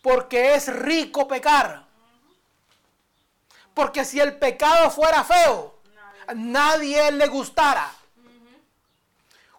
Porque 0.00 0.54
es 0.54 0.74
rico 0.74 1.26
pecar. 1.28 1.87
Porque 3.78 4.04
si 4.04 4.18
el 4.18 4.36
pecado 4.36 4.90
fuera 4.90 5.22
feo, 5.22 5.72
nadie 6.34 7.12
le 7.12 7.28
gustara. 7.28 7.88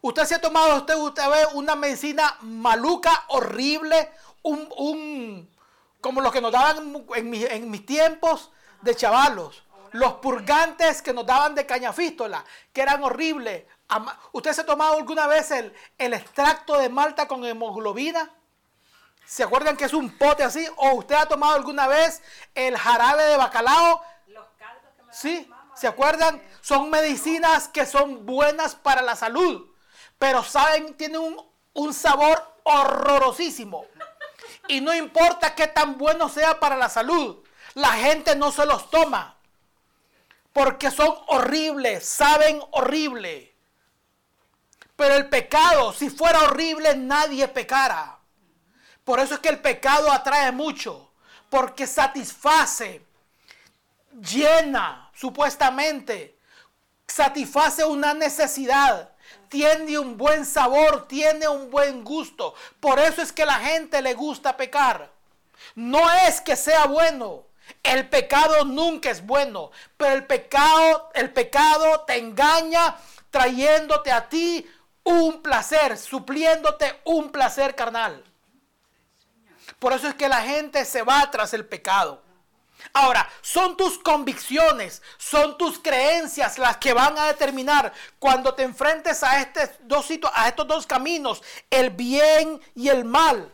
Usted 0.02 0.26
se 0.26 0.36
ha 0.36 0.42
tomado, 0.42 0.76
usted, 0.76 0.98
usted 0.98 1.24
una 1.54 1.74
medicina 1.78 2.36
maluca, 2.42 3.24
horrible, 3.30 4.12
un, 4.42 5.50
como 6.02 6.20
los 6.20 6.34
que 6.34 6.42
nos 6.42 6.52
daban 6.52 7.06
en, 7.16 7.72
mis 7.72 7.86
tiempos 7.86 8.52
de 8.82 8.94
chavalos. 8.94 9.64
Los 9.94 10.16
purgantes 10.16 11.02
que 11.02 11.14
nos 11.14 11.26
daban 11.26 11.56
de 11.56 11.66
cañafístola, 11.66 12.44
que 12.74 12.82
eran 12.82 13.02
horribles. 13.02 13.64
¿Usted 14.34 14.52
se 14.52 14.62
ha 14.62 14.66
tomado 14.66 14.98
alguna 14.98 15.28
vez 15.28 15.50
el, 15.52 15.74
el 15.98 16.14
extracto 16.14 16.78
de 16.78 16.90
malta 16.90 17.26
con 17.26 17.46
hemoglobina? 17.46 18.30
¿Se 19.30 19.44
acuerdan 19.44 19.78
que 19.78 19.86
es 19.86 19.94
un 19.94 20.10
pote 20.18 20.44
así? 20.44 20.68
¿O 20.78 20.96
usted 20.96 21.14
ha 21.14 21.28
tomado 21.28 21.54
alguna 21.54 21.86
vez 21.88 22.24
el 22.56 22.76
jarabe 22.76 23.26
de 23.26 23.38
bacalao? 23.38 24.02
Los 24.26 24.48
caldos 24.58 24.92
que 24.98 25.04
me 25.04 25.14
Sí, 25.14 25.52
¿se 25.76 25.86
acuerdan? 25.86 26.42
Son 26.62 26.90
medicinas 26.90 27.68
que 27.68 27.86
son 27.86 28.26
buenas 28.26 28.74
para 28.74 29.04
la 29.04 29.16
salud, 29.16 29.68
pero 30.18 30.44
saben, 30.44 30.96
tienen 30.98 31.22
un, 31.22 31.48
un 31.74 31.94
sabor 31.94 32.44
horrorosísimo. 32.64 33.86
Y 34.68 34.82
no 34.82 34.96
importa 34.96 35.54
qué 35.54 35.68
tan 35.68 36.00
bueno 36.00 36.28
sea 36.28 36.60
para 36.60 36.76
la 36.76 36.90
salud, 36.90 37.44
la 37.76 37.92
gente 37.92 38.36
no 38.36 38.52
se 38.52 38.66
los 38.66 38.90
toma. 38.90 39.38
Porque 40.54 40.90
son 40.90 41.16
horribles, 41.28 42.04
saben 42.04 42.64
horrible. 42.72 43.56
Pero 44.96 45.14
el 45.14 45.30
pecado, 45.30 45.94
si 45.94 46.10
fuera 46.10 46.42
horrible, 46.46 46.96
nadie 46.96 47.48
pecara. 47.48 48.19
Por 49.10 49.20
eso 49.20 49.34
es 49.34 49.40
que 49.40 49.50
el 49.50 49.60
pecado 49.60 50.12
atrae 50.12 50.52
mucho, 50.52 51.10
porque 51.50 51.88
satisface, 51.88 53.02
llena, 54.22 55.10
supuestamente, 55.16 56.38
satisface 57.08 57.84
una 57.86 58.14
necesidad, 58.14 59.10
tiene 59.48 59.98
un 59.98 60.16
buen 60.16 60.46
sabor, 60.46 61.08
tiene 61.08 61.48
un 61.48 61.72
buen 61.72 62.04
gusto. 62.04 62.54
Por 62.80 63.00
eso 63.00 63.24
es 63.24 63.32
que 63.32 63.48
la 63.48 63.56
gente 63.56 64.00
le 64.04 64.14
gusta 64.14 64.56
pecar. 64.56 65.12
No 65.74 66.08
es 66.28 66.40
que 66.40 66.56
sea 66.56 66.86
bueno. 66.86 67.46
El 67.82 68.10
pecado 68.10 68.64
nunca 68.64 69.10
es 69.10 69.26
bueno, 69.26 69.72
pero 69.98 70.14
el 70.14 70.28
pecado, 70.28 71.10
el 71.16 71.34
pecado 71.34 72.02
te 72.02 72.20
engaña 72.20 72.96
trayéndote 73.32 74.12
a 74.12 74.30
ti 74.30 74.70
un 75.04 75.42
placer, 75.42 75.98
supliéndote 75.98 77.00
un 77.06 77.32
placer 77.32 77.74
carnal. 77.74 78.24
Por 79.78 79.94
eso 79.94 80.08
es 80.08 80.16
que 80.16 80.30
la 80.30 80.42
gente 80.42 80.84
se 80.86 81.04
va 81.04 81.30
tras 81.30 81.54
el 81.54 81.66
pecado. 81.66 82.22
Ahora, 82.94 83.30
son 83.42 83.76
tus 83.78 84.00
convicciones, 84.00 85.02
son 85.18 85.58
tus 85.58 85.80
creencias 85.80 86.58
las 86.58 86.78
que 86.78 86.94
van 86.94 87.18
a 87.18 87.26
determinar 87.26 87.94
cuando 88.18 88.54
te 88.54 88.64
enfrentes 88.64 89.22
a, 89.22 89.42
este 89.42 89.70
dos 89.82 90.08
a 90.34 90.48
estos 90.48 90.68
dos 90.68 90.88
caminos, 90.88 91.44
el 91.70 91.90
bien 91.92 92.62
y 92.76 92.90
el 92.90 93.06
mal. 93.06 93.52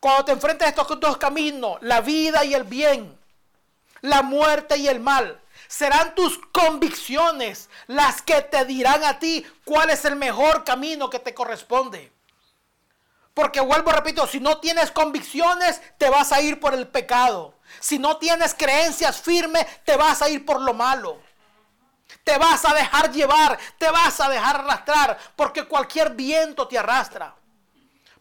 Cuando 0.00 0.24
te 0.26 0.32
enfrentes 0.32 0.66
a 0.66 0.70
estos 0.70 1.00
dos 1.00 1.16
caminos, 1.16 1.78
la 1.80 2.00
vida 2.00 2.44
y 2.44 2.54
el 2.54 2.64
bien, 2.64 3.18
la 4.02 4.22
muerte 4.22 4.76
y 4.76 4.88
el 4.88 5.00
mal, 5.00 5.40
serán 5.68 6.14
tus 6.14 6.38
convicciones 6.52 7.70
las 7.86 8.20
que 8.20 8.42
te 8.42 8.64
dirán 8.64 9.02
a 9.04 9.18
ti 9.18 9.46
cuál 9.64 9.90
es 9.90 10.04
el 10.04 10.16
mejor 10.16 10.64
camino 10.64 11.08
que 11.08 11.20
te 11.20 11.32
corresponde. 11.32 12.13
Porque 13.34 13.60
vuelvo, 13.60 13.90
repito, 13.90 14.26
si 14.28 14.38
no 14.38 14.58
tienes 14.58 14.92
convicciones, 14.92 15.82
te 15.98 16.08
vas 16.08 16.30
a 16.30 16.40
ir 16.40 16.60
por 16.60 16.72
el 16.72 16.86
pecado. 16.86 17.54
Si 17.80 17.98
no 17.98 18.16
tienes 18.16 18.54
creencias 18.54 19.20
firmes, 19.20 19.66
te 19.84 19.96
vas 19.96 20.22
a 20.22 20.28
ir 20.28 20.46
por 20.46 20.60
lo 20.60 20.72
malo. 20.72 21.20
Te 22.22 22.38
vas 22.38 22.64
a 22.64 22.72
dejar 22.72 23.10
llevar, 23.10 23.58
te 23.76 23.90
vas 23.90 24.20
a 24.20 24.28
dejar 24.28 24.60
arrastrar, 24.60 25.18
porque 25.34 25.64
cualquier 25.64 26.10
viento 26.10 26.68
te 26.68 26.78
arrastra. 26.78 27.34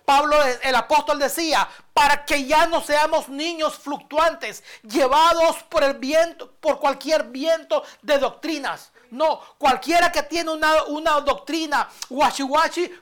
Pablo, 0.03 0.35
el 0.63 0.75
apóstol 0.75 1.19
decía, 1.19 1.69
para 1.93 2.25
que 2.25 2.45
ya 2.45 2.65
no 2.65 2.81
seamos 2.81 3.29
niños 3.29 3.77
fluctuantes, 3.77 4.63
llevados 4.81 5.57
por 5.69 5.83
el 5.83 5.93
viento, 5.93 6.51
por 6.59 6.79
cualquier 6.79 7.25
viento 7.25 7.83
de 8.01 8.17
doctrinas. 8.17 8.91
No, 9.13 9.39
cualquiera 9.59 10.11
que 10.11 10.23
tiene 10.23 10.49
una, 10.49 10.85
una 10.85 11.21
doctrina 11.21 11.87
washi, 12.09 12.43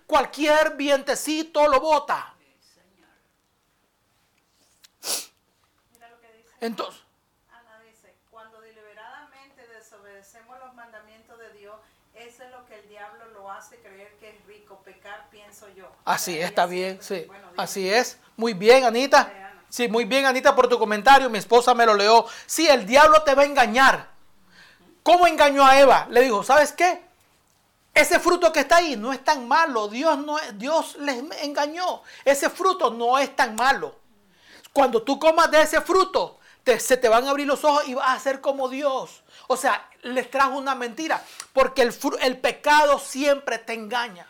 cualquier 0.06 0.76
vientecito 0.76 1.66
lo 1.70 1.80
bota. 1.80 2.34
Entonces, 6.60 7.02
Ana 7.50 7.80
dice, 7.90 8.14
cuando 8.30 8.60
deliberadamente 8.60 9.66
desobedecemos 9.68 10.60
los 10.60 10.74
mandamientos 10.74 11.40
de 11.40 11.54
Dios, 11.54 11.76
eso 12.14 12.44
es 12.44 12.52
lo 12.52 12.66
que 12.66 12.76
el 12.78 12.90
diablo 12.90 13.26
lo 13.28 13.50
hace 13.50 13.80
creer 13.80 14.14
que 14.20 14.32
es 14.32 14.46
rico, 14.46 14.82
pecar, 14.84 15.30
pienso 15.30 15.70
yo. 15.70 15.90
Así 16.04 16.38
es, 16.38 16.44
está 16.44 16.66
bien, 16.66 17.02
sí. 17.02 17.26
Así 17.56 17.90
es. 17.90 18.20
Muy 18.36 18.54
bien, 18.54 18.84
Anita. 18.84 19.32
Sí, 19.70 19.88
muy 19.88 20.04
bien, 20.04 20.26
Anita, 20.26 20.54
por 20.54 20.68
tu 20.68 20.78
comentario. 20.78 21.30
Mi 21.30 21.38
esposa 21.38 21.74
me 21.74 21.86
lo 21.86 21.94
leó. 21.94 22.28
Sí, 22.46 22.68
el 22.68 22.86
diablo 22.86 23.24
te 23.24 23.34
va 23.34 23.44
a 23.44 23.46
engañar. 23.46 24.12
¿Cómo 25.04 25.28
engañó 25.28 25.66
a 25.66 25.80
Eva? 25.80 26.08
Le 26.10 26.22
dijo, 26.22 26.44
¿sabes 26.44 26.72
qué? 26.74 27.02
Ese 27.94 28.20
fruto 28.20 28.54
que 28.54 28.62
está 28.62 28.78
ahí 28.78 28.96
no 28.96 29.12
es 29.12 29.24
tan 29.24 29.48
malo. 29.48 29.88
Dios, 29.88 30.18
no, 30.20 30.38
Dios 30.54 30.96
les 30.98 31.24
engañó. 31.42 32.04
Ese 32.24 32.50
fruto 32.50 32.92
no 32.92 33.18
es 33.20 33.36
tan 33.36 33.56
malo. 33.56 34.00
Cuando 34.72 35.04
tú 35.04 35.20
comas 35.20 35.52
de 35.52 35.62
ese 35.62 35.82
fruto, 35.82 36.40
se 36.80 36.98
te 36.98 37.10
van 37.10 37.28
a 37.28 37.32
abrir 37.32 37.48
los 37.48 37.64
ojos 37.64 37.88
y 37.88 37.94
vas 37.94 38.10
a 38.10 38.20
ser 38.20 38.40
como 38.40 38.70
Dios. 38.70 39.24
O 39.48 39.58
sea, 39.58 39.90
les 40.04 40.30
trajo 40.32 40.58
una 40.58 40.76
mentira, 40.76 41.24
porque 41.54 41.82
el, 41.82 41.94
el 42.22 42.40
pecado 42.40 43.00
siempre 43.00 43.58
te 43.58 43.74
engaña. 43.74 44.28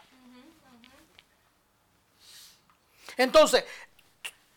Entonces, 3.17 3.65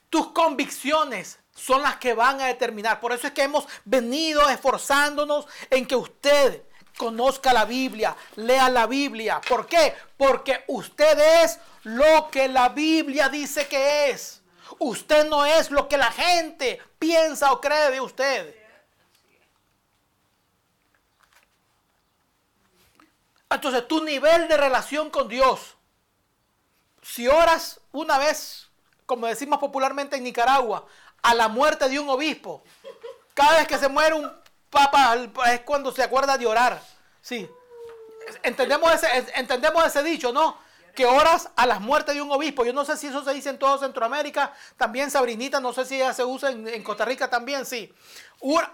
tus 0.08 0.28
convicciones 0.28 1.38
son 1.54 1.82
las 1.82 1.96
que 1.96 2.14
van 2.14 2.40
a 2.40 2.46
determinar. 2.46 3.00
Por 3.00 3.12
eso 3.12 3.26
es 3.26 3.32
que 3.32 3.42
hemos 3.42 3.66
venido 3.84 4.48
esforzándonos 4.48 5.46
en 5.70 5.86
que 5.86 5.96
usted 5.96 6.62
conozca 6.96 7.52
la 7.52 7.64
Biblia, 7.64 8.16
lea 8.36 8.68
la 8.68 8.86
Biblia. 8.86 9.40
¿Por 9.48 9.66
qué? 9.66 9.94
Porque 10.16 10.64
usted 10.68 11.42
es 11.42 11.58
lo 11.84 12.28
que 12.30 12.48
la 12.48 12.68
Biblia 12.70 13.28
dice 13.28 13.66
que 13.66 14.10
es. 14.10 14.42
Usted 14.78 15.28
no 15.28 15.44
es 15.44 15.70
lo 15.70 15.88
que 15.88 15.96
la 15.96 16.10
gente 16.10 16.80
piensa 16.98 17.52
o 17.52 17.60
cree 17.60 17.90
de 17.90 18.00
usted. 18.00 18.56
Entonces 23.50 23.86
tu 23.86 24.02
nivel 24.02 24.48
de 24.48 24.56
relación 24.56 25.10
con 25.10 25.28
Dios, 25.28 25.76
si 27.02 27.28
oras 27.28 27.80
una 27.92 28.18
vez, 28.18 28.68
como 29.06 29.26
decimos 29.26 29.60
popularmente 29.60 30.16
en 30.16 30.24
Nicaragua, 30.24 30.86
a 31.24 31.34
la 31.34 31.48
muerte 31.48 31.88
de 31.88 31.98
un 31.98 32.08
obispo, 32.08 32.62
cada 33.34 33.58
vez 33.58 33.66
que 33.66 33.78
se 33.78 33.88
muere 33.88 34.14
un 34.14 34.30
papa 34.70 35.16
es 35.46 35.60
cuando 35.60 35.90
se 35.90 36.02
acuerda 36.02 36.38
de 36.38 36.46
orar. 36.46 36.80
Sí. 37.20 37.50
Entendemos 38.42 38.92
ese, 38.92 39.32
entendemos 39.34 39.84
ese 39.84 40.02
dicho, 40.02 40.32
¿no? 40.32 40.62
que 40.94 41.06
oras 41.06 41.50
a 41.56 41.66
las 41.66 41.80
muertes 41.80 42.14
de 42.14 42.22
un 42.22 42.30
obispo. 42.30 42.64
Yo 42.64 42.72
no 42.72 42.84
sé 42.84 42.96
si 42.96 43.08
eso 43.08 43.24
se 43.24 43.34
dice 43.34 43.50
en 43.50 43.58
todo 43.58 43.78
Centroamérica, 43.78 44.52
también 44.76 45.10
Sabrinita, 45.10 45.60
no 45.60 45.72
sé 45.72 45.84
si 45.84 45.96
ella 45.96 46.12
se 46.12 46.24
usa 46.24 46.50
en, 46.50 46.82
Costa 46.82 47.04
Rica 47.04 47.28
también, 47.28 47.66
sí. 47.66 47.92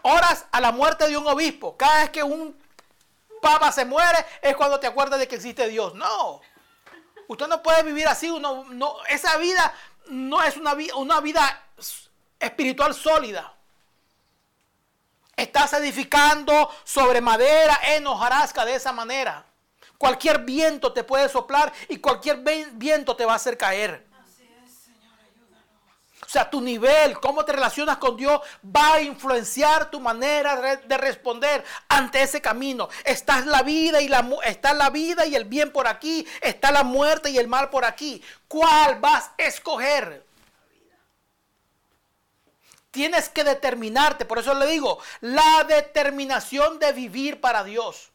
Oras 0.03 0.45
a 0.53 0.61
la 0.61 0.73
muerte 0.73 1.09
de 1.09 1.17
un 1.17 1.27
obispo. 1.27 1.77
Cada 1.77 2.03
vez 2.03 2.11
que 2.11 2.23
un 2.23 2.55
papa 3.41 3.73
se 3.73 3.85
muere 3.85 4.19
es 4.43 4.55
cuando 4.55 4.79
te 4.79 4.87
acuerdas 4.87 5.19
de 5.19 5.27
que 5.27 5.37
existe 5.37 5.67
Dios. 5.69 5.95
No. 5.95 6.43
Usted 7.29 7.47
no 7.47 7.63
puede 7.63 7.83
vivir 7.85 8.07
así. 8.07 8.29
No, 8.39 8.97
esa 9.09 9.37
vida 9.39 9.73
no 10.09 10.43
es 10.43 10.57
una, 10.57 10.77
una 10.97 11.21
vida 11.21 11.63
espiritual 12.41 12.95
sólida. 12.95 13.55
Estás 15.37 15.73
edificando 15.75 16.71
sobre 16.85 17.21
madera 17.21 17.79
en 17.95 18.07
hojarasca 18.07 18.65
de 18.65 18.75
esa 18.75 18.93
manera. 18.93 19.45
Cualquier 19.97 20.41
viento 20.41 20.93
te 20.93 21.05
puede 21.05 21.29
soplar 21.29 21.73
y 21.89 21.99
cualquier 21.99 22.39
viento 22.73 23.15
te 23.15 23.25
va 23.25 23.35
a 23.35 23.37
hacer 23.37 23.57
caer. 23.57 24.11
O 26.31 26.33
sea, 26.33 26.49
tu 26.49 26.61
nivel, 26.61 27.19
cómo 27.19 27.45
te 27.45 27.53
relacionas 27.53 27.97
con 27.97 28.17
Dios, 28.17 28.41
va 28.65 28.95
a 28.95 29.03
influenciar 29.03 29.91
tu 29.91 29.99
manera 29.99 30.77
de 30.77 30.97
responder 30.97 31.65
ante 31.89 32.23
ese 32.23 32.41
camino. 32.41 32.89
Está 33.05 33.41
la 33.41 33.63
vida 33.63 34.01
y 34.01 34.07
la 34.07 34.25
está 34.45 34.73
la 34.73 34.91
vida 34.91 35.27
y 35.27 35.35
el 35.35 35.45
bien 35.45 35.73
por 35.73 35.89
aquí, 35.89 36.25
está 36.41 36.71
la 36.71 36.85
muerte 36.85 37.31
y 37.31 37.39
el 37.39 37.49
mal 37.49 37.69
por 37.69 37.85
aquí. 37.85 38.23
¿Cuál 38.47 39.01
vas 39.01 39.31
a 39.39 39.43
escoger? 39.43 40.30
Tienes 42.91 43.29
que 43.29 43.45
determinarte, 43.45 44.25
por 44.25 44.39
eso 44.39 44.55
le 44.55 44.67
digo, 44.67 44.99
la 45.21 45.65
determinación 45.65 46.79
de 46.79 46.93
vivir 46.93 47.41
para 47.41 47.63
Dios. 47.63 48.11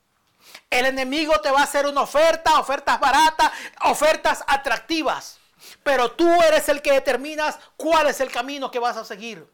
El 0.70 0.86
enemigo 0.86 1.40
te 1.42 1.52
va 1.52 1.62
a 1.62 1.64
hacer 1.64 1.86
una 1.86 2.02
oferta, 2.02 2.60
ofertas 2.60 3.00
baratas, 3.00 3.52
ofertas 3.84 4.44
atractivas. 4.48 5.40
Pero 5.84 6.12
tú 6.12 6.28
eres 6.44 6.68
el 6.70 6.82
que 6.82 6.92
determinas 6.92 7.58
cuál 7.78 8.08
es 8.08 8.20
el 8.20 8.32
camino 8.32 8.70
que 8.70 8.80
vas 8.80 8.98
a 8.98 9.06
seguir. 9.06 9.48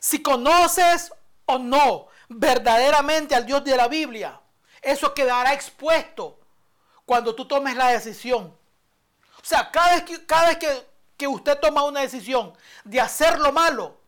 Si 0.00 0.22
conoces 0.22 1.12
o 1.46 1.58
no 1.58 2.08
verdaderamente 2.28 3.34
al 3.34 3.46
Dios 3.46 3.64
de 3.64 3.76
la 3.76 3.88
Biblia, 3.88 4.40
eso 4.82 5.14
quedará 5.14 5.52
expuesto 5.54 6.38
cuando 7.04 7.34
tú 7.34 7.46
tomes 7.46 7.76
la 7.76 7.88
decisión. 7.88 8.56
O 9.40 9.44
sea, 9.44 9.70
cada 9.70 9.94
vez 9.94 10.02
que, 10.02 10.26
cada 10.26 10.48
vez 10.48 10.58
que, 10.58 10.87
que 11.18 11.26
usted 11.26 11.58
toma 11.58 11.82
una 11.82 12.00
decisión 12.00 12.56
de 12.84 13.00
hacer 13.00 13.38
lo 13.40 13.52
malo, 13.52 13.98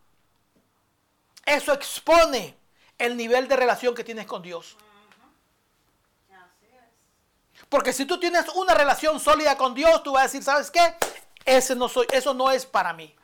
eso 1.44 1.73
expone 1.73 2.57
el 2.96 3.16
nivel 3.16 3.49
de 3.49 3.57
relación 3.57 3.94
que 3.94 4.05
tienes 4.05 4.27
con 4.27 4.40
Dios. 4.40 4.77
Porque 7.68 7.92
si 7.92 8.07
tú 8.07 8.18
tienes 8.18 8.49
una 8.55 8.75
relación 8.75 9.20
sólida 9.20 9.57
con 9.57 9.75
Dios, 9.75 10.03
tú 10.03 10.12
vas 10.12 10.23
a 10.23 10.27
decir, 10.27 10.42
¿sabes 10.42 10.70
qué? 10.70 10.94
Ese 11.44 11.75
no 11.75 11.88
soy, 11.88 12.07
eso 12.12 12.33
no 12.33 12.51
es 12.51 12.64
para 12.64 12.92
mí. 12.92 13.14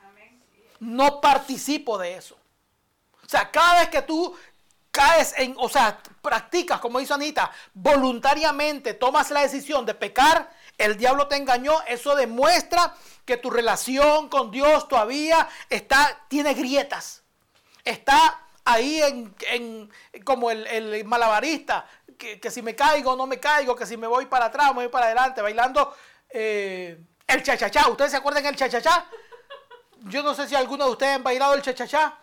No 0.81 1.21
participo 1.21 1.97
de 1.97 2.17
eso. 2.17 2.37
O 3.25 3.29
sea, 3.29 3.51
cada 3.51 3.81
vez 3.81 3.89
que 3.89 4.03
tú 4.03 4.37
caes 4.91 5.35
en, 5.37 5.55
o 5.59 5.69
sea, 5.69 6.01
practicas, 6.23 6.81
como 6.81 6.99
dice 6.99 7.15
Anita, 7.15 7.51
voluntariamente 7.75 8.95
tomas 8.95 9.31
la 9.31 9.41
decisión 9.41 9.85
de 9.85 9.95
pecar, 9.95 10.51
el 10.79 10.97
diablo 10.97 11.27
te 11.27 11.37
engañó, 11.37 11.75
eso 11.87 12.15
demuestra 12.15 12.95
que 13.25 13.37
tu 13.37 13.51
relación 13.51 14.29
con 14.29 14.51
Dios 14.51 14.89
todavía 14.89 15.49
está, 15.69 16.21
tiene 16.29 16.55
grietas. 16.55 17.23
Está 17.85 18.41
ahí 18.65 19.01
en, 19.49 19.91
como 20.25 20.51
el, 20.51 21.05
malabarista, 21.05 21.87
que, 22.19 22.51
si 22.51 22.63
me 22.63 22.75
caigo, 22.75 23.17
no 23.17 23.27
me 23.27 23.39
caigo, 23.41 23.75
que 23.77 23.87
si 23.87 23.97
me 23.97 24.07
voy 24.07 24.27
para 24.27 24.47
atrás, 24.47 24.69
me 24.69 24.83
voy 24.83 24.89
para 24.89 25.07
adelante, 25.07 25.41
bailando 25.41 25.95
eh, 26.31 26.99
el 27.27 27.43
chachachá. 27.43 27.89
¿Ustedes 27.89 28.11
se 28.11 28.17
acuerdan 28.17 28.43
del 28.43 28.57
chachachá? 28.57 29.07
Yo 30.03 30.23
no 30.23 30.35
sé 30.35 30.49
si 30.49 30.55
alguno 30.55 30.85
de 30.87 30.91
ustedes 30.93 31.17
han 31.17 31.23
bailado 31.23 31.55
el 31.55 31.63
chachachá. 31.63 32.19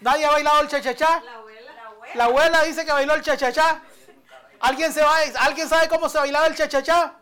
¿Nadie 0.00 0.26
ha 0.26 0.30
bailado 0.32 0.60
el 0.60 0.68
cha-cha-cha? 0.68 1.22
La 1.24 1.34
abuela. 1.36 1.72
La 1.72 1.84
abuela. 1.86 2.14
La 2.14 2.24
abuela 2.24 2.62
dice 2.64 2.84
que 2.84 2.92
bailó 2.92 3.14
el 3.14 3.22
cha-cha-cha. 3.22 3.80
¿Alguien, 4.60 4.92
se 4.92 5.02
va, 5.02 5.16
¿Alguien 5.40 5.66
sabe 5.66 5.88
cómo 5.88 6.10
se 6.10 6.18
bailaba 6.18 6.46
el 6.46 6.54
cha-cha-cha? 6.54 7.14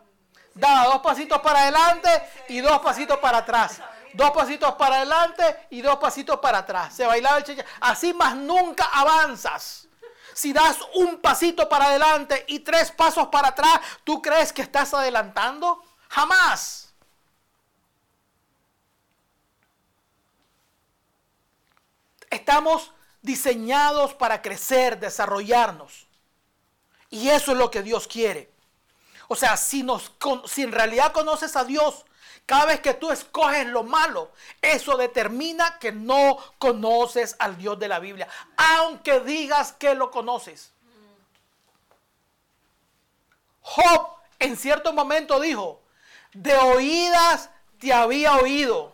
Daba 0.55 0.85
dos 0.85 1.01
pasitos 1.01 1.41
para 1.41 1.61
adelante 1.61 2.09
y 2.49 2.61
dos 2.61 2.79
pasitos 2.79 3.17
para 3.17 3.39
atrás. 3.39 3.81
Dos 4.13 4.31
pasitos 4.31 4.75
para 4.75 4.97
adelante 4.97 5.67
y 5.71 5.81
dos 5.81 5.97
pasitos 5.97 6.39
para 6.39 6.59
atrás. 6.59 6.95
Se 6.95 7.05
bailaba 7.05 7.37
el 7.37 7.43
cha-cha. 7.43 7.65
Así 7.81 8.13
más 8.13 8.35
nunca 8.35 8.85
avanzas. 8.85 9.87
Si 10.33 10.53
das 10.53 10.77
un 10.95 11.19
pasito 11.19 11.67
para 11.67 11.85
adelante 11.85 12.45
y 12.47 12.59
tres 12.59 12.91
pasos 12.91 13.27
para 13.27 13.49
atrás, 13.49 13.79
¿tú 14.03 14.21
crees 14.21 14.53
que 14.53 14.61
estás 14.61 14.93
adelantando? 14.93 15.83
Jamás. 16.09 16.93
Estamos 22.29 22.91
diseñados 23.21 24.13
para 24.13 24.41
crecer, 24.41 24.99
desarrollarnos. 24.99 26.07
Y 27.09 27.29
eso 27.29 27.51
es 27.51 27.57
lo 27.57 27.71
que 27.71 27.81
Dios 27.81 28.07
quiere. 28.07 28.52
O 29.33 29.35
sea, 29.35 29.57
si, 29.57 29.83
si 30.45 30.61
en 30.61 30.71
realidad 30.71 31.11
conoces 31.11 31.55
a 31.55 31.63
Dios, 31.63 32.05
cada 32.45 32.65
vez 32.65 32.81
que 32.81 32.93
tú 32.93 33.09
escoges 33.09 33.65
lo 33.65 33.83
malo, 33.83 34.31
eso 34.61 34.95
determina 34.95 35.79
que 35.79 35.91
no 35.91 36.37
conoces 36.59 37.35
al 37.39 37.57
Dios 37.57 37.79
de 37.79 37.87
la 37.87 37.97
Biblia, 37.97 38.27
aunque 38.55 39.21
digas 39.21 39.73
que 39.73 39.95
lo 39.95 40.11
conoces. 40.11 40.71
Job 43.61 44.07
en 44.37 44.55
cierto 44.55 44.93
momento 44.93 45.39
dijo, 45.39 45.81
de 46.33 46.55
oídas 46.55 47.49
te 47.79 47.91
había 47.91 48.35
oído, 48.35 48.93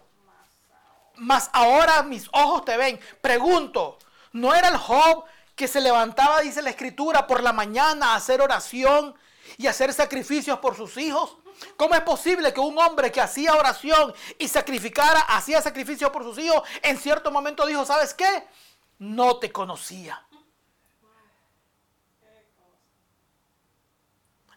mas 1.15 1.49
ahora 1.51 2.01
mis 2.03 2.29
ojos 2.31 2.63
te 2.63 2.77
ven. 2.77 2.97
Pregunto, 3.19 3.99
¿no 4.31 4.55
era 4.55 4.69
el 4.69 4.77
Job 4.77 5.25
que 5.57 5.67
se 5.67 5.81
levantaba, 5.81 6.39
dice 6.39 6.61
la 6.61 6.69
escritura, 6.69 7.27
por 7.27 7.43
la 7.43 7.51
mañana 7.51 8.13
a 8.13 8.15
hacer 8.15 8.39
oración 8.39 9.13
y 9.57 9.67
hacer 9.67 9.93
sacrificios 9.93 10.59
por 10.59 10.75
sus 10.75 10.97
hijos? 10.97 11.37
¿Cómo 11.75 11.95
es 11.95 12.01
posible 12.01 12.53
que 12.53 12.59
un 12.59 12.77
hombre 12.77 13.11
que 13.11 13.21
hacía 13.21 13.55
oración 13.55 14.13
y 14.37 14.47
sacrificara, 14.47 15.21
hacía 15.21 15.61
sacrificio 15.61 16.11
por 16.11 16.23
sus 16.23 16.37
hijos, 16.37 16.63
en 16.81 16.97
cierto 16.97 17.31
momento 17.31 17.65
dijo, 17.65 17.85
¿sabes 17.85 18.13
qué? 18.13 18.47
No 18.99 19.39
te 19.39 19.51
conocía. 19.51 20.25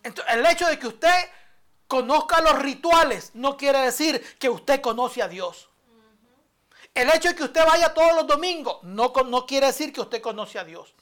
Entonces, 0.03 0.35
el 0.35 0.47
hecho 0.47 0.67
de 0.67 0.79
que 0.79 0.87
usted 0.87 1.31
conozca 1.87 2.41
los 2.41 2.59
rituales 2.61 3.31
no 3.35 3.57
quiere 3.57 3.81
decir 3.81 4.39
que 4.39 4.49
usted 4.49 4.81
conoce 4.81 5.23
a 5.23 5.29
Dios. 5.29 5.69
El 6.95 7.09
hecho 7.11 7.29
de 7.29 7.35
que 7.35 7.45
usted 7.45 7.65
vaya 7.65 7.95
todos 7.95 8.15
los 8.15 8.27
domingos 8.27 8.83
no, 8.83 9.13
no 9.27 9.47
quiere 9.47 9.67
decir 9.69 9.93
que 9.93 10.01
usted 10.01 10.21
conoce 10.21 10.59
a 10.59 10.65
Dios. 10.65 10.95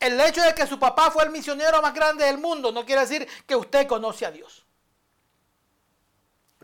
El 0.00 0.18
hecho 0.18 0.40
de 0.40 0.54
que 0.54 0.66
su 0.66 0.78
papá 0.78 1.10
fue 1.10 1.24
el 1.24 1.30
misionero 1.30 1.82
más 1.82 1.92
grande 1.92 2.24
del 2.24 2.38
mundo 2.38 2.72
no 2.72 2.86
quiere 2.86 3.02
decir 3.02 3.28
que 3.46 3.54
usted 3.54 3.86
conoce 3.86 4.24
a 4.24 4.30
Dios. 4.30 4.64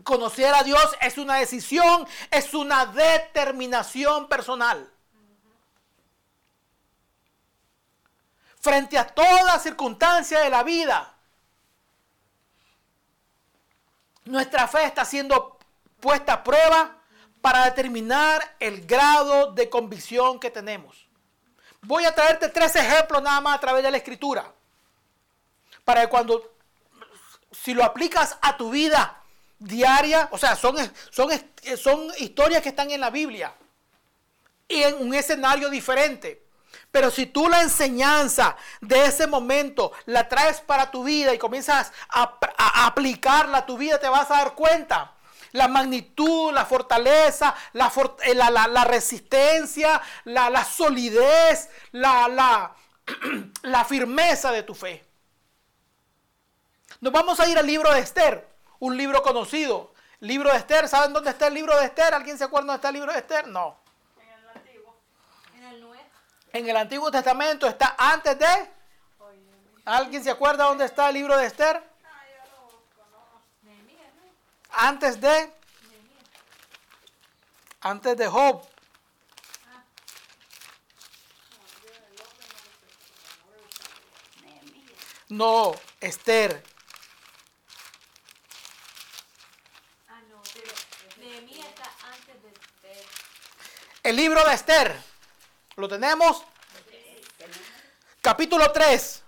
Conocer 0.03 0.53
a 0.55 0.63
Dios 0.63 0.97
es 1.01 1.19
una 1.19 1.35
decisión, 1.35 2.07
es 2.31 2.53
una 2.55 2.87
determinación 2.87 4.27
personal. 4.27 4.91
Frente 8.59 8.97
a 8.97 9.05
toda 9.05 9.59
circunstancia 9.59 10.39
de 10.39 10.49
la 10.49 10.63
vida, 10.63 11.13
nuestra 14.25 14.67
fe 14.67 14.83
está 14.85 15.05
siendo 15.05 15.59
puesta 15.99 16.33
a 16.33 16.43
prueba 16.43 16.97
para 17.39 17.65
determinar 17.65 18.55
el 18.59 18.85
grado 18.87 19.51
de 19.51 19.69
convicción 19.69 20.39
que 20.39 20.49
tenemos. 20.49 21.06
Voy 21.81 22.05
a 22.05 22.13
traerte 22.13 22.49
tres 22.49 22.75
ejemplos 22.75 23.21
nada 23.21 23.41
más 23.41 23.57
a 23.57 23.59
través 23.59 23.83
de 23.83 23.91
la 23.91 23.97
escritura. 23.97 24.51
Para 25.83 26.01
que 26.01 26.09
cuando, 26.09 26.53
si 27.51 27.73
lo 27.73 27.83
aplicas 27.83 28.37
a 28.41 28.57
tu 28.57 28.69
vida 28.69 29.21
diaria, 29.59 30.27
o 30.31 30.37
sea, 30.37 30.55
son, 30.55 30.75
son, 31.11 31.29
son 31.77 32.11
historias 32.17 32.61
que 32.61 32.69
están 32.69 32.91
en 32.91 33.01
la 33.01 33.09
Biblia 33.09 33.53
y 34.67 34.83
en 34.83 34.95
un 34.95 35.13
escenario 35.13 35.69
diferente. 35.69 36.43
Pero 36.91 37.11
si 37.11 37.25
tú 37.25 37.47
la 37.47 37.61
enseñanza 37.61 38.55
de 38.81 39.05
ese 39.05 39.27
momento 39.27 39.91
la 40.05 40.27
traes 40.27 40.61
para 40.61 40.89
tu 40.89 41.03
vida 41.03 41.33
y 41.33 41.37
comienzas 41.37 41.91
a, 42.09 42.37
a 42.57 42.85
aplicarla 42.87 43.59
a 43.59 43.65
tu 43.65 43.77
vida, 43.77 43.99
te 43.99 44.09
vas 44.09 44.29
a 44.31 44.37
dar 44.37 44.55
cuenta 44.55 45.16
la 45.57 45.67
magnitud, 45.67 46.53
la 46.53 46.65
fortaleza, 46.65 47.55
la, 47.73 47.91
eh, 48.23 48.35
la, 48.35 48.83
resistencia, 48.85 50.01
la, 50.25 50.63
solidez, 50.63 51.69
la, 51.91 52.75
la 53.63 53.85
firmeza 53.85 54.51
de 54.51 54.63
tu 54.63 54.75
fe. 54.75 55.03
Nos 57.01 57.11
vamos 57.11 57.39
a 57.39 57.47
ir 57.47 57.57
al 57.57 57.65
libro 57.65 57.91
de 57.91 57.99
Esther, 57.99 58.47
un 58.79 58.95
libro 58.95 59.21
conocido. 59.21 59.93
Libro 60.19 60.51
de 60.51 60.57
Esther, 60.57 60.87
¿saben 60.87 61.13
dónde 61.13 61.29
está 61.29 61.47
el 61.47 61.53
libro 61.53 61.77
de 61.77 61.85
Esther? 61.85 62.13
¿Alguien 62.13 62.37
se 62.37 62.43
acuerda 62.43 62.67
dónde 62.67 62.77
está 62.77 62.89
el 62.89 62.95
libro 62.95 63.11
de 63.11 63.19
Esther? 63.19 63.47
No. 63.47 63.77
En 64.19 64.29
el 64.29 64.49
Antiguo. 64.49 64.95
En 65.55 65.63
el 65.63 65.81
Nuevo. 65.81 66.03
En 66.53 66.69
el 66.69 66.77
Antiguo 66.77 67.11
Testamento 67.11 67.67
está 67.67 67.95
antes 67.97 68.37
de... 68.39 68.77
¿Alguien 69.85 70.23
se 70.23 70.31
acuerda 70.31 70.65
dónde 70.65 70.85
está 70.85 71.09
el 71.09 71.13
libro 71.13 71.37
de 71.37 71.45
Esther? 71.45 71.86
Antes 74.77 75.19
de 75.19 75.51
antes 77.81 78.17
de 78.17 78.27
Job. 78.27 78.61
No, 85.29 85.75
Esther. 85.99 86.63
Ah, 90.07 90.21
no, 90.29 90.41
Nehemías 91.17 91.67
está 91.67 91.91
antes 92.13 92.41
de 92.43 92.49
Esther. 92.49 93.05
El 94.03 94.15
libro 94.15 94.43
de 94.45 94.53
Esther. 94.53 95.01
¿Lo 95.75 95.89
tenemos? 95.89 96.43
Capítulo 98.21 98.71
3. 98.71 99.23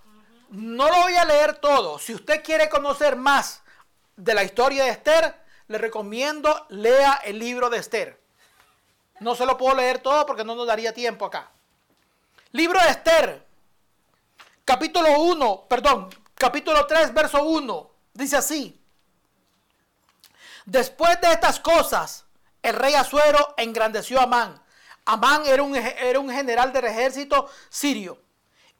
No 0.50 0.88
lo 0.88 1.02
voy 1.02 1.16
a 1.16 1.24
leer 1.24 1.56
todo. 1.56 1.98
Si 1.98 2.14
usted 2.14 2.42
quiere 2.42 2.68
conocer 2.68 3.16
más 3.16 3.62
de 4.16 4.34
la 4.34 4.42
historia 4.42 4.84
de 4.84 4.90
Esther, 4.90 5.39
le 5.70 5.78
recomiendo 5.78 6.66
lea 6.70 7.20
el 7.22 7.38
libro 7.38 7.70
de 7.70 7.78
Esther. 7.78 8.20
No 9.20 9.36
se 9.36 9.46
lo 9.46 9.56
puedo 9.56 9.76
leer 9.76 10.00
todo 10.00 10.26
porque 10.26 10.42
no 10.42 10.56
nos 10.56 10.66
daría 10.66 10.92
tiempo 10.92 11.24
acá. 11.24 11.48
Libro 12.50 12.80
de 12.80 12.88
Esther, 12.88 13.46
capítulo 14.64 15.20
1, 15.20 15.66
perdón, 15.68 16.10
capítulo 16.34 16.84
3, 16.88 17.14
verso 17.14 17.44
1, 17.44 17.90
dice 18.14 18.36
así. 18.36 18.82
Después 20.64 21.20
de 21.20 21.30
estas 21.30 21.60
cosas, 21.60 22.24
el 22.62 22.74
rey 22.74 22.94
Azuero 22.94 23.54
engrandeció 23.56 24.18
a 24.18 24.24
Amán. 24.24 24.60
Amán 25.04 25.46
era 25.46 25.62
un, 25.62 25.76
era 25.76 26.18
un 26.18 26.30
general 26.30 26.72
del 26.72 26.86
ejército 26.86 27.48
sirio, 27.68 28.20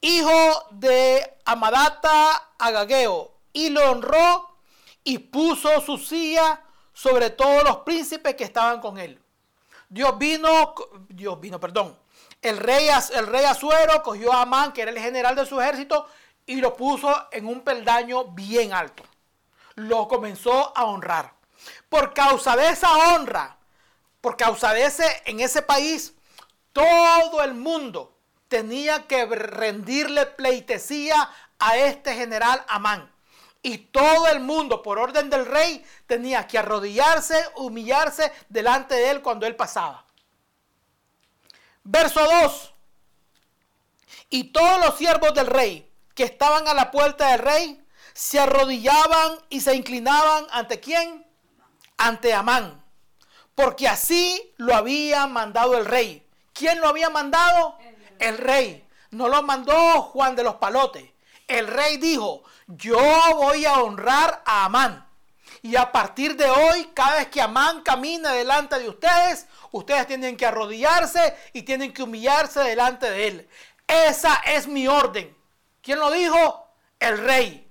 hijo 0.01 0.67
de 0.71 1.37
Amadata 1.45 2.49
Agageo, 2.59 3.31
y 3.53 3.69
lo 3.69 3.91
honró 3.91 4.57
y 5.05 5.19
puso 5.19 5.79
su 5.79 5.97
silla 5.97 6.61
sobre 7.01 7.31
todos 7.31 7.63
los 7.63 7.77
príncipes 7.77 8.35
que 8.35 8.43
estaban 8.43 8.79
con 8.79 8.99
él. 8.99 9.19
Dios 9.89 10.19
vino, 10.19 10.75
Dios 11.09 11.39
vino, 11.39 11.59
perdón. 11.59 11.97
El 12.43 12.57
rey, 12.57 12.89
el 13.15 13.25
rey 13.25 13.43
Azuero 13.43 14.03
cogió 14.03 14.31
a 14.31 14.43
Amán, 14.43 14.71
que 14.71 14.83
era 14.83 14.91
el 14.91 14.99
general 14.99 15.35
de 15.35 15.47
su 15.47 15.59
ejército, 15.59 16.05
y 16.45 16.57
lo 16.57 16.75
puso 16.75 17.27
en 17.31 17.47
un 17.47 17.61
peldaño 17.61 18.25
bien 18.25 18.71
alto. 18.71 19.01
Lo 19.73 20.07
comenzó 20.07 20.77
a 20.77 20.85
honrar. 20.85 21.33
Por 21.89 22.13
causa 22.13 22.55
de 22.55 22.69
esa 22.69 22.95
honra, 23.15 23.57
por 24.21 24.37
causa 24.37 24.71
de 24.71 24.85
ese, 24.85 25.23
en 25.25 25.39
ese 25.39 25.63
país, 25.63 26.13
todo 26.71 27.41
el 27.41 27.55
mundo 27.55 28.15
tenía 28.47 29.07
que 29.07 29.25
rendirle 29.25 30.27
pleitesía 30.27 31.31
a 31.57 31.77
este 31.77 32.13
general 32.13 32.63
Amán. 32.67 33.11
Y 33.63 33.77
todo 33.77 34.27
el 34.27 34.39
mundo, 34.39 34.81
por 34.81 34.97
orden 34.97 35.29
del 35.29 35.45
rey, 35.45 35.85
tenía 36.07 36.47
que 36.47 36.57
arrodillarse, 36.57 37.43
humillarse 37.57 38.31
delante 38.49 38.95
de 38.95 39.11
él 39.11 39.21
cuando 39.21 39.45
él 39.45 39.55
pasaba. 39.55 40.05
Verso 41.83 42.21
2. 42.43 42.73
Y 44.29 44.45
todos 44.45 44.79
los 44.83 44.97
siervos 44.97 45.33
del 45.33 45.47
rey 45.47 45.91
que 46.15 46.23
estaban 46.23 46.67
a 46.67 46.73
la 46.73 46.89
puerta 46.89 47.31
del 47.31 47.39
rey 47.39 47.85
se 48.13 48.39
arrodillaban 48.39 49.39
y 49.49 49.61
se 49.61 49.75
inclinaban 49.75 50.47
ante 50.51 50.79
quién? 50.79 51.25
Ante 51.97 52.33
Amán. 52.33 52.83
Porque 53.55 53.87
así 53.87 54.53
lo 54.57 54.75
había 54.75 55.27
mandado 55.27 55.77
el 55.77 55.85
rey. 55.85 56.27
¿Quién 56.53 56.79
lo 56.81 56.87
había 56.87 57.09
mandado? 57.09 57.77
El 58.19 58.37
rey. 58.37 58.87
No 59.11 59.27
lo 59.27 59.41
mandó 59.43 60.01
Juan 60.03 60.35
de 60.35 60.43
los 60.43 60.55
Palotes. 60.55 61.09
El 61.47 61.67
rey 61.67 61.97
dijo, 61.97 62.43
yo 62.77 62.99
voy 63.35 63.65
a 63.65 63.81
honrar 63.81 64.41
a 64.45 64.65
Amán. 64.65 65.07
Y 65.61 65.75
a 65.75 65.91
partir 65.91 66.35
de 66.35 66.49
hoy, 66.49 66.89
cada 66.93 67.17
vez 67.17 67.27
que 67.27 67.41
Amán 67.41 67.81
camina 67.81 68.31
delante 68.31 68.79
de 68.79 68.89
ustedes, 68.89 69.47
ustedes 69.71 70.07
tienen 70.07 70.35
que 70.35 70.45
arrodillarse 70.45 71.35
y 71.53 71.63
tienen 71.63 71.93
que 71.93 72.03
humillarse 72.03 72.61
delante 72.61 73.09
de 73.09 73.27
él. 73.27 73.49
Esa 73.87 74.35
es 74.45 74.67
mi 74.67 74.87
orden. 74.87 75.35
¿Quién 75.81 75.99
lo 75.99 76.09
dijo? 76.11 76.67
El 76.99 77.17
rey. 77.19 77.67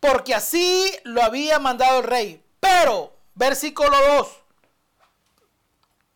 Porque 0.00 0.34
así 0.34 0.92
lo 1.04 1.22
había 1.22 1.58
mandado 1.58 1.98
el 1.98 2.04
rey. 2.04 2.42
Pero, 2.58 3.12
versículo 3.34 3.96
2, 4.16 4.28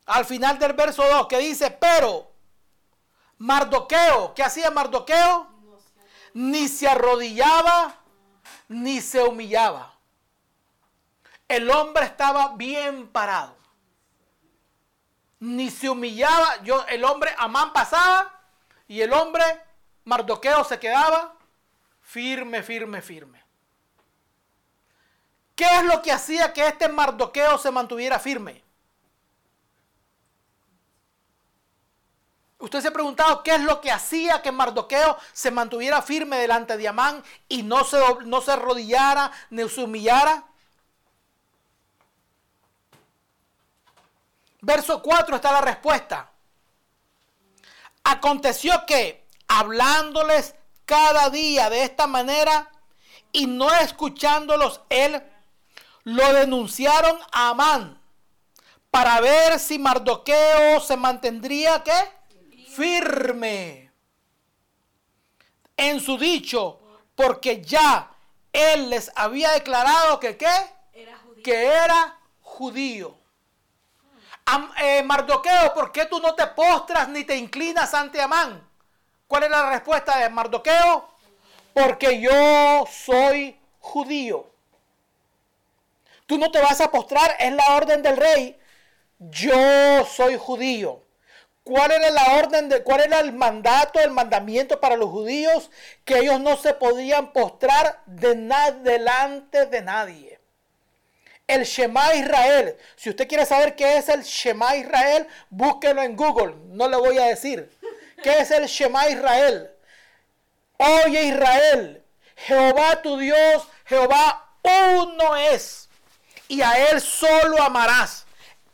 al 0.06 0.24
final 0.24 0.58
del 0.58 0.72
verso 0.72 1.04
2, 1.06 1.26
que 1.28 1.38
dice, 1.38 1.70
pero 1.70 2.33
Mardoqueo, 3.44 4.32
¿qué 4.32 4.42
hacía 4.42 4.70
Mardoqueo? 4.70 5.46
Ni 6.32 6.66
se 6.66 6.88
arrodillaba, 6.88 7.94
ni 8.68 9.02
se 9.02 9.22
humillaba. 9.22 9.92
El 11.46 11.68
hombre 11.70 12.06
estaba 12.06 12.54
bien 12.56 13.06
parado. 13.06 13.54
Ni 15.40 15.70
se 15.70 15.90
humillaba. 15.90 16.62
Yo, 16.62 16.86
el 16.86 17.04
hombre, 17.04 17.34
Amán 17.36 17.74
pasaba 17.74 18.32
y 18.88 19.02
el 19.02 19.12
hombre, 19.12 19.44
Mardoqueo, 20.04 20.64
se 20.64 20.78
quedaba 20.78 21.34
firme, 22.00 22.62
firme, 22.62 23.02
firme. 23.02 23.44
¿Qué 25.54 25.66
es 25.66 25.84
lo 25.84 26.00
que 26.00 26.12
hacía 26.12 26.54
que 26.54 26.66
este 26.66 26.88
Mardoqueo 26.88 27.58
se 27.58 27.70
mantuviera 27.70 28.18
firme? 28.18 28.63
Usted 32.64 32.80
se 32.80 32.88
ha 32.88 32.92
preguntado 32.94 33.42
qué 33.42 33.56
es 33.56 33.60
lo 33.60 33.82
que 33.82 33.90
hacía 33.92 34.40
que 34.40 34.50
Mardoqueo 34.50 35.18
se 35.34 35.50
mantuviera 35.50 36.00
firme 36.00 36.38
delante 36.38 36.78
de 36.78 36.88
Amán 36.88 37.22
y 37.46 37.62
no 37.62 37.84
se, 37.84 38.02
no 38.24 38.40
se 38.40 38.52
arrodillara 38.52 39.30
ni 39.50 39.68
se 39.68 39.82
humillara. 39.82 40.44
Verso 44.62 45.02
4 45.02 45.36
está 45.36 45.52
la 45.52 45.60
respuesta. 45.60 46.30
Aconteció 48.02 48.86
que, 48.86 49.26
hablándoles 49.46 50.54
cada 50.86 51.28
día 51.28 51.68
de 51.68 51.82
esta 51.82 52.06
manera 52.06 52.70
y 53.30 53.46
no 53.46 53.70
escuchándolos 53.74 54.80
él, 54.88 55.22
lo 56.04 56.32
denunciaron 56.32 57.18
a 57.30 57.50
Amán 57.50 58.00
para 58.90 59.20
ver 59.20 59.58
si 59.58 59.78
Mardoqueo 59.78 60.80
se 60.80 60.96
mantendría 60.96 61.82
¿qué? 61.82 62.23
Firme 62.74 63.90
en 65.76 66.00
su 66.00 66.18
dicho, 66.18 66.80
porque 67.14 67.60
ya 67.62 68.10
él 68.52 68.90
les 68.90 69.10
había 69.14 69.52
declarado 69.52 70.20
que 70.20 70.36
qué? 70.36 70.52
Que 71.42 71.66
era 71.66 72.18
judío. 72.40 73.16
Eh, 74.80 75.02
Mardoqueo, 75.02 75.74
¿por 75.74 75.90
qué 75.90 76.06
tú 76.06 76.20
no 76.20 76.34
te 76.34 76.46
postras 76.48 77.08
ni 77.08 77.24
te 77.24 77.36
inclinas 77.36 77.94
ante 77.94 78.20
Amán? 78.20 78.62
¿Cuál 79.26 79.44
es 79.44 79.50
la 79.50 79.70
respuesta 79.70 80.18
de 80.18 80.28
Mardoqueo? 80.28 81.08
Porque 81.72 82.20
yo 82.20 82.84
soy 82.90 83.58
judío. 83.80 84.46
Tú 86.26 86.38
no 86.38 86.50
te 86.50 86.60
vas 86.60 86.80
a 86.80 86.90
postrar, 86.90 87.34
es 87.38 87.52
la 87.52 87.74
orden 87.74 88.02
del 88.02 88.16
rey. 88.16 88.58
Yo 89.18 90.04
soy 90.06 90.38
judío. 90.38 91.03
¿Cuál 91.64 91.92
era 91.92 92.10
la 92.10 92.34
orden 92.36 92.68
de 92.68 92.82
cuál 92.82 93.00
era 93.00 93.20
el 93.20 93.32
mandato, 93.32 93.98
el 93.98 94.10
mandamiento 94.10 94.80
para 94.80 94.96
los 94.96 95.08
judíos? 95.08 95.70
Que 96.04 96.18
ellos 96.18 96.38
no 96.38 96.58
se 96.58 96.74
podían 96.74 97.32
postrar 97.32 98.02
de 98.04 98.34
delante 98.82 99.64
de 99.64 99.80
nadie. 99.80 100.38
El 101.46 101.64
Shema 101.64 102.14
Israel. 102.14 102.76
Si 102.96 103.08
usted 103.08 103.26
quiere 103.26 103.46
saber 103.46 103.74
qué 103.74 103.96
es 103.96 104.10
el 104.10 104.22
Shema 104.22 104.76
Israel, 104.76 105.26
búsquelo 105.48 106.02
en 106.02 106.16
Google. 106.16 106.54
No 106.66 106.86
le 106.86 106.98
voy 106.98 107.16
a 107.16 107.26
decir. 107.26 107.70
¿Qué 108.22 108.40
es 108.40 108.50
el 108.50 108.66
Shema 108.66 109.08
Israel? 109.08 109.70
Oye 110.76 111.24
Israel, 111.24 112.04
Jehová 112.36 113.00
tu 113.00 113.16
Dios, 113.16 113.68
Jehová 113.86 114.50
uno 114.96 115.36
es. 115.36 115.88
Y 116.48 116.60
a 116.60 116.90
él 116.90 117.00
solo 117.00 117.62
amarás. 117.62 118.26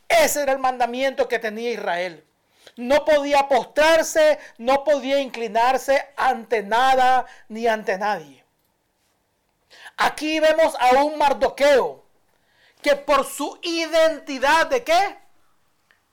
Ese 0.09 0.41
era 0.41 0.51
el 0.51 0.59
mandamiento 0.59 1.29
que 1.29 1.39
tenía 1.39 1.71
Israel. 1.71 2.25
No 2.81 3.05
podía 3.05 3.47
postrarse, 3.47 4.39
no 4.57 4.83
podía 4.83 5.19
inclinarse 5.19 6.03
ante 6.17 6.63
nada 6.63 7.27
ni 7.47 7.67
ante 7.67 7.95
nadie. 7.95 8.43
Aquí 9.97 10.39
vemos 10.39 10.73
a 10.79 11.03
un 11.03 11.15
Mardoqueo 11.15 12.03
que 12.81 12.95
por 12.95 13.23
su 13.27 13.59
identidad 13.61 14.65
de 14.65 14.83
qué? 14.83 15.19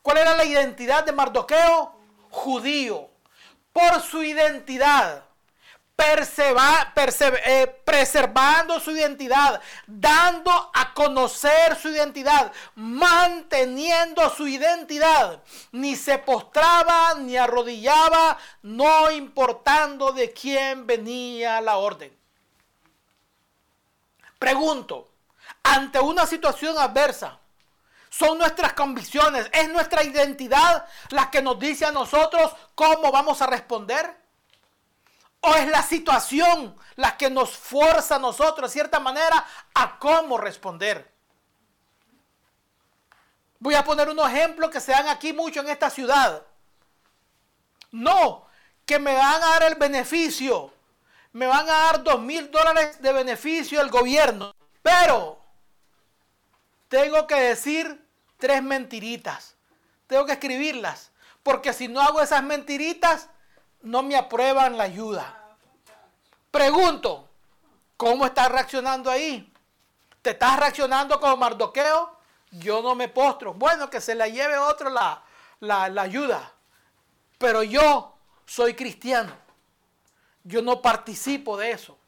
¿Cuál 0.02 0.18
era 0.18 0.36
la 0.36 0.44
identidad 0.44 1.04
de 1.04 1.12
Mardoqueo? 1.12 1.94
Judío. 2.28 3.08
Por 3.72 4.02
su 4.02 4.22
identidad 4.22 5.24
eh, 6.00 7.82
preservando 7.84 8.78
su 8.78 8.92
identidad, 8.92 9.60
dando 9.86 10.70
a 10.72 10.94
conocer 10.94 11.76
su 11.76 11.88
identidad, 11.88 12.52
manteniendo 12.76 14.30
su 14.30 14.46
identidad. 14.46 15.42
Ni 15.72 15.96
se 15.96 16.18
postraba 16.18 17.14
ni 17.14 17.36
arrodillaba, 17.36 18.38
no 18.62 19.10
importando 19.10 20.12
de 20.12 20.32
quién 20.32 20.86
venía 20.86 21.60
la 21.60 21.78
orden. 21.78 22.16
Pregunto, 24.38 25.08
ante 25.62 25.98
una 25.98 26.26
situación 26.26 26.78
adversa, 26.78 27.38
son 28.08 28.38
nuestras 28.38 28.72
convicciones, 28.72 29.50
es 29.52 29.68
nuestra 29.68 30.04
identidad 30.04 30.86
la 31.10 31.30
que 31.30 31.42
nos 31.42 31.58
dice 31.58 31.84
a 31.86 31.92
nosotros 31.92 32.52
cómo 32.74 33.10
vamos 33.12 33.42
a 33.42 33.46
responder. 33.46 34.17
¿O 35.40 35.54
es 35.54 35.68
la 35.68 35.82
situación 35.82 36.76
la 36.96 37.16
que 37.16 37.30
nos 37.30 37.56
fuerza 37.56 38.16
a 38.16 38.18
nosotros, 38.18 38.70
de 38.70 38.72
cierta 38.72 38.98
manera, 38.98 39.44
a 39.74 39.98
cómo 39.98 40.36
responder? 40.36 41.12
Voy 43.60 43.74
a 43.74 43.84
poner 43.84 44.08
un 44.08 44.18
ejemplo 44.18 44.70
que 44.70 44.80
se 44.80 44.92
dan 44.92 45.08
aquí 45.08 45.32
mucho 45.32 45.60
en 45.60 45.68
esta 45.68 45.90
ciudad. 45.90 46.42
No, 47.90 48.46
que 48.84 48.98
me 48.98 49.14
van 49.14 49.42
a 49.42 49.48
dar 49.48 49.62
el 49.64 49.74
beneficio. 49.74 50.72
Me 51.32 51.46
van 51.46 51.68
a 51.68 51.72
dar 51.72 52.02
dos 52.02 52.20
mil 52.20 52.50
dólares 52.50 53.00
de 53.00 53.12
beneficio 53.12 53.80
el 53.80 53.90
gobierno. 53.90 54.54
Pero 54.82 55.38
tengo 56.88 57.26
que 57.26 57.34
decir 57.36 58.06
tres 58.38 58.62
mentiritas. 58.62 59.56
Tengo 60.06 60.24
que 60.24 60.32
escribirlas. 60.32 61.10
Porque 61.42 61.72
si 61.72 61.88
no 61.88 62.00
hago 62.00 62.20
esas 62.20 62.42
mentiritas, 62.42 63.28
no 63.82 64.02
me 64.02 64.16
aprueban 64.16 64.76
la 64.76 64.84
ayuda. 64.84 65.34
Pregunto, 66.50 67.28
¿cómo 67.96 68.26
estás 68.26 68.50
reaccionando 68.50 69.10
ahí? 69.10 69.52
¿Te 70.22 70.30
estás 70.30 70.58
reaccionando 70.58 71.20
como 71.20 71.36
Mardoqueo? 71.36 72.16
Yo 72.50 72.82
no 72.82 72.94
me 72.94 73.08
postro. 73.08 73.54
Bueno, 73.54 73.90
que 73.90 74.00
se 74.00 74.14
la 74.14 74.28
lleve 74.28 74.56
otro 74.58 74.90
la, 74.90 75.22
la, 75.60 75.88
la 75.88 76.02
ayuda. 76.02 76.52
Pero 77.38 77.62
yo 77.62 78.14
soy 78.46 78.74
cristiano. 78.74 79.32
Yo 80.44 80.62
no 80.62 80.80
participo 80.80 81.56
de 81.56 81.72
eso. 81.72 81.98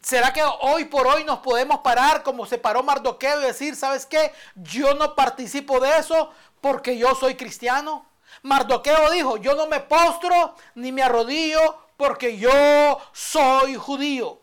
¿Será 0.00 0.32
que 0.32 0.42
hoy 0.60 0.84
por 0.84 1.06
hoy 1.06 1.24
nos 1.24 1.40
podemos 1.40 1.80
parar 1.80 2.22
como 2.22 2.46
se 2.46 2.56
paró 2.56 2.82
Mardoqueo 2.82 3.40
y 3.40 3.44
decir, 3.44 3.74
¿sabes 3.74 4.06
qué? 4.06 4.32
Yo 4.54 4.94
no 4.94 5.14
participo 5.14 5.80
de 5.80 5.98
eso 5.98 6.32
porque 6.60 6.96
yo 6.96 7.14
soy 7.14 7.34
cristiano. 7.34 8.07
Mardoqueo 8.42 9.10
dijo, 9.10 9.36
yo 9.36 9.54
no 9.54 9.66
me 9.66 9.80
postro 9.80 10.54
ni 10.74 10.92
me 10.92 11.02
arrodillo 11.02 11.76
porque 11.96 12.38
yo 12.38 13.00
soy 13.12 13.74
judío. 13.74 14.40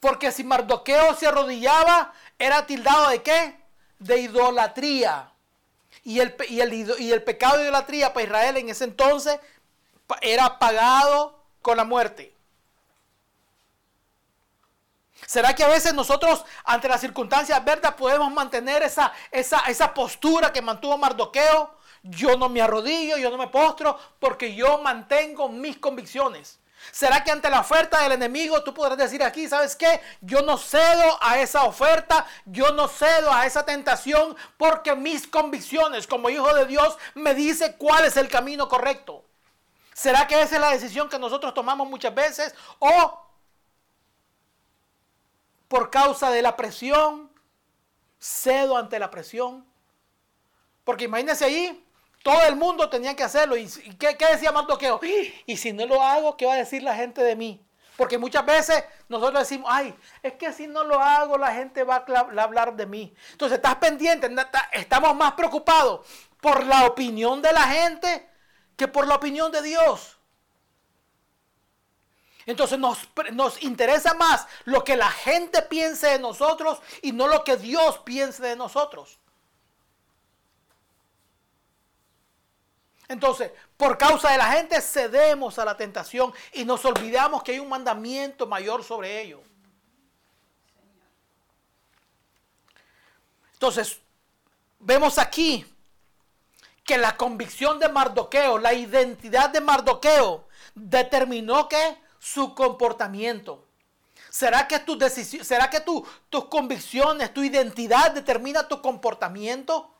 Porque 0.00 0.30
si 0.30 0.44
Mardoqueo 0.44 1.14
se 1.14 1.26
arrodillaba, 1.26 2.12
era 2.38 2.66
tildado 2.66 3.10
de 3.10 3.22
qué? 3.22 3.56
De 3.98 4.20
idolatría. 4.20 5.32
Y 6.04 6.20
el, 6.20 6.36
y 6.48 6.60
el, 6.60 6.72
y 7.00 7.12
el 7.12 7.22
pecado 7.22 7.56
de 7.56 7.64
idolatría 7.64 8.12
para 8.12 8.26
Israel 8.26 8.56
en 8.58 8.68
ese 8.68 8.84
entonces 8.84 9.40
era 10.20 10.58
pagado 10.58 11.42
con 11.62 11.76
la 11.76 11.84
muerte. 11.84 12.35
¿Será 15.26 15.54
que 15.54 15.64
a 15.64 15.68
veces 15.68 15.92
nosotros, 15.92 16.44
ante 16.64 16.88
las 16.88 17.00
circunstancias 17.00 17.62
verdes, 17.64 17.92
podemos 17.94 18.32
mantener 18.32 18.82
esa, 18.82 19.12
esa, 19.30 19.60
esa 19.66 19.92
postura 19.92 20.52
que 20.52 20.62
mantuvo 20.62 20.96
Mardoqueo? 20.96 21.74
Yo 22.02 22.36
no 22.36 22.48
me 22.48 22.62
arrodillo, 22.62 23.16
yo 23.16 23.30
no 23.30 23.36
me 23.36 23.48
postro, 23.48 23.98
porque 24.20 24.54
yo 24.54 24.78
mantengo 24.78 25.48
mis 25.48 25.78
convicciones. 25.78 26.60
¿Será 26.92 27.24
que 27.24 27.32
ante 27.32 27.50
la 27.50 27.60
oferta 27.60 28.00
del 28.02 28.12
enemigo 28.12 28.62
tú 28.62 28.72
podrás 28.72 28.98
decir 28.98 29.22
aquí, 29.22 29.48
¿sabes 29.48 29.74
qué? 29.74 30.00
Yo 30.20 30.42
no 30.42 30.56
cedo 30.56 31.18
a 31.20 31.38
esa 31.38 31.64
oferta, 31.64 32.24
yo 32.44 32.70
no 32.72 32.86
cedo 32.86 33.32
a 33.32 33.46
esa 33.46 33.64
tentación, 33.64 34.36
porque 34.56 34.94
mis 34.94 35.26
convicciones 35.26 36.06
como 36.06 36.30
hijo 36.30 36.54
de 36.54 36.66
Dios 36.66 36.96
me 37.14 37.34
dice 37.34 37.74
cuál 37.76 38.04
es 38.04 38.16
el 38.16 38.28
camino 38.28 38.68
correcto. 38.68 39.24
¿Será 39.92 40.26
que 40.28 40.40
esa 40.40 40.56
es 40.56 40.60
la 40.60 40.70
decisión 40.70 41.08
que 41.08 41.18
nosotros 41.18 41.54
tomamos 41.54 41.88
muchas 41.88 42.14
veces? 42.14 42.54
¿O 42.78 43.25
causa 45.96 46.30
de 46.30 46.42
la 46.42 46.56
presión, 46.56 47.30
cedo 48.18 48.76
ante 48.76 48.98
la 48.98 49.10
presión? 49.10 49.66
Porque 50.84 51.04
imagínense 51.04 51.46
ahí, 51.46 51.84
todo 52.22 52.42
el 52.42 52.56
mundo 52.56 52.90
tenía 52.90 53.16
que 53.16 53.22
hacerlo. 53.22 53.56
¿Y 53.56 53.66
qué, 53.98 54.14
decía 54.30 54.52
Mardoqueo? 54.52 55.00
Y 55.46 55.56
si 55.56 55.72
no 55.72 55.86
lo 55.86 56.02
hago, 56.02 56.36
¿qué 56.36 56.44
va 56.44 56.52
a 56.52 56.56
decir 56.56 56.82
la 56.82 56.94
gente 56.94 57.22
de 57.22 57.34
mí? 57.34 57.64
Porque 57.96 58.18
muchas 58.18 58.44
veces 58.44 58.84
nosotros 59.08 59.40
decimos, 59.40 59.70
ay, 59.72 59.94
es 60.22 60.34
que 60.34 60.52
si 60.52 60.66
no 60.66 60.84
lo 60.84 61.00
hago, 61.00 61.38
la 61.38 61.54
gente 61.54 61.82
va 61.82 62.04
a 62.06 62.42
hablar 62.42 62.76
de 62.76 62.84
mí. 62.84 63.14
Entonces, 63.32 63.56
estás 63.56 63.76
pendiente, 63.76 64.28
estamos 64.72 65.16
más 65.16 65.32
preocupados 65.32 66.06
por 66.42 66.66
la 66.66 66.84
opinión 66.84 67.40
de 67.40 67.52
la 67.54 67.62
gente 67.62 68.28
que 68.76 68.86
por 68.86 69.06
la 69.06 69.14
opinión 69.14 69.50
de 69.50 69.62
Dios. 69.62 70.15
Entonces 72.46 72.78
nos, 72.78 72.98
nos, 73.32 73.62
interesa 73.62 74.14
más 74.14 74.46
lo 74.64 74.84
que 74.84 74.96
la 74.96 75.10
gente 75.10 75.62
piense 75.62 76.06
de 76.06 76.18
nosotros 76.20 76.80
y 77.02 77.10
no 77.10 77.26
lo 77.26 77.42
que 77.42 77.56
Dios 77.56 77.98
piense 77.98 78.42
de 78.42 78.54
nosotros. 78.54 79.18
Entonces, 83.08 83.50
por 83.76 83.98
causa 83.98 84.30
de 84.30 84.38
la 84.38 84.52
gente 84.52 84.80
cedemos 84.80 85.58
a 85.58 85.64
la 85.64 85.76
tentación 85.76 86.32
y 86.52 86.64
nos 86.64 86.84
olvidamos 86.84 87.42
que 87.42 87.52
hay 87.52 87.58
un 87.58 87.68
mandamiento 87.68 88.46
mayor 88.46 88.82
sobre 88.84 89.20
ello. 89.22 89.42
Entonces, 93.52 94.00
vemos 94.78 95.18
aquí 95.18 95.64
que 96.84 96.98
la 96.98 97.16
convicción 97.16 97.80
de 97.80 97.88
Mardoqueo, 97.88 98.58
la 98.58 98.74
identidad 98.74 99.50
de 99.50 99.60
Mardoqueo, 99.60 100.46
determinó 100.74 101.68
que 101.68 102.05
su 102.18 102.54
comportamiento. 102.54 103.64
¿Será 104.30 104.68
que, 104.68 104.78
tu 104.80 104.98
¿será 105.00 105.70
que 105.70 105.80
tu, 105.80 106.06
tus 106.28 106.46
convicciones, 106.46 107.32
tu 107.32 107.42
identidad 107.42 108.10
determina 108.10 108.68
tu 108.68 108.82
comportamiento? 108.82 109.90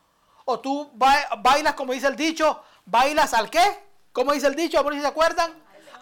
¿O 0.45 0.59
tú 0.59 0.91
bailas, 0.93 1.73
como 1.73 1.93
dice 1.93 2.07
el 2.07 2.15
dicho, 2.15 2.63
bailas 2.85 3.33
al 3.33 3.49
qué? 3.49 3.87
¿Cómo 4.13 4.33
dice 4.33 4.47
el 4.47 4.55
dicho? 4.55 4.79
¿A 4.79 4.93
si 4.93 5.01
se 5.01 5.07
acuerdan? 5.07 5.53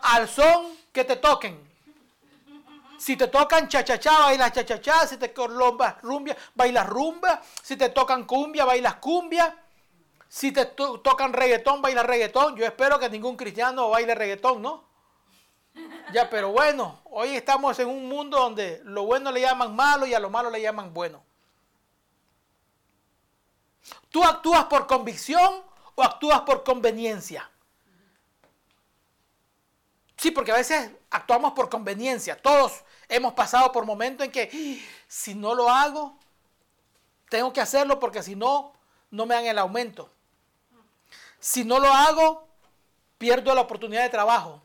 Al 0.02 0.28
son 0.28 0.78
que 0.92 1.04
te 1.04 1.16
toquen. 1.16 1.60
Si 2.98 3.18
te 3.18 3.28
tocan 3.28 3.68
cha-cha-cha, 3.68 4.20
bailas 4.20 4.54
cha-cha-cha. 4.54 5.08
Si 5.08 5.18
te 5.18 5.34
colombas 5.34 6.02
rumbia, 6.02 6.36
bailas 6.54 6.88
rumba. 6.88 7.42
Si 7.62 7.76
te 7.76 7.90
tocan 7.90 8.24
cumbia, 8.26 8.66
bailas 8.66 8.96
cumbia. 8.96 9.56
Si 10.28 10.52
te 10.52 10.66
tocan 10.66 11.34
reggaetón, 11.34 11.82
bailas 11.82 12.06
reggaetón. 12.06 12.56
Yo 12.56 12.66
espero 12.66 13.00
que 13.00 13.10
ningún 13.10 13.36
cristiano 13.36 13.90
baile 13.90 14.16
reggaetón, 14.16 14.62
¿no? 14.62 14.85
Ya, 16.14 16.30
pero 16.30 16.52
bueno, 16.52 17.02
hoy 17.06 17.36
estamos 17.36 17.78
en 17.80 17.88
un 17.88 18.08
mundo 18.08 18.38
donde 18.38 18.82
lo 18.86 19.04
bueno 19.04 19.32
le 19.32 19.42
llaman 19.42 19.76
malo 19.76 20.06
y 20.06 20.14
a 20.14 20.20
lo 20.20 20.30
malo 20.30 20.50
le 20.50 20.62
llaman 20.62 20.94
bueno. 20.94 21.24
¿Tú 24.10 24.24
actúas 24.24 24.66
por 24.66 24.88
convicción 24.88 25.62
o 25.96 26.04
actúas 26.04 26.42
por 26.42 26.64
conveniencia? 26.64 27.50
Sí, 30.16 30.32
porque 30.32 30.52
a 30.52 30.56
veces 30.56 30.92
actuamos 31.10 31.54
por 31.54 31.70
conveniencia. 31.70 32.42
Todos 32.42 32.84
hemos 33.10 33.34
pasado 33.34 33.72
por 33.72 33.86
momentos 33.86 34.26
en 34.26 34.32
que 34.32 34.82
si 35.08 35.36
no 35.36 35.54
lo 35.54 35.70
hago, 35.70 36.18
tengo 37.30 37.52
que 37.52 37.62
hacerlo 37.62 38.00
porque 38.00 38.24
si 38.24 38.36
no, 38.36 38.74
no 39.12 39.26
me 39.26 39.36
dan 39.36 39.46
el 39.46 39.60
aumento. 39.60 40.10
Si 41.40 41.64
no 41.66 41.80
lo 41.80 41.92
hago, 41.92 42.48
pierdo 43.18 43.54
la 43.54 43.62
oportunidad 43.62 44.04
de 44.04 44.10
trabajo. 44.10 44.65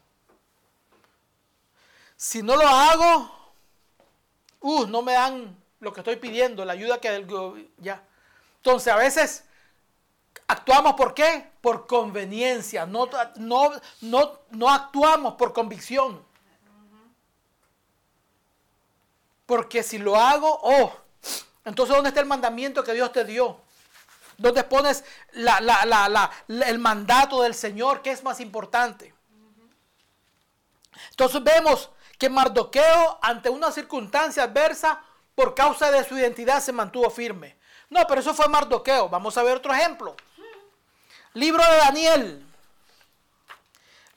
Si 2.20 2.42
no 2.42 2.54
lo 2.54 2.68
hago, 2.68 3.30
uh, 4.60 4.86
no 4.86 5.00
me 5.00 5.14
dan 5.14 5.56
lo 5.80 5.90
que 5.90 6.00
estoy 6.00 6.16
pidiendo, 6.16 6.66
la 6.66 6.74
ayuda 6.74 7.00
que 7.00 7.66
ya. 7.78 8.04
Entonces 8.56 8.92
a 8.92 8.96
veces 8.96 9.44
actuamos 10.46 10.96
por 10.96 11.14
qué? 11.14 11.50
Por 11.62 11.86
conveniencia, 11.86 12.84
no, 12.84 13.08
no, 13.36 13.70
no, 14.02 14.38
no 14.50 14.68
actuamos 14.68 15.36
por 15.36 15.54
convicción. 15.54 16.22
Porque 19.46 19.82
si 19.82 19.96
lo 19.96 20.14
hago, 20.14 20.60
oh, 20.62 20.92
entonces 21.64 21.96
¿dónde 21.96 22.10
está 22.10 22.20
el 22.20 22.26
mandamiento 22.26 22.84
que 22.84 22.92
Dios 22.92 23.10
te 23.12 23.24
dio? 23.24 23.62
¿Dónde 24.36 24.62
pones 24.64 25.04
el 25.32 26.78
mandato 26.80 27.40
del 27.40 27.54
Señor? 27.54 28.02
¿Qué 28.02 28.10
es 28.10 28.22
más 28.22 28.40
importante? 28.40 29.14
Entonces 31.12 31.42
vemos 31.42 31.88
que 32.20 32.28
Mardoqueo, 32.28 33.18
ante 33.22 33.48
una 33.48 33.72
circunstancia 33.72 34.42
adversa, 34.42 35.02
por 35.34 35.54
causa 35.54 35.90
de 35.90 36.04
su 36.04 36.18
identidad, 36.18 36.60
se 36.60 36.70
mantuvo 36.70 37.08
firme. 37.08 37.56
No, 37.88 38.06
pero 38.06 38.20
eso 38.20 38.34
fue 38.34 38.46
Mardoqueo. 38.46 39.08
Vamos 39.08 39.38
a 39.38 39.42
ver 39.42 39.56
otro 39.56 39.72
ejemplo. 39.72 40.14
Libro 41.32 41.64
de 41.64 41.78
Daniel. 41.78 42.46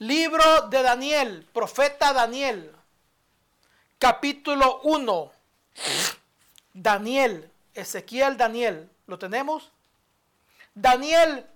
Libro 0.00 0.68
de 0.68 0.82
Daniel, 0.82 1.48
profeta 1.54 2.12
Daniel. 2.12 2.76
Capítulo 3.98 4.80
1. 4.82 5.32
Daniel, 6.74 7.50
Ezequiel 7.72 8.36
Daniel. 8.36 8.90
¿Lo 9.06 9.18
tenemos? 9.18 9.72
Daniel, 10.74 11.46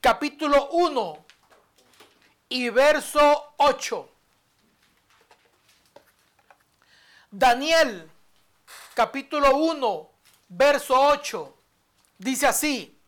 capítulo 0.00 0.68
1 0.70 1.24
y 2.50 2.68
verso 2.68 3.52
8. 3.56 4.12
Daniel, 7.30 8.10
capítulo 8.94 9.56
1, 9.56 10.10
verso 10.48 10.98
8. 10.98 11.54
Dice 12.16 12.46
así, 12.46 12.98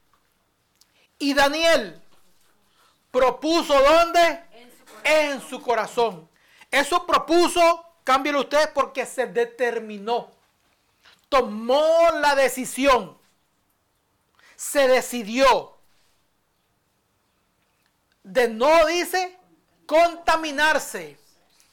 y 1.19 1.35
Daniel 1.35 2.01
propuso 3.11 3.75
dónde? 3.81 4.45
En 5.05 5.41
su 5.41 5.63
corazón. 5.63 6.29
Eso 6.71 7.07
propuso, 7.07 7.85
cámbielo 8.05 8.41
usted, 8.41 8.73
porque 8.75 9.07
se 9.07 9.27
determinó. 9.27 10.31
Tomó 11.29 12.11
la 12.21 12.35
decisión. 12.35 13.19
Se 14.57 14.87
decidió. 14.87 15.79
De 18.23 18.49
no, 18.49 18.87
dice, 18.87 19.39
contaminarse 19.87 21.19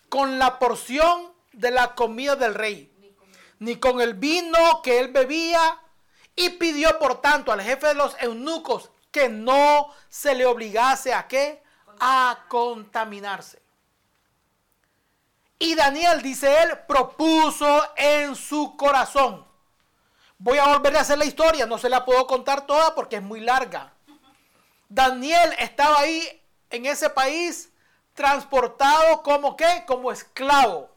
con 0.09 0.39
la 0.39 0.57
porción 0.57 1.36
de 1.58 1.72
la 1.72 1.95
comida 1.95 2.36
del 2.36 2.53
rey, 2.53 2.91
ni 3.60 3.78
con 3.78 3.99
el 3.99 4.14
vino 4.14 4.82
que 4.82 4.99
él 4.99 5.10
bebía, 5.10 5.80
y 6.36 6.51
pidió 6.51 6.99
por 6.99 7.20
tanto 7.20 7.51
al 7.51 7.62
jefe 7.62 7.88
de 7.88 7.93
los 7.95 8.16
eunucos 8.22 8.91
que 9.12 9.28
no 9.28 9.91
se 10.08 10.36
le 10.36 10.45
obligase 10.45 11.14
a 11.14 11.28
qué? 11.28 11.64
A 11.99 12.45
contaminarse. 12.47 13.60
Y 15.58 15.74
Daniel, 15.74 16.22
dice 16.22 16.62
él, 16.62 16.78
propuso 16.88 17.84
en 17.95 18.36
su 18.36 18.78
corazón. 18.78 19.47
Voy 20.38 20.60
a 20.60 20.68
volver 20.68 20.95
a 20.95 21.01
hacer 21.01 21.18
la 21.18 21.26
historia, 21.26 21.66
no 21.66 21.80
se 21.80 21.89
la 21.89 22.05
puedo 22.05 22.28
contar 22.28 22.68
toda 22.68 22.93
porque 22.93 23.16
es 23.16 23.24
muy 23.24 23.39
larga. 23.39 23.91
Daniel 24.88 25.55
estaba 25.58 25.99
ahí 25.99 26.43
en 26.70 26.86
ese 26.86 27.10
país 27.10 27.72
transportado 28.14 29.24
como 29.24 29.58
qué? 29.58 29.84
Como 29.88 30.12
esclavo. 30.12 30.91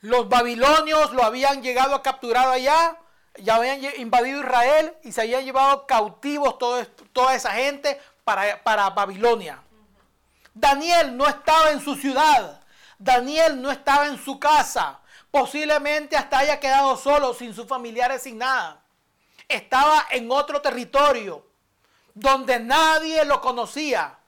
Los 0.00 0.28
babilonios 0.28 1.12
lo 1.12 1.24
habían 1.24 1.62
llegado 1.62 1.94
a 1.94 2.02
capturar 2.02 2.48
allá 2.48 2.98
ya 3.38 3.56
habían 3.56 3.80
invadido 3.98 4.40
Israel 4.40 4.94
y 5.02 5.12
se 5.12 5.22
habían 5.22 5.44
llevado 5.44 5.86
cautivos 5.86 6.56
toda 6.58 7.34
esa 7.34 7.52
gente 7.52 8.00
para, 8.24 8.62
para 8.62 8.90
Babilonia. 8.90 9.62
Daniel 10.54 11.16
no 11.16 11.26
estaba 11.28 11.70
en 11.70 11.80
su 11.80 11.96
ciudad, 11.96 12.60
Daniel 12.98 13.60
no 13.60 13.70
estaba 13.70 14.06
en 14.06 14.22
su 14.22 14.40
casa, 14.40 15.00
posiblemente 15.30 16.16
hasta 16.16 16.38
haya 16.38 16.58
quedado 16.58 16.96
solo, 16.96 17.34
sin 17.34 17.54
sus 17.54 17.66
familiares, 17.66 18.22
sin 18.22 18.38
nada. 18.38 18.80
Estaba 19.48 20.06
en 20.10 20.30
otro 20.30 20.60
territorio 20.62 21.44
donde 22.14 22.58
nadie 22.58 23.24
lo 23.24 23.40
conocía. 23.40 24.18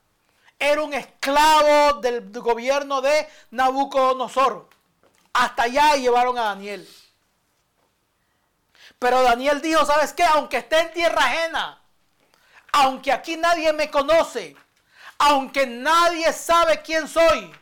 Era 0.58 0.82
un 0.82 0.92
esclavo 0.92 2.00
del 2.00 2.30
gobierno 2.30 3.00
de 3.00 3.26
Nabucodonosor. 3.50 4.67
Hasta 5.38 5.62
allá 5.64 5.94
llevaron 5.94 6.36
a 6.36 6.46
Daniel. 6.46 6.88
Pero 8.98 9.22
Daniel 9.22 9.60
dijo, 9.60 9.86
¿sabes 9.86 10.12
qué? 10.12 10.24
Aunque 10.24 10.56
esté 10.56 10.80
en 10.80 10.92
tierra 10.92 11.26
ajena, 11.26 11.80
aunque 12.72 13.12
aquí 13.12 13.36
nadie 13.36 13.72
me 13.72 13.88
conoce, 13.88 14.56
aunque 15.16 15.64
nadie 15.64 16.32
sabe 16.32 16.82
quién 16.82 17.06
soy, 17.06 17.54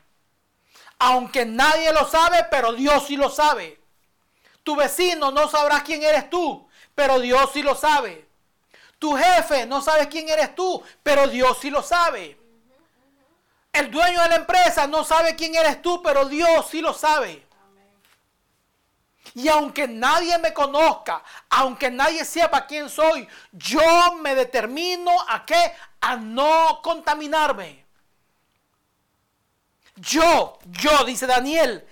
aunque 0.98 1.44
nadie 1.44 1.92
lo 1.92 2.08
sabe, 2.08 2.46
pero 2.50 2.72
Dios 2.72 3.06
sí 3.06 3.18
lo 3.18 3.28
sabe. 3.28 3.78
Tu 4.62 4.74
vecino 4.74 5.30
no 5.30 5.46
sabrá 5.46 5.82
quién 5.84 6.02
eres 6.02 6.30
tú, 6.30 6.66
pero 6.94 7.20
Dios 7.20 7.50
sí 7.52 7.62
lo 7.62 7.74
sabe. 7.74 8.26
Tu 8.98 9.14
jefe 9.14 9.66
no 9.66 9.82
sabe 9.82 10.08
quién 10.08 10.30
eres 10.30 10.54
tú, 10.54 10.82
pero 11.02 11.28
Dios 11.28 11.58
sí 11.60 11.68
lo 11.68 11.82
sabe. 11.82 12.40
El 13.70 13.90
dueño 13.90 14.22
de 14.22 14.28
la 14.30 14.36
empresa 14.36 14.86
no 14.86 15.04
sabe 15.04 15.36
quién 15.36 15.54
eres 15.54 15.82
tú, 15.82 16.02
pero 16.02 16.24
Dios 16.24 16.68
sí 16.70 16.80
lo 16.80 16.94
sabe. 16.94 17.45
Y 19.36 19.48
aunque 19.48 19.86
nadie 19.86 20.38
me 20.38 20.54
conozca, 20.54 21.22
aunque 21.50 21.90
nadie 21.90 22.24
sepa 22.24 22.66
quién 22.66 22.88
soy, 22.88 23.28
yo 23.52 24.14
me 24.22 24.34
determino 24.34 25.10
a 25.28 25.44
qué? 25.44 25.74
A 26.00 26.16
no 26.16 26.80
contaminarme. 26.82 27.84
Yo, 29.96 30.58
yo, 30.64 31.04
dice 31.04 31.26
Daniel, 31.26 31.86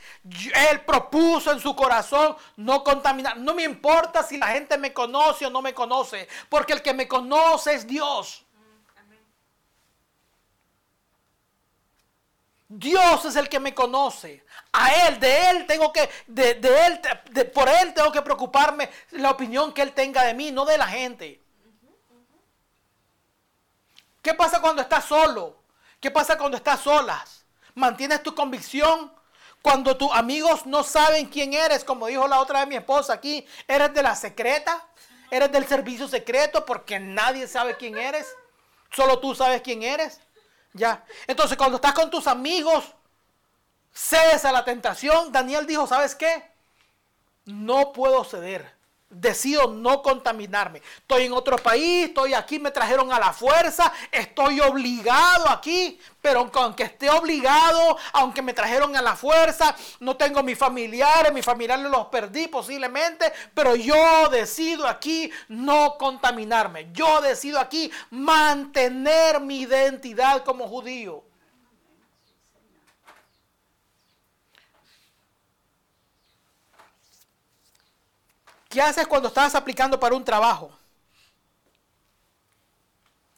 él 0.71 0.81
propuso 0.87 1.53
en 1.53 1.61
su 1.61 1.77
corazón 1.77 2.35
no 2.57 2.83
contaminar. 2.83 3.37
No 3.37 3.55
me 3.55 3.65
importa 3.65 4.23
si 4.23 4.39
la 4.39 4.47
gente 4.47 4.79
me 4.79 4.95
conoce 4.95 5.45
o 5.45 5.51
no 5.51 5.61
me 5.61 5.75
conoce, 5.75 6.27
porque 6.49 6.73
el 6.73 6.81
que 6.81 6.95
me 6.95 7.07
conoce 7.07 7.75
es 7.75 7.87
Dios. 7.87 8.43
Dios 12.69 13.25
es 13.27 13.37
el 13.37 13.51
que 13.51 13.61
me 13.61 13.75
conoce. 13.75 14.44
A 14.77 15.07
Él, 15.07 15.21
de 15.21 15.51
Él 15.51 15.67
tengo 15.67 15.93
que, 15.93 16.11
de, 16.27 16.51
Él, 16.51 17.01
por 17.51 17.69
Él 17.69 17.95
tengo 17.95 18.11
que 18.11 18.23
preocuparme 18.23 18.91
la 19.13 19.31
opinión 19.31 19.73
que 19.73 19.83
Él 19.83 19.93
tenga 19.93 20.25
de 20.25 20.35
mí, 20.35 20.51
no 20.51 20.65
de 20.65 20.77
la 20.77 20.89
gente. 20.89 21.41
¿Qué 24.21 24.35
pasa 24.35 24.61
cuando 24.61 24.83
estás 24.83 25.05
solo? 25.05 25.57
¿Qué 26.01 26.11
pasa 26.11 26.37
cuando 26.37 26.57
estás 26.57 26.81
solas? 26.81 27.45
¿Mantienes 27.75 28.25
tu 28.25 28.35
convicción? 28.35 29.13
Cuando 29.63 29.97
tus 29.97 30.11
amigos 30.13 30.67
no 30.67 30.83
saben 30.83 31.27
quién 31.27 31.55
eres, 31.55 31.85
como 31.85 32.09
dijo 32.09 32.27
la 32.27 32.41
otra 32.41 32.59
vez 32.61 32.69
mi 32.69 32.75
esposa 32.75 33.13
aquí, 33.13 33.47
eres 33.69 33.95
de 33.95 34.03
la 34.03 34.17
secreta, 34.17 34.85
eres 35.31 35.53
del 35.53 35.69
servicio 35.69 36.09
secreto 36.09 36.67
porque 36.67 36.99
nadie 36.99 37.47
sabe 37.47 37.77
quién 37.77 37.97
eres, 37.97 38.27
solo 38.91 39.21
tú 39.21 39.37
sabes 39.37 39.63
quién 39.63 39.85
eres. 39.85 40.21
Ya. 40.73 41.05
Entonces, 41.29 41.57
cuando 41.57 41.77
estás 41.77 41.93
con 41.93 42.11
tus 42.11 42.27
amigos, 42.27 42.85
cedes 43.95 44.45
a 44.45 44.53
la 44.53 44.65
tentación. 44.65 45.33
Daniel 45.33 45.67
dijo, 45.67 45.87
¿sabes 45.87 46.15
qué? 46.15 46.43
No 47.47 47.93
puedo 47.93 48.25
ceder. 48.25 48.75
Decido 49.09 49.69
no 49.69 50.03
contaminarme. 50.03 50.83
Estoy 50.97 51.27
en 51.27 51.33
otro 51.35 51.57
país, 51.57 52.09
estoy 52.09 52.35
aquí, 52.35 52.59
me 52.59 52.73
trajeron 52.73 53.13
a 53.13 53.21
la 53.21 53.33
fuerza, 53.33 53.93
estoy 54.11 54.59
obligado 54.59 55.49
aquí, 55.49 56.01
pero 56.21 56.51
aunque 56.53 56.83
esté 56.83 57.09
obligado, 57.11 57.97
aunque 58.13 58.43
me 58.43 58.53
trajeron 58.53 58.97
a 58.97 59.03
la 59.03 59.15
fuerza, 59.15 59.77
no 60.01 60.17
tengo 60.17 60.43
mis 60.43 60.59
familiares, 60.59 61.33
mis 61.33 61.45
familiares 61.45 61.87
los 61.89 62.07
perdí 62.07 62.49
posiblemente, 62.49 63.33
pero 63.55 63.77
yo 63.77 64.29
decido 64.31 64.89
aquí 64.89 65.31
no 65.47 65.97
contaminarme. 65.97 66.89
Yo 66.93 67.21
decido 67.21 67.61
aquí 67.61 67.93
mantener 68.11 69.39
mi 69.39 69.61
identidad 69.61 70.43
como 70.43 70.67
judío. 70.67 71.23
¿Qué 78.75 78.83
haces 78.83 79.07
cuando 79.07 79.29
estás 79.29 79.55
aplicando 79.55 80.01
para 80.01 80.17
un 80.17 80.25
trabajo? 80.25 80.69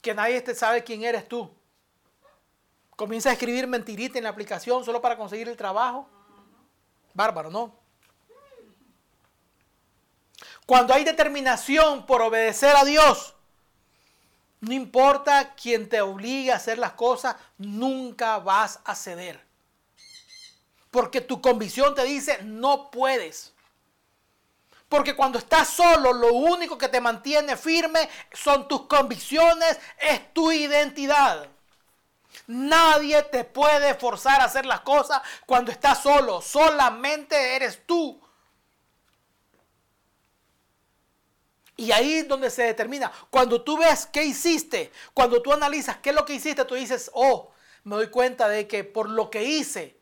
Que 0.01 0.15
nadie 0.15 0.41
te 0.41 0.55
sabe 0.55 0.83
quién 0.83 1.05
eres 1.05 1.29
tú. 1.29 1.55
Comienza 2.97 3.29
a 3.29 3.33
escribir 3.35 3.67
mentirita 3.67 4.17
en 4.17 4.25
la 4.25 4.31
aplicación 4.31 4.83
solo 4.83 5.03
para 5.03 5.19
conseguir 5.19 5.47
el 5.51 5.57
trabajo. 5.59 6.09
Bárbaro, 7.13 7.51
¿no? 7.51 7.75
Cuando 10.65 10.95
hay 10.95 11.05
determinación 11.05 12.07
por 12.07 12.23
obedecer 12.23 12.75
a 12.75 12.87
Dios, 12.87 13.35
no 14.61 14.73
importa 14.73 15.55
quién 15.55 15.87
te 15.87 16.01
obligue 16.01 16.51
a 16.51 16.57
hacer 16.57 16.79
las 16.79 16.93
cosas, 16.93 17.37
nunca 17.59 18.39
vas 18.39 18.81
a 18.87 18.95
ceder. 18.95 19.45
Porque 20.91 21.21
tu 21.21 21.43
convicción 21.43 21.95
te 21.95 22.05
dice, 22.05 22.43
no 22.43 22.91
puedes. 22.91 23.53
Porque 24.89 25.17
cuando 25.17 25.39
estás 25.39 25.69
solo, 25.69 26.13
lo 26.13 26.33
único 26.33 26.79
que 26.79 26.89
te 26.89 27.01
mantiene 27.01 27.57
firme 27.57 28.09
son 28.33 28.69
tus 28.69 28.83
convicciones, 28.83 29.79
es 29.99 30.33
tu 30.33 30.53
identidad. 30.53 31.49
Nadie 32.47 33.23
te 33.25 33.45
puede 33.45 33.95
forzar 33.95 34.41
a 34.41 34.45
hacer 34.45 34.65
las 34.65 34.81
cosas 34.83 35.21
cuando 35.45 35.73
estás 35.73 36.03
solo. 36.03 36.41
Solamente 36.41 37.57
eres 37.57 37.85
tú. 37.85 38.21
Y 41.77 41.91
ahí 41.93 42.19
es 42.19 42.29
donde 42.29 42.51
se 42.51 42.63
determina. 42.63 43.11
Cuando 43.29 43.63
tú 43.63 43.77
ves 43.77 44.07
qué 44.07 44.25
hiciste, 44.25 44.93
cuando 45.13 45.43
tú 45.43 45.53
analizas 45.53 45.99
qué 45.99 46.11
es 46.11 46.17
lo 46.17 46.25
que 46.25 46.35
hiciste, 46.35 46.65
tú 46.65 46.75
dices, 46.75 47.11
oh, 47.13 47.53
me 47.85 47.97
doy 47.97 48.09
cuenta 48.09 48.49
de 48.49 48.67
que 48.67 48.85
por 48.85 49.11
lo 49.11 49.31
que 49.31 49.43
hice, 49.43 49.97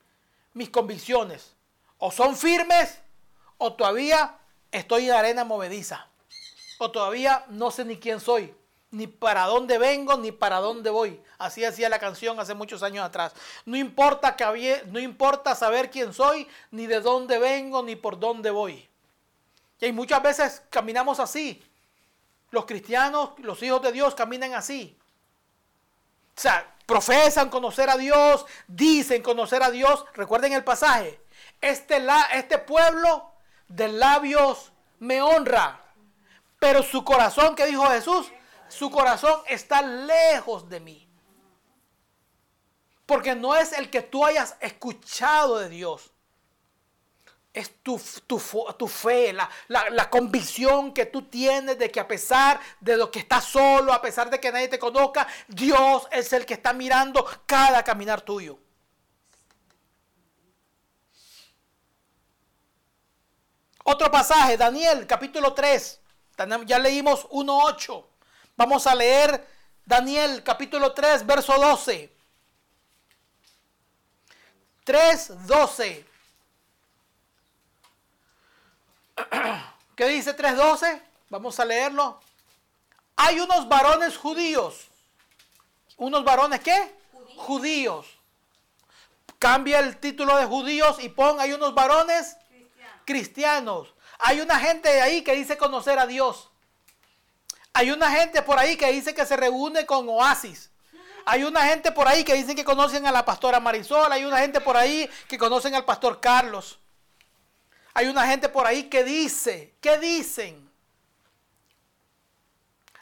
mis 0.52 0.70
convicciones 0.70 1.54
o 1.98 2.10
son 2.10 2.36
firmes 2.36 2.98
o 3.58 3.74
todavía 3.74 4.38
estoy 4.74 5.06
en 5.06 5.12
arena 5.12 5.44
movediza. 5.44 6.06
O 6.78 6.90
todavía 6.90 7.44
no 7.48 7.70
sé 7.70 7.84
ni 7.84 7.98
quién 7.98 8.20
soy, 8.20 8.52
ni 8.90 9.06
para 9.06 9.46
dónde 9.46 9.78
vengo, 9.78 10.16
ni 10.16 10.32
para 10.32 10.58
dónde 10.58 10.90
voy. 10.90 11.22
Así 11.38 11.60
decía 11.60 11.88
la 11.88 12.00
canción 12.00 12.38
hace 12.40 12.54
muchos 12.54 12.82
años 12.82 13.04
atrás. 13.04 13.32
No 13.64 13.76
importa, 13.76 14.36
que 14.36 14.44
había, 14.44 14.82
no 14.86 14.98
importa 14.98 15.54
saber 15.54 15.90
quién 15.90 16.12
soy, 16.12 16.48
ni 16.72 16.86
de 16.86 17.00
dónde 17.00 17.38
vengo, 17.38 17.82
ni 17.82 17.94
por 17.94 18.18
dónde 18.18 18.50
voy. 18.50 18.88
Y 19.80 19.92
muchas 19.92 20.22
veces 20.22 20.62
caminamos 20.70 21.20
así. 21.20 21.62
Los 22.50 22.66
cristianos, 22.66 23.30
los 23.38 23.62
hijos 23.62 23.82
de 23.82 23.92
Dios 23.92 24.14
caminan 24.14 24.54
así. 24.54 24.96
O 26.36 26.40
sea, 26.40 26.74
profesan 26.86 27.48
conocer 27.48 27.90
a 27.90 27.96
Dios, 27.96 28.44
dicen 28.66 29.22
conocer 29.22 29.62
a 29.62 29.70
Dios. 29.70 30.04
Recuerden 30.14 30.52
el 30.52 30.64
pasaje. 30.64 31.20
Este, 31.60 32.00
la, 32.00 32.22
este 32.32 32.58
pueblo 32.58 33.33
de 33.68 33.88
labios 33.88 34.72
me 34.98 35.20
honra, 35.22 35.80
pero 36.58 36.82
su 36.82 37.04
corazón, 37.04 37.54
que 37.54 37.66
dijo 37.66 37.84
Jesús, 37.86 38.30
su 38.68 38.90
corazón 38.90 39.40
está 39.46 39.82
lejos 39.82 40.68
de 40.68 40.80
mí. 40.80 41.08
Porque 43.06 43.34
no 43.34 43.54
es 43.54 43.72
el 43.72 43.90
que 43.90 44.00
tú 44.00 44.24
hayas 44.24 44.56
escuchado 44.60 45.58
de 45.58 45.68
Dios. 45.68 46.10
Es 47.52 47.70
tu, 47.82 48.00
tu, 48.26 48.38
fe, 48.88 49.32
la, 49.32 49.48
la, 49.68 50.10
convicción 50.10 50.92
que 50.92 51.06
tú 51.06 51.28
tienes 51.28 51.78
de 51.78 51.88
que 51.88 52.00
a 52.00 52.08
pesar 52.08 52.58
de 52.80 52.96
lo 52.96 53.12
que 53.12 53.20
estás 53.20 53.44
solo, 53.44 53.92
a 53.92 54.02
pesar 54.02 54.28
de 54.28 54.40
que 54.40 54.50
nadie 54.50 54.66
te 54.66 54.80
conozca, 54.80 55.28
Dios 55.46 56.08
es 56.10 56.32
el 56.32 56.46
que 56.46 56.54
está 56.54 56.72
mirando 56.72 57.24
cada 57.46 57.84
caminar 57.84 58.22
tuyo. 58.22 58.58
Otro 63.86 64.10
pasaje, 64.10 64.56
Daniel 64.56 65.06
capítulo 65.06 65.52
3. 65.52 66.00
Ya 66.64 66.78
leímos 66.78 67.28
1.8. 67.28 68.04
Vamos 68.56 68.86
a 68.86 68.94
leer 68.94 69.46
Daniel 69.84 70.42
capítulo 70.42 70.92
3, 70.94 71.26
verso 71.26 71.52
12. 71.52 72.10
3, 74.84 75.46
12. 75.46 76.06
¿Qué 79.94 80.06
dice 80.08 80.34
3.12? 80.34 81.02
Vamos 81.28 81.60
a 81.60 81.64
leerlo. 81.66 82.18
Hay 83.16 83.38
unos 83.38 83.68
varones 83.68 84.16
judíos. 84.16 84.88
¿Unos 85.98 86.24
varones 86.24 86.60
qué? 86.60 86.94
Judíos. 87.12 87.36
judíos. 87.36 88.06
Cambia 89.38 89.80
el 89.80 89.98
título 89.98 90.36
de 90.38 90.46
judíos 90.46 90.96
y 91.02 91.10
pon 91.10 91.38
hay 91.38 91.52
unos 91.52 91.74
varones 91.74 92.38
cristianos. 93.04 93.94
Hay 94.18 94.40
una 94.40 94.58
gente 94.58 95.00
ahí 95.00 95.22
que 95.22 95.34
dice 95.34 95.56
conocer 95.56 95.98
a 95.98 96.06
Dios. 96.06 96.50
Hay 97.72 97.90
una 97.90 98.10
gente 98.10 98.42
por 98.42 98.58
ahí 98.58 98.76
que 98.76 98.92
dice 98.92 99.14
que 99.14 99.26
se 99.26 99.36
reúne 99.36 99.84
con 99.86 100.08
Oasis. 100.08 100.70
Hay 101.26 101.42
una 101.42 101.64
gente 101.66 101.90
por 101.90 102.06
ahí 102.06 102.22
que 102.22 102.34
dice 102.34 102.54
que 102.54 102.64
conocen 102.64 103.06
a 103.06 103.12
la 103.12 103.24
pastora 103.24 103.58
Marisol. 103.58 104.12
Hay 104.12 104.24
una 104.24 104.38
gente 104.38 104.60
por 104.60 104.76
ahí 104.76 105.08
que 105.26 105.38
conocen 105.38 105.74
al 105.74 105.84
pastor 105.84 106.20
Carlos. 106.20 106.78
Hay 107.94 108.06
una 108.06 108.26
gente 108.26 108.48
por 108.48 108.66
ahí 108.66 108.84
que 108.84 109.04
dice, 109.04 109.74
¿qué 109.80 109.98
dicen? 109.98 110.70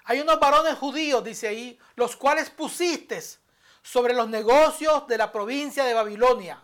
Hay 0.04 0.20
unos 0.20 0.38
varones 0.38 0.76
judíos, 0.78 1.24
dice 1.24 1.48
ahí, 1.48 1.78
los 1.96 2.16
cuales 2.16 2.50
pusiste 2.50 3.22
sobre 3.82 4.14
los 4.14 4.28
negocios 4.28 5.06
de 5.06 5.18
la 5.18 5.32
provincia 5.32 5.84
de 5.84 5.94
Babilonia, 5.94 6.62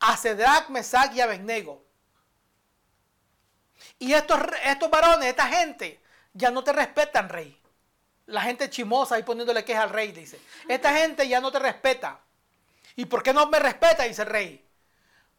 a 0.00 0.16
Cedrac, 0.16 0.68
Mesac 0.68 1.14
y 1.14 1.20
Abednego. 1.20 1.84
Y 3.98 4.12
estos, 4.12 4.38
estos 4.64 4.90
varones, 4.90 5.28
esta 5.28 5.46
gente, 5.46 6.00
ya 6.32 6.50
no 6.50 6.64
te 6.64 6.72
respetan, 6.72 7.28
rey. 7.28 7.60
La 8.26 8.42
gente 8.42 8.70
chimosa 8.70 9.16
ahí 9.16 9.22
poniéndole 9.22 9.64
queja 9.64 9.82
al 9.82 9.90
rey, 9.90 10.12
dice. 10.12 10.40
Esta 10.68 10.94
gente 10.96 11.28
ya 11.28 11.40
no 11.40 11.52
te 11.52 11.58
respeta. 11.58 12.20
¿Y 12.96 13.06
por 13.06 13.22
qué 13.22 13.32
no 13.32 13.46
me 13.48 13.58
respeta? 13.58 14.04
Dice 14.04 14.22
el 14.22 14.28
rey. 14.28 14.64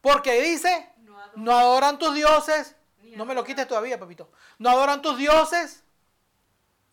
Porque 0.01 0.41
dice, 0.41 0.89
no 1.35 1.57
adoran, 1.57 1.97
tus 1.97 2.13
dioses. 2.13 2.75
No 3.01 3.25
me 3.25 3.33
lo 3.33 3.43
quites 3.43 3.67
todavía, 3.67 3.99
papito. 3.99 4.29
No 4.59 4.69
adoran 4.69 5.01
tus 5.01 5.17
dioses. 5.17 5.83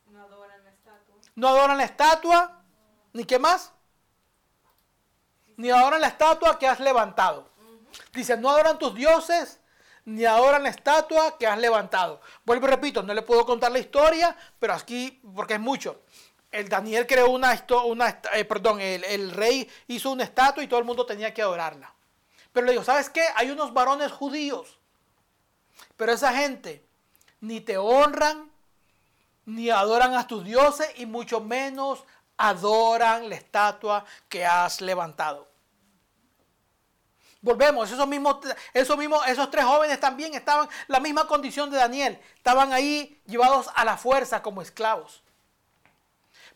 No 0.06 0.22
adoran 0.22 0.64
la 0.64 0.70
estatua. 0.70 1.16
No 1.34 1.48
adoran 1.48 1.76
la 1.76 1.84
estatua. 1.84 2.62
¿Ni 3.12 3.24
qué 3.24 3.38
más? 3.38 3.72
ni 5.56 5.70
adoran 5.70 6.00
la 6.00 6.08
estatua 6.08 6.58
que 6.58 6.66
has 6.66 6.80
levantado. 6.80 7.48
Dice, 8.12 8.36
no 8.36 8.50
adoran 8.50 8.78
tus 8.78 8.94
dioses, 8.94 9.60
ni 10.04 10.24
adoran 10.24 10.62
la 10.62 10.68
estatua 10.68 11.38
que 11.38 11.46
has 11.46 11.58
levantado. 11.58 12.20
Vuelvo 12.44 12.66
y 12.66 12.70
repito, 12.70 13.02
no 13.02 13.14
le 13.14 13.22
puedo 13.22 13.46
contar 13.46 13.72
la 13.72 13.78
historia, 13.78 14.36
pero 14.58 14.74
aquí, 14.74 15.20
porque 15.34 15.54
es 15.54 15.60
mucho. 15.60 16.02
El 16.50 16.68
Daniel 16.68 17.06
creó 17.06 17.30
una, 17.30 17.64
una 17.86 18.20
eh, 18.34 18.44
perdón, 18.44 18.80
el, 18.80 19.04
el, 19.04 19.30
rey 19.30 19.68
hizo 19.88 20.10
una 20.10 20.24
estatua 20.24 20.62
y 20.62 20.66
todo 20.66 20.80
el 20.80 20.84
mundo 20.84 21.06
tenía 21.06 21.32
que 21.32 21.42
adorarla. 21.42 21.94
Pero 22.52 22.66
le 22.66 22.72
digo, 22.72 22.84
¿sabes 22.84 23.08
qué? 23.08 23.24
Hay 23.36 23.50
unos 23.50 23.72
varones 23.72 24.12
judíos, 24.12 24.78
pero 25.96 26.12
esa 26.12 26.34
gente 26.34 26.84
ni 27.40 27.60
te 27.60 27.78
honran, 27.78 28.50
ni 29.46 29.70
adoran 29.70 30.14
a 30.14 30.26
tus 30.26 30.44
dioses 30.44 30.88
y 30.96 31.06
mucho 31.06 31.40
menos 31.40 32.04
adoran 32.36 33.28
la 33.28 33.36
estatua 33.36 34.04
que 34.28 34.44
has 34.44 34.80
levantado. 34.80 35.51
Volvemos, 37.42 37.90
esos 37.90 38.06
mismos, 38.06 38.36
esos 38.72 38.96
mismos, 38.96 39.26
esos 39.26 39.50
tres 39.50 39.64
jóvenes 39.64 39.98
también 39.98 40.32
estaban 40.32 40.68
en 40.68 40.84
la 40.86 41.00
misma 41.00 41.26
condición 41.26 41.70
de 41.70 41.76
Daniel. 41.76 42.20
Estaban 42.36 42.72
ahí 42.72 43.20
llevados 43.26 43.68
a 43.74 43.84
la 43.84 43.96
fuerza 43.96 44.42
como 44.42 44.62
esclavos. 44.62 45.22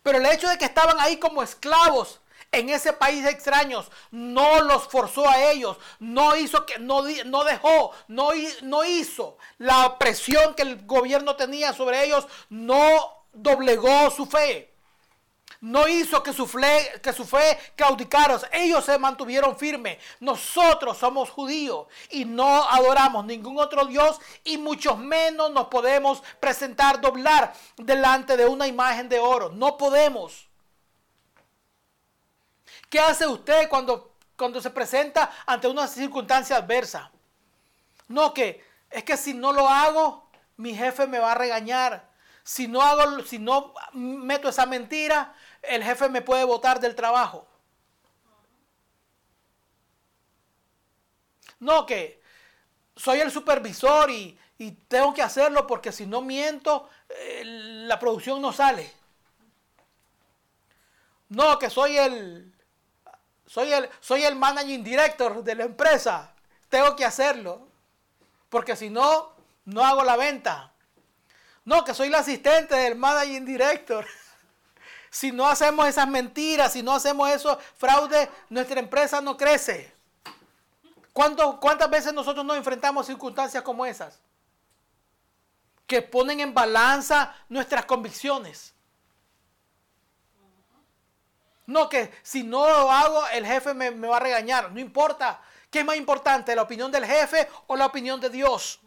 Pero 0.05 0.19
el 0.19 0.27
hecho 0.27 0.49
de 0.49 0.57
que 0.57 0.65
estaban 0.65 0.97
ahí 1.01 1.17
como 1.17 1.43
esclavos 1.43 2.21
en 2.53 2.69
ese 2.71 2.93
país 2.93 3.27
extraños 3.27 3.91
no 4.13 4.61
los 4.63 4.87
forzó 4.87 5.29
a 5.29 5.51
ellos, 5.51 5.77
no 5.99 6.37
hizo 6.37 6.65
que, 6.65 6.79
no, 6.79 7.03
no 7.25 7.43
dejó, 7.43 7.91
no, 8.07 8.31
no 8.63 8.85
hizo 8.85 9.39
la 9.59 9.99
presión 9.99 10.55
que 10.55 10.63
el 10.63 10.87
gobierno 10.87 11.35
tenía 11.35 11.73
sobre 11.73 12.05
ellos, 12.05 12.29
no 12.49 13.25
doblegó 13.33 14.09
su 14.13 14.25
fe 14.27 14.76
no 15.61 15.89
hizo 15.89 16.23
que 16.23 16.33
su, 16.33 16.47
fe, 16.47 17.01
que 17.03 17.13
su 17.13 17.25
fe 17.25 17.59
claudicara. 17.75 18.39
Ellos 18.53 18.85
se 18.85 18.99
mantuvieron 18.99 19.57
firmes. 19.57 19.99
Nosotros 20.21 20.99
somos 20.99 21.31
judíos 21.31 21.87
y 22.11 22.25
no 22.25 22.65
adoramos 22.69 23.25
ningún 23.25 23.59
otro 23.59 23.87
Dios 23.87 24.21
y 24.45 24.59
mucho 24.59 24.97
menos 24.97 25.51
nos 25.51 25.69
podemos 25.69 26.23
presentar, 26.41 27.01
doblar 27.01 27.53
delante 27.77 28.37
de 28.37 28.47
una 28.47 28.67
imagen 28.67 29.09
de 29.09 29.19
oro. 29.19 29.51
No 29.51 29.77
podemos. 29.77 30.49
¿Qué 32.89 33.01
hace 33.01 33.27
usted 33.27 33.69
cuando, 33.69 34.15
cuando 34.37 34.61
se 34.61 34.71
presenta 34.71 35.31
ante 35.47 35.69
una 35.69 35.87
circunstancia 35.87 36.57
adversa? 36.57 37.11
No, 38.09 38.33
que 38.33 38.65
es 38.91 39.05
que 39.05 39.17
si 39.17 39.35
no 39.35 39.53
lo 39.53 39.69
hago, 39.69 40.31
mi 40.57 40.75
jefe 40.75 41.07
me 41.07 41.19
va 41.19 41.33
a 41.33 41.35
regañar. 41.35 42.09
Si 42.45 42.69
no 42.69 42.81
hago, 42.81 43.25
si 43.25 43.39
no 43.41 43.75
meto 43.93 44.49
esa 44.49 44.67
mentira, 44.67 45.35
el 45.69 45.85
jefe 45.85 46.09
me 46.09 46.23
puede 46.23 46.45
votar 46.45 46.81
del 46.81 46.95
trabajo. 46.95 47.47
No, 51.61 51.87
que 51.87 52.21
soy 52.95 53.21
el 53.21 53.31
supervisor 53.31 54.11
y, 54.11 54.39
tengo 54.89 55.13
que 55.13 55.23
hacerlo 55.23 55.67
porque 55.67 55.93
si 55.93 56.07
no 56.07 56.23
miento, 56.23 56.89
eh, 57.11 57.43
la 57.45 57.99
producción 57.99 58.41
no 58.41 58.53
sale. 58.53 58.91
No, 61.29 61.59
que 61.59 61.69
soy 61.69 61.99
el, 61.99 62.55
soy 63.47 63.73
el, 63.73 63.91
soy 64.01 64.25
el 64.25 64.35
managing 64.35 64.83
director 64.83 65.45
de 65.45 65.55
la 65.55 65.65
empresa. 65.65 66.35
Tengo 66.71 66.97
que 66.97 67.05
hacerlo. 67.05 67.69
Porque 68.49 68.77
si 68.77 68.89
no, 68.89 69.35
no 69.67 69.85
hago 69.85 70.03
la 70.05 70.17
venta. 70.17 70.73
No, 71.65 71.85
que 71.85 71.93
soy 71.93 72.09
el 72.09 72.15
asistente 72.15 72.77
del 72.77 72.97
managing 72.97 73.45
director. 73.45 74.07
Si 75.17 75.33
no 75.33 75.49
hacemos 75.49 75.89
esas 75.89 76.07
mentiras, 76.07 76.75
si 76.75 76.83
no 76.83 76.93
hacemos 76.93 77.31
esos 77.31 77.57
fraudes, 77.79 78.29
nuestra 78.51 78.79
empresa 78.79 79.19
no 79.23 79.35
crece. 79.35 79.91
¿Cuántas 81.11 81.89
veces 81.89 82.13
nosotros 82.13 82.45
nos 82.45 82.59
enfrentamos 82.59 83.03
a 83.03 83.07
circunstancias 83.07 83.63
como 83.63 83.87
esas? 83.87 84.21
Que 85.87 86.03
ponen 86.03 86.41
en 86.41 86.53
balanza 86.53 87.35
nuestras 87.49 87.87
convicciones. 87.87 88.75
No, 91.65 91.89
que 91.89 92.13
si 92.23 92.43
no 92.43 92.69
lo 92.69 92.91
hago, 92.91 93.27
el 93.29 93.47
jefe 93.47 93.73
me, 93.73 93.91
me 93.91 94.09
va 94.09 94.19
a 94.19 94.21
regañar. 94.21 94.71
No 94.71 94.81
importa. 94.81 95.41
¿Qué 95.71 95.79
es 95.79 95.85
más 95.87 95.97
importante, 95.97 96.55
la 96.55 96.61
opinión 96.61 96.93
del 96.93 97.07
jefe 97.07 97.49
o 97.69 97.75
la 97.75 97.87
opinión 97.87 98.21
de 98.21 98.29
Dios? 98.29 98.81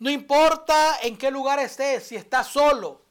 No 0.00 0.08
importa 0.08 0.98
en 1.02 1.18
qué 1.18 1.30
lugar 1.30 1.58
estés, 1.58 2.06
si 2.06 2.16
estás 2.16 2.46
solo. 2.46 3.02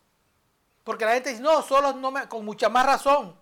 Porque 0.83 1.05
la 1.05 1.13
gente 1.13 1.29
dice, 1.29 1.41
no, 1.41 1.61
solo 1.61 1.93
no 1.93 2.09
me, 2.09 2.27
con 2.27 2.43
mucha 2.43 2.67
más 2.67 2.83
razón. 2.83 3.39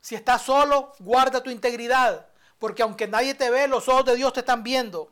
Si 0.00 0.16
estás 0.16 0.42
solo, 0.42 0.92
guarda 0.98 1.40
tu 1.40 1.50
integridad. 1.50 2.26
Porque 2.58 2.82
aunque 2.82 3.06
nadie 3.06 3.34
te 3.34 3.48
ve, 3.48 3.68
los 3.68 3.88
ojos 3.88 4.06
de 4.06 4.16
Dios 4.16 4.32
te 4.32 4.40
están 4.40 4.64
viendo. 4.64 5.08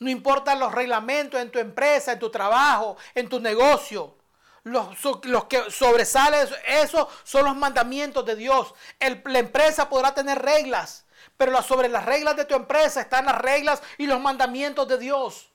No 0.00 0.10
importan 0.10 0.58
los 0.58 0.72
reglamentos 0.72 1.40
en 1.40 1.52
tu 1.52 1.60
empresa, 1.60 2.12
en 2.12 2.18
tu 2.18 2.30
trabajo, 2.30 2.96
en 3.14 3.28
tu 3.28 3.38
negocio. 3.38 4.16
Los, 4.64 4.88
los 5.22 5.44
que 5.44 5.70
sobresalen, 5.70 6.48
eso 6.66 7.08
son 7.22 7.44
los 7.44 7.54
mandamientos 7.54 8.26
de 8.26 8.34
Dios. 8.34 8.74
la 8.98 9.38
empresa 9.38 9.88
podrá 9.88 10.14
tener 10.14 10.42
reglas, 10.42 11.06
pero 11.36 11.62
sobre 11.62 11.88
las 11.88 12.04
reglas 12.04 12.36
de 12.36 12.44
tu 12.44 12.56
empresa 12.56 13.00
están 13.00 13.26
las 13.26 13.38
reglas 13.38 13.80
y 13.98 14.06
los 14.06 14.20
mandamientos 14.20 14.88
de 14.88 14.98
Dios. 14.98 15.52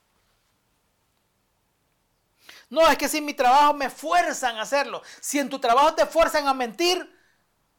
No, 2.72 2.88
es 2.88 2.96
que 2.96 3.06
si 3.06 3.18
en 3.18 3.26
mi 3.26 3.34
trabajo 3.34 3.74
me 3.74 3.90
fuerzan 3.90 4.56
a 4.56 4.62
hacerlo. 4.62 5.02
Si 5.20 5.38
en 5.38 5.50
tu 5.50 5.58
trabajo 5.58 5.92
te 5.92 6.06
fuerzan 6.06 6.48
a 6.48 6.54
mentir, 6.54 7.06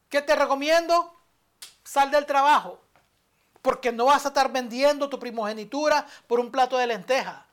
¿qué 0.08 0.22
te 0.22 0.36
recomiendo? 0.36 1.12
Sal 1.82 2.12
del 2.12 2.24
trabajo. 2.26 2.80
Porque 3.60 3.90
no 3.90 4.04
vas 4.04 4.24
a 4.24 4.28
estar 4.28 4.52
vendiendo 4.52 5.08
tu 5.08 5.18
primogenitura 5.18 6.06
por 6.28 6.38
un 6.38 6.48
plato 6.52 6.78
de 6.78 6.86
lenteja. 6.86 7.44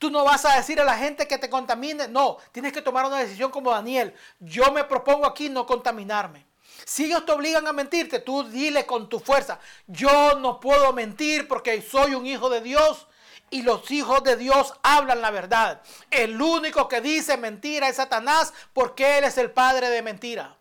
Tú 0.00 0.10
no 0.10 0.24
vas 0.24 0.44
a 0.44 0.56
decir 0.56 0.80
a 0.80 0.84
la 0.84 0.98
gente 0.98 1.28
que 1.28 1.38
te 1.38 1.48
contamine. 1.48 2.08
No, 2.08 2.38
tienes 2.50 2.72
que 2.72 2.82
tomar 2.82 3.06
una 3.06 3.18
decisión 3.18 3.52
como 3.52 3.70
Daniel. 3.70 4.12
Yo 4.40 4.72
me 4.72 4.82
propongo 4.82 5.26
aquí 5.26 5.48
no 5.48 5.64
contaminarme. 5.64 6.44
Si 6.84 7.04
ellos 7.04 7.24
te 7.24 7.30
obligan 7.30 7.68
a 7.68 7.72
mentirte, 7.72 8.18
tú 8.18 8.42
dile 8.42 8.84
con 8.84 9.08
tu 9.08 9.20
fuerza, 9.20 9.60
yo 9.86 10.34
no 10.40 10.58
puedo 10.58 10.92
mentir 10.92 11.46
porque 11.46 11.80
soy 11.80 12.16
un 12.16 12.26
hijo 12.26 12.50
de 12.50 12.60
Dios 12.60 13.06
y 13.54 13.62
los 13.62 13.88
hijos 13.92 14.24
de 14.24 14.36
Dios 14.36 14.74
hablan 14.82 15.20
la 15.20 15.30
verdad. 15.30 15.80
El 16.10 16.42
único 16.42 16.88
que 16.88 17.00
dice 17.00 17.36
mentira 17.36 17.88
es 17.88 17.94
Satanás 17.94 18.52
porque 18.72 19.18
él 19.18 19.22
es 19.22 19.38
el 19.38 19.52
padre 19.52 19.90
de 19.90 20.02
mentira. 20.02 20.56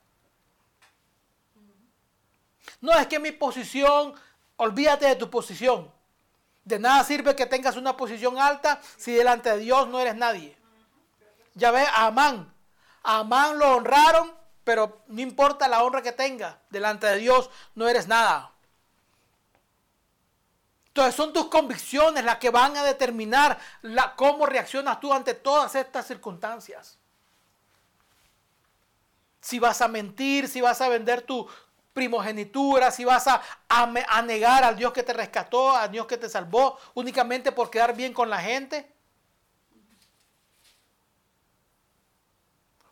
No 2.82 2.94
es 2.94 3.08
que 3.08 3.18
mi 3.18 3.32
posición, 3.32 4.14
olvídate 4.58 5.08
de 5.08 5.16
tu 5.16 5.28
posición. 5.28 5.92
De 6.66 6.78
nada 6.78 7.04
sirve 7.04 7.36
que 7.36 7.48
tengas 7.48 7.78
una 7.78 7.98
posición 7.98 8.38
alta 8.38 8.80
si 8.96 9.12
delante 9.12 9.50
de 9.50 9.58
Dios 9.58 9.88
no 9.88 10.00
eres 10.00 10.16
nadie. 10.16 10.56
Ya 11.56 11.72
ve, 11.72 11.82
a 11.82 12.06
Amán. 12.06 12.54
Amán 13.02 13.58
lo 13.58 13.76
honraron, 13.76 14.32
pero 14.64 15.02
no 15.08 15.20
importa 15.20 15.68
la 15.68 15.82
honra 15.82 16.04
que 16.04 16.12
tenga, 16.12 16.60
delante 16.70 17.08
de 17.08 17.18
Dios 17.18 17.50
no 17.74 17.88
eres 17.88 18.08
nada. 18.08 18.53
Entonces 20.94 21.16
son 21.16 21.34
tus 21.34 21.48
convicciones 21.48 22.24
las 22.24 22.38
que 22.38 22.52
van 22.52 22.78
a 22.78 22.84
determinar 22.84 23.58
cómo 24.16 24.46
reaccionas 24.46 25.00
tú 25.00 25.12
ante 25.12 25.34
todas 25.34 25.74
estas 25.74 26.06
circunstancias. 26.06 27.00
Si 29.42 29.58
vas 29.58 29.82
a 29.82 29.88
mentir, 29.88 30.48
si 30.48 30.62
vas 30.62 30.82
a 30.82 30.90
vender 30.90 31.24
tu 31.24 31.50
primogenitura, 31.94 32.92
si 32.92 33.06
vas 33.06 33.26
a, 33.28 33.42
a, 33.70 34.22
negar 34.22 34.64
al 34.64 34.76
Dios 34.76 34.94
que 34.94 35.02
te 35.02 35.14
rescató, 35.14 35.76
al 35.76 35.92
Dios 35.92 36.06
que 36.06 36.18
te 36.18 36.30
salvó, 36.30 36.78
únicamente 36.94 37.52
por 37.52 37.72
quedar 37.72 37.96
bien 37.96 38.14
con 38.14 38.30
la 38.30 38.40
gente. 38.40 38.94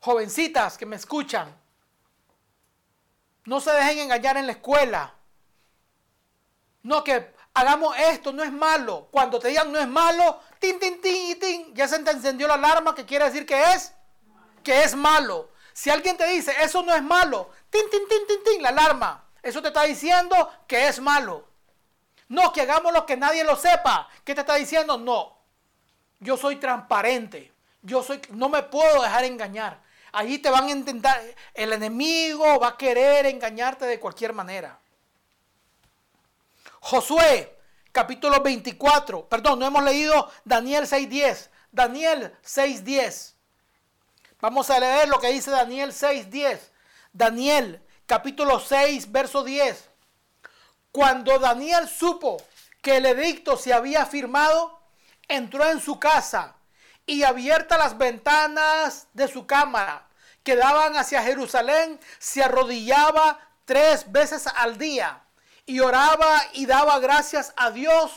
Jovencitas 0.00 0.76
que 0.76 0.86
me 0.86 0.96
escuchan, 0.96 1.56
no 3.44 3.60
se 3.60 3.70
dejen 3.70 4.00
engañar 4.00 4.36
en 4.36 4.46
la 4.46 4.52
escuela. 4.54 5.14
No 6.82 7.04
que 7.04 7.32
hagamos 7.54 7.96
esto, 7.98 8.32
no 8.32 8.42
es 8.42 8.52
malo. 8.52 9.08
Cuando 9.10 9.38
te 9.38 9.48
digan 9.48 9.72
no 9.72 9.78
es 9.78 9.88
malo, 9.88 10.40
tin, 10.58 10.78
tin, 10.78 11.00
tin, 11.00 11.38
tin, 11.38 11.74
ya 11.74 11.88
se 11.88 11.98
te 12.00 12.10
encendió 12.10 12.48
la 12.48 12.54
alarma 12.54 12.94
que 12.94 13.04
quiere 13.04 13.26
decir 13.26 13.46
que 13.46 13.72
es, 13.72 13.92
que 14.62 14.82
es 14.82 14.94
malo. 14.94 15.50
Si 15.72 15.90
alguien 15.90 16.16
te 16.16 16.26
dice 16.26 16.54
eso 16.60 16.82
no 16.82 16.94
es 16.94 17.02
malo, 17.02 17.50
tin, 17.70 17.82
tin, 17.90 18.06
tin, 18.08 18.26
tin, 18.26 18.44
tin, 18.44 18.62
la 18.62 18.70
alarma. 18.70 19.24
Eso 19.42 19.60
te 19.60 19.68
está 19.68 19.82
diciendo 19.82 20.50
que 20.66 20.88
es 20.88 21.00
malo. 21.00 21.48
No, 22.28 22.52
que 22.52 22.62
hagamos 22.62 22.92
lo 22.92 23.04
que 23.04 23.16
nadie 23.16 23.44
lo 23.44 23.56
sepa. 23.56 24.08
¿Qué 24.24 24.34
te 24.34 24.40
está 24.40 24.54
diciendo? 24.54 24.96
No. 24.96 25.36
Yo 26.20 26.36
soy 26.36 26.56
transparente. 26.56 27.52
Yo 27.82 28.02
soy, 28.02 28.22
no 28.30 28.48
me 28.48 28.62
puedo 28.62 29.02
dejar 29.02 29.24
engañar. 29.24 29.80
Allí 30.12 30.38
te 30.38 30.50
van 30.50 30.66
a 30.66 30.70
intentar, 30.70 31.20
el 31.54 31.72
enemigo 31.72 32.60
va 32.60 32.68
a 32.68 32.76
querer 32.76 33.26
engañarte 33.26 33.86
de 33.86 33.98
cualquier 33.98 34.32
manera. 34.32 34.78
Josué, 36.84 37.56
capítulo 37.92 38.40
24. 38.42 39.28
Perdón, 39.28 39.60
no 39.60 39.66
hemos 39.66 39.84
leído 39.84 40.28
Daniel 40.44 40.84
6.10. 40.84 41.48
Daniel 41.70 42.36
6.10. 42.44 43.34
Vamos 44.40 44.68
a 44.68 44.80
leer 44.80 45.08
lo 45.08 45.20
que 45.20 45.28
dice 45.28 45.52
Daniel 45.52 45.92
6:10. 45.92 46.58
Daniel 47.12 47.80
capítulo 48.06 48.58
6, 48.58 49.12
verso 49.12 49.44
10. 49.44 49.90
Cuando 50.90 51.38
Daniel 51.38 51.88
supo 51.88 52.42
que 52.82 52.96
el 52.96 53.06
edicto 53.06 53.56
se 53.56 53.72
había 53.72 54.04
firmado, 54.04 54.80
entró 55.28 55.70
en 55.70 55.80
su 55.80 56.00
casa 56.00 56.56
y 57.06 57.22
abiertas 57.22 57.78
las 57.78 57.96
ventanas 57.96 59.06
de 59.12 59.28
su 59.28 59.46
cámara 59.46 60.08
que 60.42 60.56
daban 60.56 60.96
hacia 60.96 61.22
Jerusalén, 61.22 62.00
se 62.18 62.42
arrodillaba 62.42 63.38
tres 63.64 64.10
veces 64.10 64.48
al 64.48 64.76
día 64.76 65.21
y 65.66 65.80
oraba 65.80 66.42
y 66.52 66.66
daba 66.66 66.98
gracias 66.98 67.52
a 67.56 67.70
Dios 67.70 68.10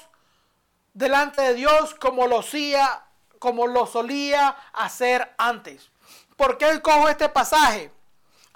delante 0.93 1.41
de 1.41 1.53
Dios 1.53 1.93
como 1.95 2.27
lo 2.27 2.39
hacía, 2.39 3.05
como 3.39 3.67
lo 3.67 3.85
solía 3.85 4.55
hacer 4.73 5.33
antes. 5.37 5.91
¿Por 6.35 6.57
qué 6.57 6.81
cojo 6.81 7.09
este 7.09 7.29
pasaje? 7.29 7.91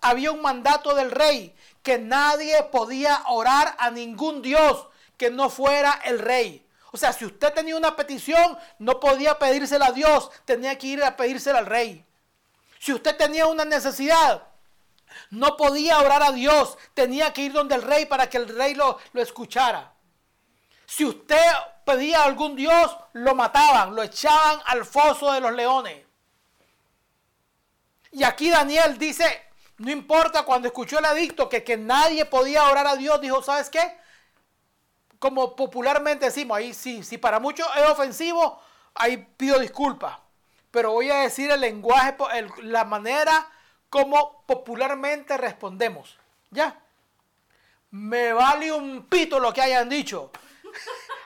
Había 0.02 0.32
un 0.32 0.42
mandato 0.42 0.96
del 0.96 1.12
rey 1.12 1.56
que 1.84 1.98
nadie 1.98 2.64
podía 2.72 3.24
orar 3.28 3.76
a 3.78 3.92
ningún 3.92 4.42
Dios 4.42 4.88
que 5.18 5.30
no 5.30 5.50
fuera 5.50 6.00
el 6.06 6.20
rey. 6.20 6.66
O 6.92 6.98
sea, 6.98 7.14
si 7.14 7.26
usted 7.26 7.54
tenía 7.54 7.76
una 7.76 7.96
petición, 7.96 8.58
no 8.80 9.00
podía 9.00 9.38
pedírsela 9.38 9.88
a 9.88 9.92
Dios, 9.92 10.32
tenía 10.46 10.78
que 10.78 10.88
ir 10.88 11.04
a 11.04 11.16
pedírsela 11.16 11.60
al 11.60 11.66
rey. 11.66 12.06
Si 12.80 12.94
usted 12.94 13.16
tenía 13.18 13.46
una 13.46 13.66
necesidad, 13.66 14.49
no 15.30 15.58
podía 15.58 16.00
orar 16.00 16.24
a 16.24 16.32
Dios, 16.32 16.78
tenía 16.94 17.34
que 17.34 17.42
ir 17.42 17.54
donde 17.54 17.76
el 17.76 17.82
rey 17.82 18.06
para 18.06 18.30
que 18.30 18.38
el 18.38 18.48
rey 18.48 18.76
lo, 18.76 18.98
lo 19.14 19.22
escuchara. 19.22 19.94
Si 20.86 21.06
usted 21.06 21.46
pedía 21.86 22.22
a 22.22 22.26
algún 22.26 22.56
Dios, 22.56 22.96
lo 23.14 23.36
mataban, 23.36 23.96
lo 23.96 24.04
echaban 24.04 24.60
al 24.66 24.86
foso 24.86 25.32
de 25.32 25.42
los 25.42 25.54
leones. 25.54 26.06
Y 28.12 28.24
aquí 28.24 28.50
Daniel 28.50 28.98
dice, 28.98 29.50
no 29.78 29.92
importa 29.92 30.44
cuando 30.44 30.68
escuchó 30.68 30.98
el 31.00 31.06
adicto 31.06 31.48
que, 31.48 31.64
que 31.64 31.78
nadie 31.78 32.26
podía 32.26 32.68
orar 32.70 32.88
a 32.88 32.96
Dios, 32.96 33.22
dijo, 33.22 33.44
¿sabes 33.44 33.70
qué? 33.70 34.00
como 35.20 35.56
popularmente 35.56 36.26
decimos, 36.26 36.58
ahí 36.58 36.74
sí, 36.74 37.04
si 37.04 37.18
para 37.18 37.40
muchos 37.40 37.68
es 37.78 37.90
ofensivo, 37.90 38.60
ahí 38.96 39.18
pido 39.38 39.60
disculpas. 39.60 40.18
Pero 40.72 40.94
voy 40.94 41.10
a 41.10 41.22
decir 41.22 41.52
el 41.52 41.62
lenguaje, 41.62 42.16
la 42.64 42.86
manera 42.86 43.48
como 43.90 44.44
popularmente 44.46 45.38
respondemos. 45.38 46.18
¿Ya? 46.52 46.80
Me 47.92 48.34
vale 48.34 48.72
un 48.72 49.06
pito 49.08 49.40
lo 49.40 49.54
que 49.54 49.62
hayan 49.62 49.90
dicho. 49.90 50.32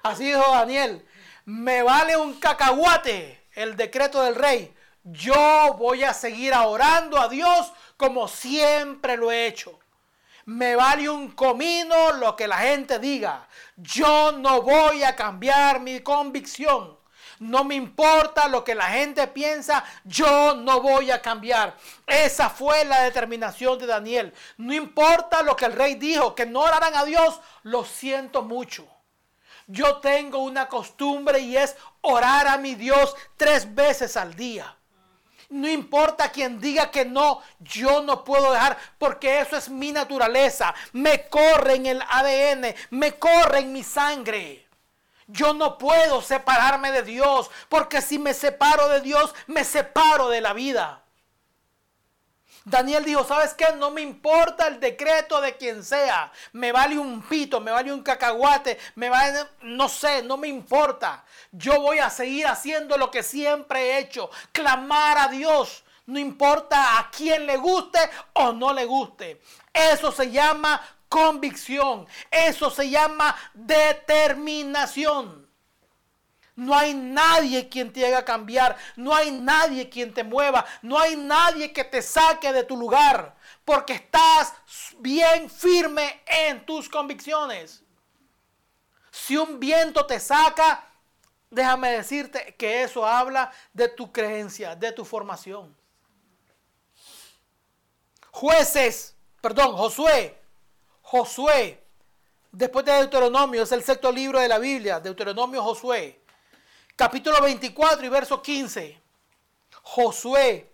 Así 0.03 0.25
dijo 0.25 0.51
Daniel. 0.51 1.05
Me 1.45 1.83
vale 1.83 2.15
un 2.15 2.39
cacahuate 2.39 3.47
el 3.55 3.75
decreto 3.75 4.21
del 4.23 4.35
rey. 4.35 4.73
Yo 5.03 5.75
voy 5.77 6.03
a 6.03 6.13
seguir 6.13 6.53
orando 6.53 7.19
a 7.19 7.27
Dios 7.27 7.73
como 7.97 8.27
siempre 8.27 9.17
lo 9.17 9.31
he 9.31 9.47
hecho. 9.47 9.79
Me 10.45 10.75
vale 10.75 11.09
un 11.09 11.31
comino 11.31 12.13
lo 12.13 12.35
que 12.35 12.47
la 12.47 12.57
gente 12.57 12.99
diga. 12.99 13.47
Yo 13.75 14.31
no 14.33 14.61
voy 14.61 15.03
a 15.03 15.15
cambiar 15.15 15.79
mi 15.79 16.01
convicción. 16.01 16.97
No 17.39 17.63
me 17.63 17.75
importa 17.75 18.47
lo 18.47 18.63
que 18.63 18.75
la 18.75 18.87
gente 18.87 19.27
piensa, 19.27 19.83
yo 20.03 20.55
no 20.55 20.81
voy 20.81 21.11
a 21.11 21.21
cambiar. 21.21 21.75
Esa 22.07 22.49
fue 22.49 22.85
la 22.85 23.01
determinación 23.01 23.79
de 23.79 23.87
Daniel. 23.87 24.33
No 24.57 24.73
importa 24.73 25.41
lo 25.43 25.55
que 25.55 25.65
el 25.65 25.73
rey 25.73 25.95
dijo, 25.95 26.35
que 26.35 26.45
no 26.45 26.61
oraran 26.61 26.95
a 26.95 27.05
Dios, 27.05 27.39
lo 27.63 27.85
siento 27.85 28.43
mucho. 28.43 28.87
Yo 29.67 29.97
tengo 29.97 30.39
una 30.39 30.67
costumbre 30.67 31.39
y 31.39 31.55
es 31.55 31.75
orar 32.01 32.47
a 32.47 32.57
mi 32.57 32.75
Dios 32.75 33.15
tres 33.37 33.73
veces 33.73 34.17
al 34.17 34.35
día. 34.35 34.77
No 35.49 35.69
importa 35.69 36.31
quien 36.31 36.59
diga 36.59 36.89
que 36.89 37.05
no, 37.05 37.41
yo 37.59 38.01
no 38.01 38.23
puedo 38.23 38.51
dejar 38.51 38.77
porque 38.97 39.39
eso 39.39 39.55
es 39.55 39.69
mi 39.69 39.91
naturaleza. 39.91 40.73
Me 40.93 41.29
corre 41.29 41.75
en 41.75 41.85
el 41.85 42.01
ADN, 42.01 42.73
me 42.89 43.19
corre 43.19 43.59
en 43.59 43.71
mi 43.71 43.83
sangre. 43.83 44.62
Yo 45.33 45.51
no 45.51 45.79
puedo 45.79 46.21
separarme 46.21 46.91
de 46.91 47.01
Dios 47.01 47.49
porque 47.67 48.01
si 48.03 48.19
me 48.19 48.35
separo 48.35 48.87
de 48.87 49.01
Dios, 49.01 49.33
me 49.47 49.63
separo 49.63 50.29
de 50.29 50.41
la 50.41 50.53
vida. 50.53 51.03
Daniel 52.65 53.03
dijo, 53.03 53.25
¿sabes 53.25 53.55
qué? 53.55 53.65
No 53.75 53.89
me 53.89 54.01
importa 54.01 54.67
el 54.67 54.79
decreto 54.79 55.41
de 55.41 55.57
quien 55.57 55.83
sea. 55.83 56.31
Me 56.51 56.71
vale 56.71 56.99
un 56.99 57.23
pito, 57.23 57.59
me 57.59 57.71
vale 57.71 57.91
un 57.91 58.03
cacahuate, 58.03 58.77
me 58.93 59.09
vale, 59.09 59.47
no 59.63 59.89
sé, 59.89 60.21
no 60.21 60.37
me 60.37 60.47
importa. 60.47 61.25
Yo 61.51 61.81
voy 61.81 61.97
a 61.97 62.11
seguir 62.11 62.45
haciendo 62.45 62.95
lo 62.95 63.09
que 63.09 63.23
siempre 63.23 63.81
he 63.81 63.97
hecho, 63.97 64.29
clamar 64.51 65.17
a 65.17 65.27
Dios. 65.29 65.83
No 66.05 66.19
importa 66.19 66.99
a 66.99 67.09
quién 67.09 67.47
le 67.47 67.57
guste 67.57 67.99
o 68.33 68.51
no 68.53 68.71
le 68.71 68.85
guste. 68.85 69.41
Eso 69.73 70.11
se 70.11 70.29
llama 70.29 70.79
convicción. 71.13 72.07
Eso 72.31 72.71
se 72.71 72.89
llama 72.89 73.35
determinación. 73.53 75.47
No 76.55 76.75
hay 76.75 76.95
nadie 76.95 77.69
quien 77.69 77.93
te 77.93 78.03
haga 78.03 78.25
cambiar. 78.25 78.75
No 78.95 79.13
hay 79.13 79.29
nadie 79.29 79.89
quien 79.89 80.11
te 80.11 80.23
mueva. 80.23 80.65
No 80.81 80.99
hay 80.99 81.15
nadie 81.15 81.71
que 81.71 81.83
te 81.83 82.01
saque 82.01 82.51
de 82.51 82.63
tu 82.63 82.75
lugar. 82.75 83.35
Porque 83.63 83.93
estás 83.93 84.55
bien 84.97 85.51
firme 85.51 86.23
en 86.25 86.65
tus 86.65 86.89
convicciones. 86.89 87.83
Si 89.11 89.37
un 89.37 89.59
viento 89.59 90.07
te 90.07 90.19
saca, 90.19 90.83
déjame 91.51 91.91
decirte 91.91 92.55
que 92.57 92.81
eso 92.81 93.05
habla 93.05 93.51
de 93.71 93.87
tu 93.87 94.11
creencia, 94.11 94.75
de 94.75 94.91
tu 94.91 95.05
formación. 95.05 95.77
Jueces, 98.31 99.15
perdón, 99.41 99.77
Josué. 99.77 100.42
Josué, 101.13 101.79
después 102.51 102.83
de 102.85 102.93
Deuteronomio, 102.93 103.61
es 103.61 103.71
el 103.71 103.83
sexto 103.83 104.11
libro 104.11 104.39
de 104.39 104.47
la 104.47 104.57
Biblia, 104.57 104.99
Deuteronomio 104.99 105.61
Josué 105.61 106.23
capítulo 106.95 107.41
24 107.41 108.05
y 108.05 108.09
verso 108.09 108.41
15. 108.41 109.01
Josué, 109.81 110.71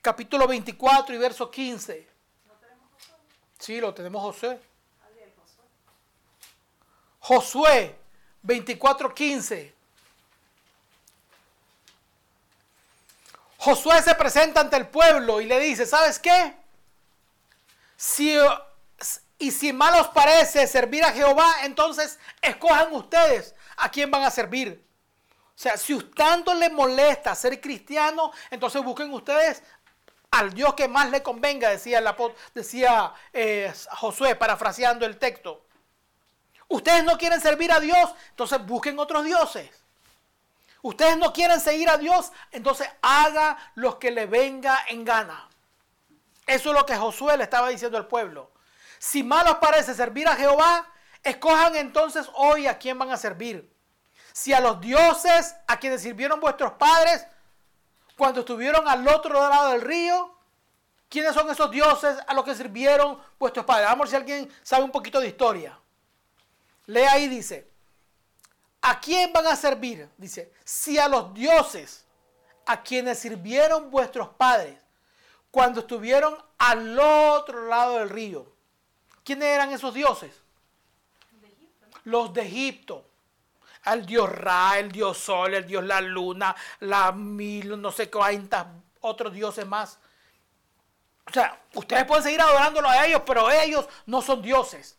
capítulo 0.00 0.46
24 0.46 1.14
y 1.14 1.18
verso 1.18 1.50
15. 1.50 2.08
Sí, 3.58 3.80
lo 3.80 3.92
tenemos 3.92 4.22
Josué. 4.22 4.60
Josué 7.20 7.98
24, 8.42 9.14
15. 9.14 9.74
Josué 13.58 14.02
se 14.02 14.14
presenta 14.14 14.60
ante 14.60 14.76
el 14.76 14.88
pueblo 14.88 15.40
y 15.40 15.46
le 15.46 15.58
dice, 15.60 15.84
¿sabes 15.84 16.18
qué? 16.18 16.56
Si, 17.96 18.34
y 19.38 19.52
si 19.52 19.72
mal 19.72 19.94
os 20.00 20.08
parece 20.08 20.66
servir 20.66 21.04
a 21.04 21.12
Jehová, 21.12 21.64
entonces 21.64 22.18
escojan 22.42 22.92
ustedes 22.92 23.54
a 23.76 23.88
quién 23.88 24.10
van 24.10 24.24
a 24.24 24.30
servir. 24.30 24.84
O 25.58 25.60
sea, 25.60 25.76
si 25.76 25.96
tanto 25.98 26.54
le 26.54 26.70
molesta 26.70 27.34
ser 27.34 27.60
cristiano, 27.60 28.32
entonces 28.50 28.82
busquen 28.82 29.12
ustedes 29.12 29.62
al 30.30 30.52
Dios 30.52 30.74
que 30.74 30.88
más 30.88 31.10
le 31.10 31.22
convenga, 31.22 31.70
decía, 31.70 32.02
decía 32.54 33.12
eh, 33.32 33.72
Josué, 33.92 34.34
parafraseando 34.34 35.06
el 35.06 35.18
texto. 35.18 35.64
Ustedes 36.68 37.02
no 37.04 37.16
quieren 37.16 37.40
servir 37.40 37.72
a 37.72 37.80
Dios, 37.80 38.10
entonces 38.30 38.64
busquen 38.66 38.98
otros 38.98 39.24
dioses. 39.24 39.70
Ustedes 40.82 41.16
no 41.16 41.32
quieren 41.32 41.60
seguir 41.60 41.88
a 41.88 41.96
Dios, 41.96 42.30
entonces 42.50 42.88
haga 43.02 43.56
lo 43.74 43.98
que 43.98 44.10
le 44.10 44.26
venga 44.26 44.78
en 44.88 45.04
gana. 45.04 45.48
Eso 46.46 46.70
es 46.70 46.74
lo 46.74 46.86
que 46.86 46.96
Josué 46.96 47.36
le 47.36 47.44
estaba 47.44 47.68
diciendo 47.68 47.98
al 47.98 48.06
pueblo. 48.06 48.50
Si 48.98 49.22
mal 49.22 49.46
os 49.48 49.58
parece 49.58 49.94
servir 49.94 50.26
a 50.28 50.36
Jehová, 50.36 50.86
escojan 51.22 51.76
entonces 51.76 52.28
hoy 52.34 52.66
a 52.66 52.78
quién 52.78 52.98
van 52.98 53.10
a 53.10 53.16
servir 53.16 53.78
si 54.38 54.52
a 54.52 54.60
los 54.60 54.80
dioses 54.80 55.56
a 55.66 55.80
quienes 55.80 56.00
sirvieron 56.00 56.38
vuestros 56.38 56.70
padres 56.74 57.26
cuando 58.16 58.40
estuvieron 58.40 58.86
al 58.86 59.06
otro 59.08 59.34
lado 59.48 59.70
del 59.70 59.80
río, 59.80 60.32
¿quiénes 61.08 61.34
son 61.34 61.50
esos 61.50 61.68
dioses 61.72 62.16
a 62.24 62.34
los 62.34 62.44
que 62.44 62.54
sirvieron 62.54 63.20
vuestros 63.36 63.66
padres? 63.66 63.88
Vamos 63.88 63.98
a 63.98 64.04
ver 64.04 64.08
si 64.10 64.16
alguien 64.16 64.56
sabe 64.62 64.84
un 64.84 64.92
poquito 64.92 65.18
de 65.18 65.26
historia. 65.26 65.76
Lee 66.86 67.00
ahí, 67.00 67.26
dice, 67.26 67.68
¿a 68.80 69.00
quién 69.00 69.32
van 69.32 69.48
a 69.48 69.56
servir? 69.56 70.08
Dice, 70.16 70.52
si 70.64 71.00
a 71.00 71.08
los 71.08 71.34
dioses 71.34 72.06
a 72.64 72.80
quienes 72.80 73.18
sirvieron 73.18 73.90
vuestros 73.90 74.28
padres 74.28 74.78
cuando 75.50 75.80
estuvieron 75.80 76.38
al 76.58 76.96
otro 76.96 77.66
lado 77.66 77.98
del 77.98 78.08
río. 78.08 78.57
¿Quiénes 79.28 79.48
eran 79.48 79.70
esos 79.70 79.92
dioses? 79.92 80.32
Los 82.04 82.32
de 82.32 82.40
Egipto 82.40 83.04
al 83.82 84.06
dios 84.06 84.26
Ra, 84.26 84.78
el 84.78 84.90
dios 84.90 85.18
Sol, 85.18 85.52
el 85.52 85.66
dios 85.66 85.84
la 85.84 86.00
luna, 86.00 86.56
la 86.80 87.12
mil, 87.12 87.78
no 87.78 87.92
sé 87.92 88.10
cuántas 88.10 88.68
otros 89.02 89.34
dioses 89.34 89.66
más. 89.66 89.98
O 91.26 91.30
sea, 91.30 91.60
ustedes 91.74 92.06
pueden 92.06 92.24
seguir 92.24 92.40
adorándolo 92.40 92.88
a 92.88 93.04
ellos, 93.04 93.20
pero 93.26 93.50
ellos 93.50 93.86
no 94.06 94.22
son 94.22 94.40
dioses. 94.40 94.96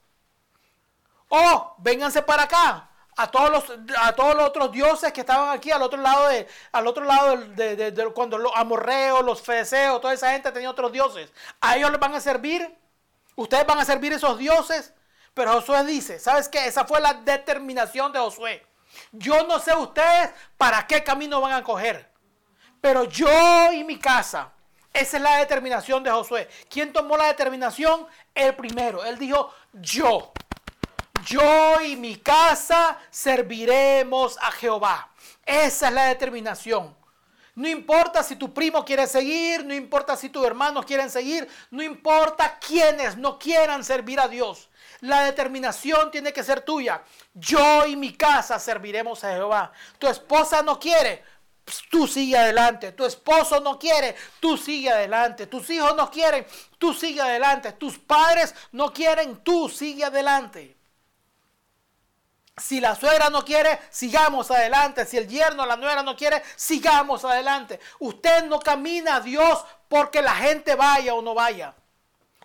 O 1.29 1.73
vénganse 1.79 2.21
para 2.21 2.43
acá, 2.43 2.87
a 3.17 3.31
todos 3.31 3.49
los, 3.49 3.63
a 3.97 4.13
todos 4.13 4.35
los 4.35 4.43
otros 4.43 4.71
dioses 4.71 5.11
que 5.11 5.21
estaban 5.21 5.57
aquí 5.57 5.71
al 5.71 5.81
otro 5.81 5.99
lado 5.99 6.27
de, 6.27 6.47
al 6.71 6.85
otro 6.85 7.03
lado 7.03 7.35
de, 7.35 8.11
cuando 8.13 8.37
los 8.37 8.51
amorreos, 8.55 9.25
los 9.25 9.41
feceos, 9.41 9.99
toda 9.99 10.13
esa 10.13 10.33
gente 10.33 10.51
tenía 10.51 10.69
otros 10.69 10.91
dioses. 10.91 11.33
A 11.61 11.77
ellos 11.77 11.89
les 11.89 11.99
van 11.99 12.13
a 12.13 12.21
servir. 12.21 12.77
Ustedes 13.39 13.65
van 13.65 13.79
a 13.79 13.85
servir 13.85 14.11
esos 14.11 14.37
dioses. 14.37 14.93
Pero 15.33 15.53
Josué 15.53 15.85
dice, 15.85 16.19
¿sabes 16.19 16.49
qué? 16.49 16.65
Esa 16.65 16.83
fue 16.83 16.99
la 16.99 17.13
determinación 17.13 18.11
de 18.11 18.19
Josué. 18.19 18.65
Yo 19.13 19.47
no 19.47 19.59
sé 19.59 19.73
ustedes 19.73 20.31
para 20.57 20.85
qué 20.85 21.05
camino 21.05 21.39
van 21.39 21.53
a 21.53 21.63
coger. 21.63 22.11
Pero 22.81 23.05
yo 23.05 23.71
y 23.71 23.85
mi 23.85 23.97
casa, 23.97 24.51
esa 24.91 25.17
es 25.17 25.23
la 25.23 25.37
determinación 25.37 26.03
de 26.03 26.11
Josué. 26.11 26.49
¿Quién 26.69 26.91
tomó 26.91 27.15
la 27.15 27.27
determinación? 27.27 28.07
El 28.35 28.55
primero. 28.55 29.05
Él 29.05 29.17
dijo, 29.17 29.53
yo. 29.71 30.33
Yo 31.25 31.79
y 31.79 31.95
mi 31.95 32.17
casa 32.17 32.97
serviremos 33.09 34.37
a 34.39 34.51
Jehová. 34.51 35.11
Esa 35.45 35.87
es 35.87 35.93
la 35.93 36.05
determinación. 36.07 36.93
No 37.55 37.67
importa 37.67 38.23
si 38.23 38.35
tu 38.35 38.53
primo 38.53 38.85
quiere 38.85 39.07
seguir, 39.07 39.65
no 39.65 39.73
importa 39.73 40.15
si 40.15 40.29
tus 40.29 40.45
hermanos 40.45 40.85
quieren 40.85 41.09
seguir, 41.09 41.47
no 41.71 41.83
importa 41.83 42.57
quiénes 42.59 43.17
no 43.17 43.37
quieran 43.37 43.83
servir 43.83 44.19
a 44.19 44.27
Dios. 44.27 44.69
La 45.01 45.23
determinación 45.23 46.11
tiene 46.11 46.33
que 46.33 46.43
ser 46.43 46.61
tuya. 46.61 47.03
Yo 47.33 47.85
y 47.85 47.95
mi 47.95 48.13
casa 48.13 48.59
serviremos 48.59 49.23
a 49.23 49.33
Jehová. 49.33 49.71
Tu 49.97 50.07
esposa 50.07 50.61
no 50.61 50.79
quiere, 50.79 51.23
pues, 51.69 51.83
tú 51.91 52.07
sigue 52.07 52.35
adelante. 52.35 52.93
Tu 52.93 53.05
esposo 53.05 53.59
no 53.59 53.77
quiere, 53.77 54.15
tú 54.39 54.57
sigue 54.57 54.89
adelante. 54.89 55.45
Tus 55.45 55.69
hijos 55.69 55.95
no 55.95 56.09
quieren, 56.09 56.45
tú 56.79 56.95
sigue 56.95 57.21
adelante. 57.21 57.73
Tus 57.73 57.99
padres 57.99 58.55
no 58.71 58.91
quieren, 58.91 59.43
tú 59.43 59.69
sigue 59.69 60.03
adelante. 60.03 60.78
Si 62.59 62.79
la 62.79 62.95
suegra 62.95 63.29
no 63.29 63.43
quiere, 63.43 63.79
sigamos 63.89 64.51
adelante. 64.51 65.05
Si 65.05 65.17
el 65.17 65.27
yerno, 65.27 65.65
la 65.65 65.75
nuera 65.75 66.03
no 66.03 66.15
quiere, 66.15 66.43
sigamos 66.55 67.23
adelante. 67.25 67.79
Usted 67.99 68.45
no 68.45 68.59
camina 68.59 69.15
a 69.15 69.21
Dios 69.21 69.63
porque 69.87 70.21
la 70.21 70.35
gente 70.35 70.75
vaya 70.75 71.13
o 71.13 71.21
no 71.21 71.33
vaya. 71.33 71.73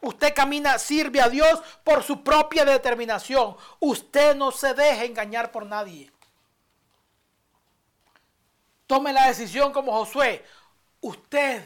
Usted 0.01 0.35
camina, 0.35 0.79
sirve 0.79 1.21
a 1.21 1.29
Dios 1.29 1.61
por 1.83 2.03
su 2.03 2.23
propia 2.23 2.65
determinación. 2.65 3.57
Usted 3.81 4.37
no 4.37 4.53
se 4.53 4.75
deje 4.75 5.07
engañar 5.07 5.51
por 5.51 5.65
nadie. 5.65 6.12
Tome 8.87 9.12
la 9.12 9.29
decisión 9.29 9.73
como 9.73 9.93
Josué. 9.93 10.45
Usted 11.01 11.65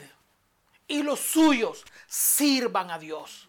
y 0.87 1.03
los 1.03 1.21
suyos 1.21 1.85
sirvan 2.07 2.91
a 2.91 2.99
Dios. 2.99 3.48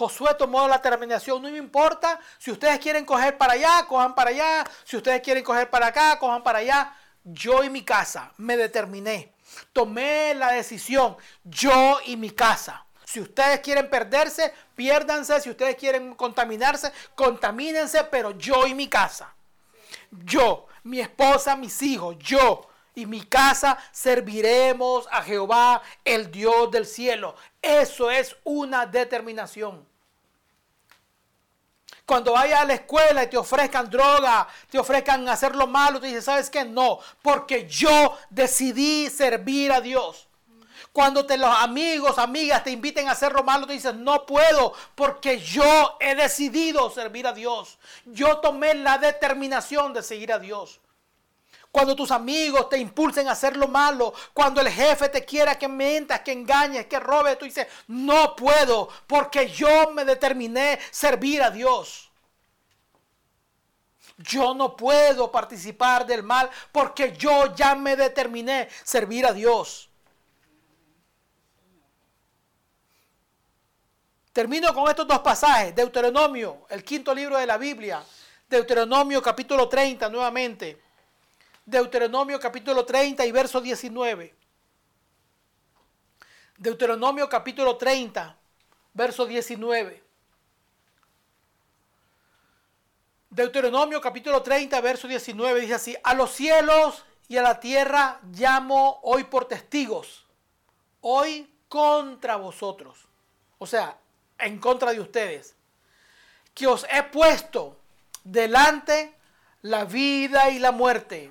Josué 0.00 0.34
tomó 0.38 0.66
la 0.66 0.78
determinación, 0.78 1.42
no 1.42 1.50
me 1.50 1.58
importa, 1.58 2.18
si 2.38 2.50
ustedes 2.50 2.78
quieren 2.78 3.04
coger 3.04 3.36
para 3.36 3.52
allá, 3.52 3.84
cojan 3.86 4.14
para 4.14 4.30
allá, 4.30 4.64
si 4.82 4.96
ustedes 4.96 5.20
quieren 5.20 5.44
coger 5.44 5.68
para 5.68 5.88
acá, 5.88 6.18
cojan 6.18 6.42
para 6.42 6.60
allá. 6.60 6.96
Yo 7.22 7.62
y 7.62 7.68
mi 7.68 7.84
casa 7.84 8.32
me 8.38 8.56
determiné 8.56 9.34
Tomé 9.74 10.34
la 10.34 10.52
decisión, 10.52 11.18
yo 11.44 11.98
y 12.06 12.16
mi 12.16 12.30
casa. 12.30 12.86
Si 13.04 13.20
ustedes 13.20 13.60
quieren 13.60 13.90
perderse, 13.90 14.54
piérdanse. 14.74 15.38
Si 15.40 15.50
ustedes 15.50 15.76
quieren 15.76 16.14
contaminarse, 16.14 16.92
contamínense, 17.14 18.04
pero 18.04 18.30
yo 18.38 18.66
y 18.66 18.74
mi 18.74 18.88
casa. 18.88 19.34
Yo, 20.10 20.66
mi 20.84 21.00
esposa, 21.00 21.56
mis 21.56 21.82
hijos, 21.82 22.16
yo 22.18 22.70
y 22.94 23.06
mi 23.06 23.22
casa 23.22 23.76
serviremos 23.92 25.08
a 25.10 25.22
Jehová, 25.22 25.82
el 26.04 26.30
Dios 26.30 26.70
del 26.70 26.86
cielo. 26.86 27.34
Eso 27.60 28.10
es 28.10 28.36
una 28.44 28.86
determinación. 28.86 29.89
Cuando 32.10 32.32
vayas 32.32 32.62
a 32.62 32.64
la 32.64 32.74
escuela 32.74 33.22
y 33.22 33.28
te 33.28 33.36
ofrezcan 33.36 33.88
droga, 33.88 34.48
te 34.68 34.80
ofrezcan 34.80 35.28
hacer 35.28 35.54
lo 35.54 35.68
malo, 35.68 36.00
tú 36.00 36.06
dices, 36.06 36.24
¿sabes 36.24 36.50
qué? 36.50 36.64
No, 36.64 36.98
porque 37.22 37.68
yo 37.68 38.18
decidí 38.28 39.08
servir 39.08 39.70
a 39.70 39.80
Dios. 39.80 40.26
Cuando 40.92 41.24
te, 41.24 41.38
los 41.38 41.56
amigos, 41.60 42.18
amigas 42.18 42.64
te 42.64 42.72
inviten 42.72 43.06
a 43.06 43.12
hacer 43.12 43.32
lo 43.32 43.44
malo, 43.44 43.64
tú 43.64 43.72
dices, 43.72 43.94
no 43.94 44.26
puedo, 44.26 44.72
porque 44.96 45.38
yo 45.38 45.96
he 46.00 46.16
decidido 46.16 46.90
servir 46.90 47.28
a 47.28 47.32
Dios. 47.32 47.78
Yo 48.06 48.38
tomé 48.38 48.74
la 48.74 48.98
determinación 48.98 49.92
de 49.92 50.02
seguir 50.02 50.32
a 50.32 50.40
Dios. 50.40 50.80
Cuando 51.70 51.94
tus 51.94 52.10
amigos 52.10 52.68
te 52.68 52.78
impulsen 52.78 53.28
a 53.28 53.32
hacer 53.32 53.56
lo 53.56 53.68
malo, 53.68 54.12
cuando 54.34 54.60
el 54.60 54.68
jefe 54.68 55.08
te 55.08 55.24
quiera 55.24 55.56
que 55.56 55.68
mientas, 55.68 56.20
que 56.20 56.32
engañes, 56.32 56.86
que 56.86 56.98
robes, 56.98 57.38
tú 57.38 57.44
dices, 57.44 57.66
no 57.86 58.34
puedo, 58.34 58.88
porque 59.06 59.48
yo 59.48 59.92
me 59.92 60.04
determiné 60.04 60.80
servir 60.90 61.42
a 61.42 61.50
Dios. 61.50 62.10
Yo 64.18 64.52
no 64.52 64.76
puedo 64.76 65.30
participar 65.30 66.06
del 66.06 66.22
mal 66.22 66.50
porque 66.72 67.16
yo 67.16 67.54
ya 67.54 67.74
me 67.74 67.96
determiné 67.96 68.68
servir 68.84 69.24
a 69.24 69.32
Dios. 69.32 69.88
Termino 74.32 74.74
con 74.74 74.88
estos 74.88 75.06
dos 75.06 75.20
pasajes. 75.20 75.74
Deuteronomio, 75.74 76.66
el 76.68 76.84
quinto 76.84 77.14
libro 77.14 77.38
de 77.38 77.46
la 77.46 77.56
Biblia. 77.56 78.04
Deuteronomio 78.48 79.22
capítulo 79.22 79.68
30 79.68 80.08
nuevamente. 80.10 80.89
Deuteronomio 81.70 82.40
capítulo 82.40 82.84
30 82.84 83.24
y 83.24 83.30
verso 83.30 83.60
19. 83.60 84.34
Deuteronomio 86.56 87.28
capítulo 87.28 87.76
30, 87.76 88.36
verso 88.92 89.24
19. 89.24 90.02
Deuteronomio 93.30 94.00
capítulo 94.00 94.42
30, 94.42 94.80
verso 94.80 95.06
19 95.06 95.60
dice 95.60 95.74
así, 95.74 95.96
a 96.02 96.12
los 96.14 96.32
cielos 96.32 97.04
y 97.28 97.36
a 97.36 97.42
la 97.42 97.60
tierra 97.60 98.18
llamo 98.32 98.98
hoy 99.04 99.22
por 99.22 99.44
testigos, 99.44 100.26
hoy 101.02 101.48
contra 101.68 102.34
vosotros, 102.34 102.98
o 103.58 103.66
sea, 103.66 103.96
en 104.38 104.58
contra 104.58 104.92
de 104.92 104.98
ustedes, 104.98 105.54
que 106.52 106.66
os 106.66 106.84
he 106.90 107.04
puesto 107.04 107.78
delante 108.24 109.14
la 109.62 109.84
vida 109.84 110.50
y 110.50 110.58
la 110.58 110.72
muerte, 110.72 111.30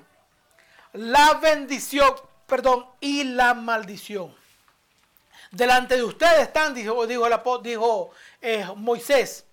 la 0.92 1.34
bendición, 1.34 2.14
perdón, 2.46 2.86
y 3.00 3.24
la 3.24 3.54
maldición. 3.54 4.34
Delante 5.50 5.96
de 5.96 6.04
ustedes 6.04 6.42
están, 6.42 6.74
dijo, 6.74 7.06
dijo, 7.06 7.58
dijo 7.58 8.10
eh, 8.40 8.66
Moisés, 8.76 9.44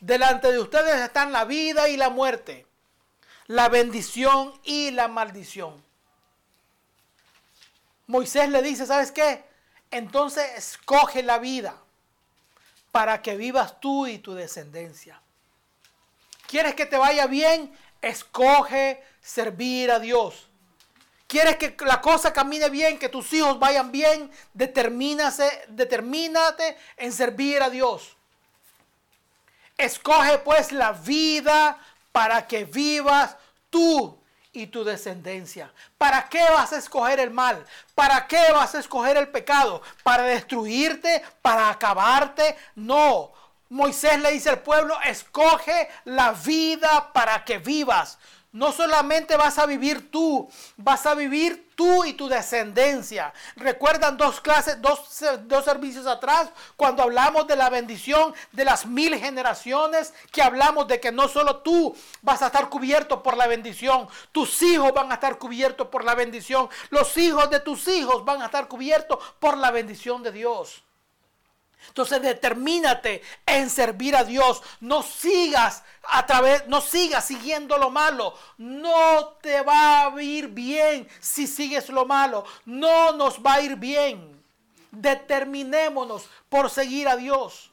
delante 0.00 0.52
de 0.52 0.58
ustedes 0.58 1.00
están 1.00 1.32
la 1.32 1.44
vida 1.44 1.88
y 1.88 1.96
la 1.96 2.10
muerte, 2.10 2.66
la 3.46 3.68
bendición 3.68 4.58
y 4.64 4.90
la 4.90 5.08
maldición. 5.08 5.82
Moisés 8.06 8.48
le 8.50 8.62
dice, 8.62 8.86
¿sabes 8.86 9.10
qué? 9.12 9.44
Entonces 9.90 10.46
escoge 10.56 11.22
la 11.22 11.38
vida 11.38 11.76
para 12.92 13.22
que 13.22 13.36
vivas 13.36 13.80
tú 13.80 14.06
y 14.06 14.18
tu 14.18 14.34
descendencia. 14.34 15.20
¿Quieres 16.46 16.74
que 16.74 16.86
te 16.86 16.96
vaya 16.96 17.26
bien? 17.26 17.76
Escoge 18.00 19.02
servir 19.20 19.90
a 19.90 19.98
Dios. 19.98 20.48
¿Quieres 21.26 21.56
que 21.56 21.76
la 21.84 22.00
cosa 22.00 22.32
camine 22.32 22.70
bien, 22.70 22.98
que 22.98 23.08
tus 23.08 23.32
hijos 23.32 23.58
vayan 23.58 23.90
bien? 23.90 24.30
Determínate, 24.54 25.64
determínate 25.68 26.76
en 26.96 27.12
servir 27.12 27.62
a 27.62 27.70
Dios. 27.70 28.16
Escoge 29.76 30.38
pues 30.38 30.72
la 30.72 30.92
vida 30.92 31.78
para 32.12 32.46
que 32.46 32.64
vivas 32.64 33.36
tú 33.70 34.18
y 34.52 34.68
tu 34.68 34.84
descendencia. 34.84 35.70
¿Para 35.98 36.28
qué 36.28 36.42
vas 36.50 36.72
a 36.72 36.78
escoger 36.78 37.20
el 37.20 37.30
mal? 37.30 37.66
¿Para 37.94 38.26
qué 38.26 38.52
vas 38.52 38.74
a 38.74 38.78
escoger 38.78 39.16
el 39.16 39.28
pecado? 39.28 39.82
¿Para 40.02 40.22
destruirte? 40.22 41.22
¿Para 41.42 41.68
acabarte? 41.68 42.56
No. 42.74 43.32
Moisés 43.68 44.18
le 44.20 44.30
dice 44.30 44.50
al 44.50 44.60
pueblo, 44.60 44.96
escoge 45.02 45.88
la 46.04 46.32
vida 46.32 47.12
para 47.12 47.44
que 47.44 47.58
vivas. 47.58 48.16
No 48.56 48.72
solamente 48.72 49.36
vas 49.36 49.58
a 49.58 49.66
vivir 49.66 50.10
tú, 50.10 50.48
vas 50.78 51.04
a 51.04 51.14
vivir 51.14 51.70
tú 51.74 52.06
y 52.06 52.14
tu 52.14 52.26
descendencia. 52.26 53.34
Recuerdan 53.54 54.16
dos 54.16 54.40
clases, 54.40 54.80
dos, 54.80 54.98
dos, 55.42 55.62
servicios 55.62 56.06
atrás, 56.06 56.48
cuando 56.74 57.02
hablamos 57.02 57.46
de 57.46 57.54
la 57.54 57.68
bendición 57.68 58.32
de 58.52 58.64
las 58.64 58.86
mil 58.86 59.14
generaciones, 59.16 60.14
que 60.32 60.40
hablamos 60.40 60.88
de 60.88 60.98
que 61.00 61.12
no 61.12 61.28
solo 61.28 61.58
tú 61.58 61.94
vas 62.22 62.40
a 62.40 62.46
estar 62.46 62.70
cubierto 62.70 63.22
por 63.22 63.36
la 63.36 63.46
bendición, 63.46 64.08
tus 64.32 64.62
hijos 64.62 64.90
van 64.94 65.10
a 65.10 65.16
estar 65.16 65.36
cubiertos 65.36 65.88
por 65.88 66.02
la 66.02 66.14
bendición, 66.14 66.70
los 66.88 67.14
hijos 67.18 67.50
de 67.50 67.60
tus 67.60 67.86
hijos 67.88 68.24
van 68.24 68.40
a 68.40 68.46
estar 68.46 68.68
cubiertos 68.68 69.18
por 69.38 69.58
la 69.58 69.70
bendición 69.70 70.22
de 70.22 70.32
Dios. 70.32 70.85
Entonces 71.88 72.20
determínate 72.20 73.22
en 73.46 73.70
servir 73.70 74.16
a 74.16 74.24
Dios. 74.24 74.62
No 74.80 75.02
sigas 75.02 75.82
a 76.02 76.26
través, 76.26 76.66
no 76.66 76.80
sigas 76.80 77.24
siguiendo 77.24 77.78
lo 77.78 77.90
malo. 77.90 78.34
No 78.58 79.28
te 79.40 79.62
va 79.62 80.06
a 80.06 80.22
ir 80.22 80.48
bien 80.48 81.08
si 81.20 81.46
sigues 81.46 81.88
lo 81.88 82.06
malo. 82.06 82.44
No 82.64 83.12
nos 83.12 83.38
va 83.38 83.54
a 83.54 83.60
ir 83.60 83.76
bien. 83.76 84.44
Determinémonos 84.90 86.28
por 86.48 86.70
seguir 86.70 87.08
a 87.08 87.16
Dios. 87.16 87.70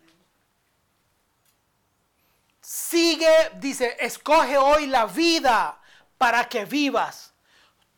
Sigue, 2.61 3.51
dice, 3.55 3.97
escoge 3.99 4.57
hoy 4.57 4.87
la 4.87 5.05
vida 5.05 5.81
para 6.17 6.47
que 6.47 6.65
vivas. 6.65 7.33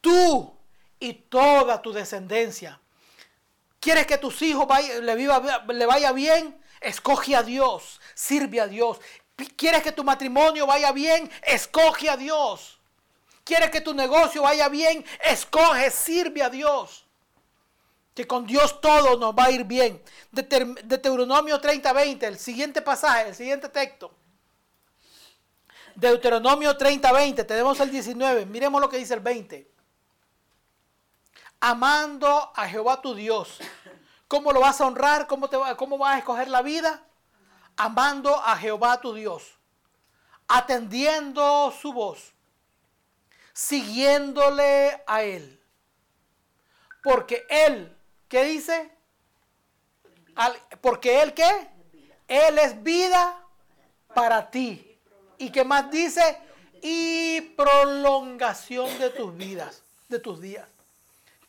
Tú 0.01 0.56
y 0.99 1.14
toda 1.14 1.82
tu 1.82 1.91
descendencia. 1.93 2.80
¿Quieres 3.86 4.08
que 4.08 4.18
tus 4.18 4.42
hijos 4.42 4.68
le, 5.00 5.16
le 5.16 5.86
vaya 5.86 6.12
bien? 6.12 6.60
Escoge 6.82 7.36
a 7.36 7.44
Dios, 7.44 8.02
sirve 8.16 8.60
a 8.60 8.66
Dios. 8.66 9.00
¿Quieres 9.56 9.84
que 9.84 9.92
tu 9.92 10.04
matrimonio 10.04 10.66
vaya 10.66 10.92
bien? 10.92 11.30
Escoge 11.44 12.10
a 12.10 12.18
Dios. 12.18 12.80
¿Quieres 13.44 13.70
que 13.70 13.82
tu 13.82 13.94
negocio 13.94 14.42
vaya 14.42 14.70
bien? 14.70 15.06
Escoge, 15.24 15.92
sirve 15.92 16.42
a 16.42 16.50
Dios. 16.50 17.06
Que 18.16 18.26
con 18.26 18.48
Dios 18.48 18.82
todo 18.82 19.20
nos 19.20 19.36
va 19.36 19.46
a 19.46 19.52
ir 19.52 19.66
bien. 19.66 20.02
De 20.32 20.42
Deuteronomio 20.84 21.62
30, 21.62 21.94
20, 21.94 22.26
el 22.26 22.40
siguiente 22.40 22.82
pasaje, 22.82 23.30
el 23.30 23.36
siguiente 23.36 23.70
texto. 23.70 24.12
Deuteronomio 25.94 26.76
30, 26.76 27.12
20, 27.12 27.44
tenemos 27.44 27.80
el 27.80 27.92
19, 27.92 28.48
miremos 28.48 28.82
lo 28.82 28.90
que 28.90 28.98
dice 28.98 29.14
el 29.14 29.20
20. 29.20 29.74
Amando 31.68 32.51
a 32.55 32.68
Jehová 32.68 33.01
tu 33.01 33.16
Dios. 33.16 33.57
¿Cómo 34.28 34.53
lo 34.53 34.59
vas 34.59 34.80
a 34.80 34.86
honrar? 34.86 35.26
¿Cómo, 35.26 35.49
te 35.49 35.57
¿Cómo 35.78 35.97
vas 35.97 36.13
a 36.13 36.18
escoger 36.20 36.47
la 36.47 36.61
vida? 36.61 37.03
Amando 37.76 38.36
a 38.36 38.55
Jehová 38.55 39.01
tu 39.01 39.16
Dios. 39.16 39.57
Atendiendo 40.47 41.74
su 41.82 41.91
voz. 41.91 42.34
Siguiéndole 43.51 45.01
a 45.07 45.24
Él. 45.24 45.59
Porque 47.01 47.47
Él, 47.49 47.97
¿qué 48.28 48.43
dice? 48.43 48.91
porque 50.82 51.24
Él 51.24 51.34
qué? 51.34 51.68
Él 52.28 52.59
es 52.59 52.84
vida 52.84 53.43
para 54.13 54.51
ti. 54.51 54.99
¿Y 55.39 55.49
qué 55.49 55.63
más 55.63 55.89
dice? 55.89 56.38
Y 56.84 57.41
prolongación 57.57 58.99
de 58.99 59.09
tus 59.09 59.36
vidas, 59.36 59.82
de 60.09 60.20
tus 60.20 60.39
días. 60.39 60.74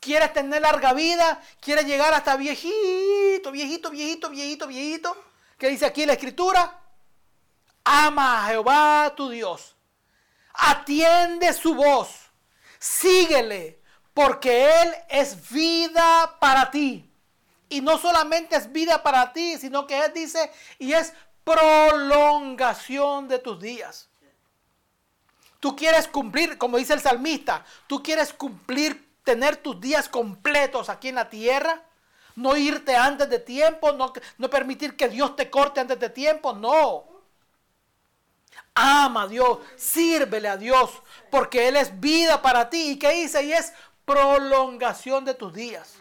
¿Quieres 0.01 0.32
tener 0.32 0.62
larga 0.62 0.92
vida? 0.92 1.40
¿Quieres 1.61 1.86
llegar 1.86 2.12
hasta 2.14 2.36
viejito, 2.36 3.51
viejito, 3.51 3.90
viejito, 3.90 4.30
viejito, 4.30 4.66
viejito? 4.66 5.24
¿Qué 5.59 5.68
dice 5.68 5.86
aquí 5.86 6.07
la 6.07 6.12
escritura? 6.12 6.80
Ama 7.84 8.44
a 8.44 8.49
Jehová 8.49 9.12
tu 9.16 9.30
Dios. 9.30 9.74
Atiende 10.53 11.53
su 11.53 11.74
voz. 11.74 12.11
Síguele, 12.78 13.80
porque 14.14 14.70
Él 14.82 14.94
es 15.09 15.51
vida 15.51 16.36
para 16.40 16.70
ti. 16.70 17.11
Y 17.68 17.80
no 17.80 17.99
solamente 17.99 18.57
es 18.57 18.70
vida 18.70 19.03
para 19.03 19.32
ti, 19.32 19.59
sino 19.59 19.86
que 19.86 19.99
Él 20.05 20.12
dice, 20.14 20.51
y 20.78 20.92
es 20.92 21.12
prolongación 21.44 23.28
de 23.28 23.38
tus 23.38 23.61
días. 23.61 24.09
Tú 25.61 25.74
quieres 25.74 26.07
cumplir, 26.09 26.59
como 26.59 26.76
dice 26.76 26.92
el 26.92 27.01
salmista, 27.01 27.64
tú 27.86 28.03
quieres 28.03 28.32
cumplir, 28.32 29.05
tener 29.26 29.56
tus 29.56 29.80
días 29.80 30.08
completos 30.08 30.88
aquí 30.88 31.08
en 31.08 31.16
la 31.16 31.28
tierra. 31.28 31.82
No 32.36 32.56
irte 32.56 32.94
antes 32.94 33.28
de 33.28 33.40
tiempo, 33.40 33.92
no, 33.92 34.12
no 34.38 34.48
permitir 34.48 34.96
que 34.96 35.08
Dios 35.08 35.34
te 35.34 35.50
corte 35.50 35.80
antes 35.80 35.98
de 35.98 36.08
tiempo, 36.10 36.52
no. 36.52 37.04
Ama 38.74 39.22
a 39.22 39.26
Dios, 39.26 39.58
sírvele 39.74 40.48
a 40.48 40.56
Dios, 40.56 40.90
porque 41.30 41.66
Él 41.66 41.76
es 41.76 41.98
vida 41.98 42.40
para 42.40 42.70
ti. 42.70 42.92
¿Y 42.92 42.98
qué 42.98 43.10
dice? 43.12 43.42
Y 43.42 43.52
es 43.52 43.72
prolongación 44.04 45.24
de 45.24 45.34
tus 45.34 45.52
días. 45.52 45.96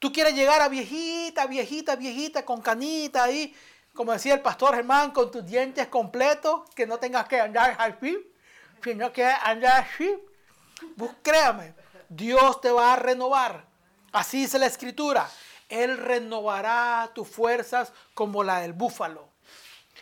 Tú 0.00 0.12
quieres 0.12 0.34
llegar 0.34 0.60
a 0.60 0.68
viejita, 0.68 1.46
viejita, 1.46 1.94
viejita, 1.94 2.44
con 2.44 2.60
canita 2.62 3.24
ahí, 3.24 3.54
como 3.94 4.12
decía 4.12 4.34
el 4.34 4.40
pastor 4.40 4.74
Germán, 4.74 5.12
con 5.12 5.30
tus 5.30 5.46
dientes 5.46 5.86
completos, 5.86 6.62
que 6.74 6.86
no 6.86 6.98
tengas 6.98 7.28
que 7.28 7.40
andar 7.40 7.76
así, 7.78 8.18
sino 8.82 9.12
que 9.12 9.24
andar 9.24 9.86
así. 9.86 10.18
Créame, 11.22 11.74
Dios 12.08 12.60
te 12.60 12.70
va 12.70 12.92
a 12.92 12.96
renovar. 12.96 13.64
Así 14.12 14.42
dice 14.42 14.58
la 14.58 14.66
escritura. 14.66 15.28
Él 15.68 15.96
renovará 15.96 17.10
tus 17.14 17.26
fuerzas 17.26 17.92
como 18.14 18.44
la 18.44 18.60
del 18.60 18.72
búfalo 18.72 19.28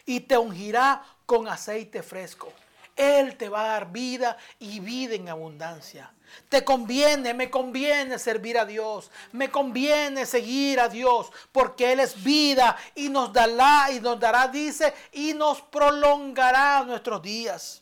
y 0.04 0.20
te 0.20 0.36
ungirá 0.36 1.02
con 1.26 1.48
aceite 1.48 2.02
fresco. 2.02 2.52
Él 2.96 3.36
te 3.36 3.48
va 3.48 3.64
a 3.64 3.68
dar 3.68 3.90
vida 3.90 4.36
y 4.58 4.80
vida 4.80 5.14
en 5.14 5.28
abundancia. 5.28 6.12
Te 6.48 6.64
conviene, 6.64 7.32
me 7.34 7.50
conviene 7.50 8.18
servir 8.18 8.58
a 8.58 8.66
Dios. 8.66 9.10
Me 9.32 9.50
conviene 9.50 10.26
seguir 10.26 10.80
a 10.80 10.88
Dios 10.88 11.30
porque 11.52 11.92
Él 11.92 12.00
es 12.00 12.22
vida 12.22 12.76
y 12.94 13.08
nos 13.08 13.32
dará 13.32 13.90
y 13.90 14.00
nos 14.00 14.20
dará, 14.20 14.48
dice, 14.48 14.92
y 15.12 15.32
nos 15.32 15.62
prolongará 15.62 16.84
nuestros 16.84 17.22
días. 17.22 17.81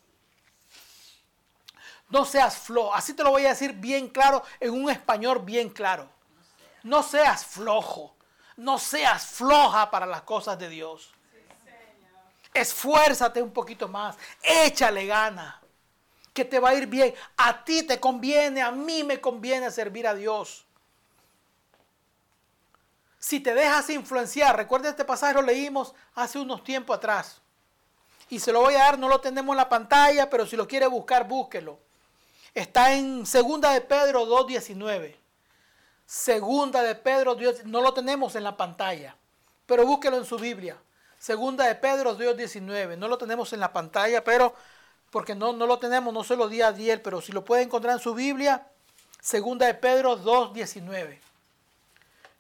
No 2.10 2.24
seas 2.24 2.56
flojo. 2.58 2.94
Así 2.94 3.14
te 3.14 3.22
lo 3.22 3.30
voy 3.30 3.46
a 3.46 3.50
decir 3.50 3.72
bien 3.72 4.08
claro, 4.08 4.42
en 4.58 4.70
un 4.70 4.90
español 4.90 5.40
bien 5.40 5.70
claro. 5.70 6.08
No 6.82 7.02
seas 7.02 7.44
flojo. 7.44 8.14
No 8.56 8.78
seas 8.78 9.24
floja 9.24 9.90
para 9.90 10.06
las 10.06 10.22
cosas 10.22 10.58
de 10.58 10.68
Dios. 10.68 11.12
Esfuérzate 12.52 13.40
un 13.40 13.52
poquito 13.52 13.88
más. 13.88 14.16
Échale 14.42 15.06
gana 15.06 15.60
que 16.32 16.44
te 16.44 16.58
va 16.58 16.70
a 16.70 16.74
ir 16.74 16.86
bien. 16.86 17.14
A 17.36 17.64
ti 17.64 17.84
te 17.84 18.00
conviene, 18.00 18.60
a 18.62 18.70
mí 18.70 19.04
me 19.04 19.20
conviene 19.20 19.70
servir 19.70 20.06
a 20.06 20.14
Dios. 20.14 20.66
Si 23.18 23.40
te 23.40 23.54
dejas 23.54 23.90
influenciar, 23.90 24.56
recuerda 24.56 24.88
este 24.88 25.04
pasaje 25.04 25.34
lo 25.34 25.42
leímos 25.42 25.94
hace 26.14 26.38
unos 26.38 26.64
tiempos 26.64 26.96
atrás. 26.96 27.40
Y 28.30 28.40
se 28.40 28.52
lo 28.52 28.60
voy 28.60 28.74
a 28.74 28.78
dar, 28.78 28.98
no 28.98 29.08
lo 29.08 29.20
tenemos 29.20 29.52
en 29.52 29.58
la 29.58 29.68
pantalla, 29.68 30.30
pero 30.30 30.46
si 30.46 30.56
lo 30.56 30.66
quiere 30.66 30.86
buscar, 30.86 31.26
búsquelo. 31.26 31.78
Está 32.54 32.94
en 32.94 33.26
Segunda 33.26 33.72
de 33.72 33.80
Pedro 33.80 34.26
2.19. 34.26 35.16
Segunda 36.04 36.82
de 36.82 36.96
Pedro, 36.96 37.36
no 37.66 37.80
lo 37.80 37.94
tenemos 37.94 38.34
en 38.34 38.42
la 38.42 38.56
pantalla, 38.56 39.16
pero 39.66 39.86
búsquelo 39.86 40.16
en 40.16 40.24
su 40.24 40.36
Biblia. 40.36 40.76
Segunda 41.18 41.66
de 41.66 41.76
Pedro 41.76 42.18
2.19. 42.18 42.96
No 42.96 43.06
lo 43.06 43.16
tenemos 43.16 43.52
en 43.52 43.60
la 43.60 43.72
pantalla, 43.72 44.24
pero 44.24 44.54
porque 45.10 45.34
no, 45.34 45.52
no 45.52 45.66
lo 45.66 45.78
tenemos, 45.78 46.12
no 46.12 46.24
se 46.24 46.34
lo 46.34 46.48
di 46.48 46.62
a 46.62 46.72
Diel, 46.72 47.00
pero 47.02 47.20
si 47.20 47.30
lo 47.30 47.44
puede 47.44 47.62
encontrar 47.62 47.94
en 47.94 48.00
su 48.00 48.14
Biblia, 48.14 48.66
segunda 49.20 49.66
de 49.66 49.74
Pedro 49.74 50.18
2.19. 50.18 51.20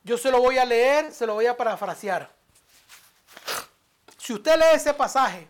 Yo 0.02 0.18
se 0.18 0.30
lo 0.30 0.40
voy 0.40 0.58
a 0.58 0.64
leer, 0.64 1.12
se 1.12 1.26
lo 1.26 1.34
voy 1.34 1.46
a 1.46 1.56
parafrasear. 1.56 2.30
Si 4.18 4.32
usted 4.32 4.56
lee 4.56 4.76
ese 4.76 4.94
pasaje, 4.94 5.46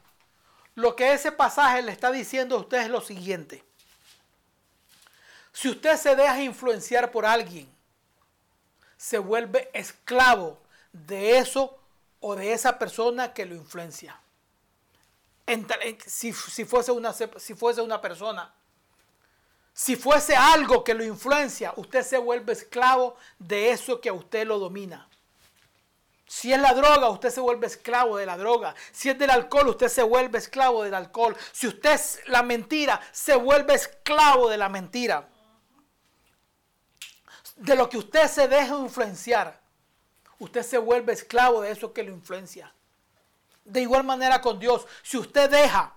lo 0.75 0.97
que 0.97 1.13
ese 1.13 1.33
pasaje 1.33 1.83
le 1.83 1.93
está 1.93 2.11
diciendo 2.11 2.57
a 2.57 2.61
usted 2.61 2.83
es 2.83 2.89
lo 2.89 3.01
siguiente. 3.01 3.65
Si 5.53 5.69
usted 5.69 5.97
se 5.97 6.17
deja 6.17 6.43
influenciar 6.43 7.11
por 7.11 7.27
alguien, 7.27 7.69
se 8.97 9.19
vuelve 9.19 9.71
esclavo 9.73 10.61
de 10.93 11.39
eso 11.39 11.79
o 12.21 12.37
de 12.37 12.53
esa 12.53 12.79
persona 12.79 13.33
que 13.33 13.47
lo 13.47 13.55
influencia 13.55 14.21
si, 16.07 16.33
fuese 16.33 16.93
una, 16.93 17.13
si 17.13 17.55
fuese 17.55 17.81
una 17.81 18.01
persona. 18.01 18.53
Si 19.73 19.97
fuese 19.97 20.37
algo 20.37 20.85
que 20.85 20.95
lo 20.95 21.05
influencia, 21.05 21.73
usted 21.77 22.03
se 22.03 22.19
vuelve 22.19 22.53
esclavo 22.53 23.17
de 23.39 23.71
eso 23.71 24.01
que 24.01 24.11
a 24.11 24.13
usted 24.13 24.47
lo 24.47 24.59
domina. 24.59 25.09
Si 26.27 26.53
es 26.53 26.61
la 26.61 26.75
droga, 26.75 27.09
usted 27.09 27.31
se 27.31 27.41
vuelve 27.41 27.67
esclavo 27.67 28.17
de 28.17 28.27
la 28.27 28.37
droga. 28.37 28.75
Si 28.93 29.09
es 29.09 29.19
del 29.19 29.31
alcohol, 29.31 29.69
usted 29.69 29.89
se 29.89 30.03
vuelve 30.03 30.39
esclavo 30.39 30.85
del 30.85 30.95
alcohol. 30.95 31.37
Si 31.53 31.67
usted 31.67 31.93
es 31.93 32.21
la 32.27 32.43
mentira, 32.43 33.01
se 33.11 33.35
vuelve 33.35 33.75
esclavo 33.75 34.49
de 34.49 34.57
la 34.57 34.69
mentira. 34.69 35.29
De 37.61 37.77
lo 37.77 37.91
que 37.91 37.99
usted 37.99 38.27
se 38.27 38.49
deja 38.49 38.75
influenciar, 38.79 39.61
usted 40.39 40.63
se 40.63 40.79
vuelve 40.79 41.13
esclavo 41.13 41.61
de 41.61 41.71
eso 41.71 41.93
que 41.93 42.03
lo 42.03 42.11
influencia. 42.11 42.73
De 43.67 43.83
igual 43.83 44.03
manera 44.03 44.41
con 44.41 44.59
Dios, 44.59 44.87
si 45.03 45.19
usted 45.19 45.51
deja 45.51 45.93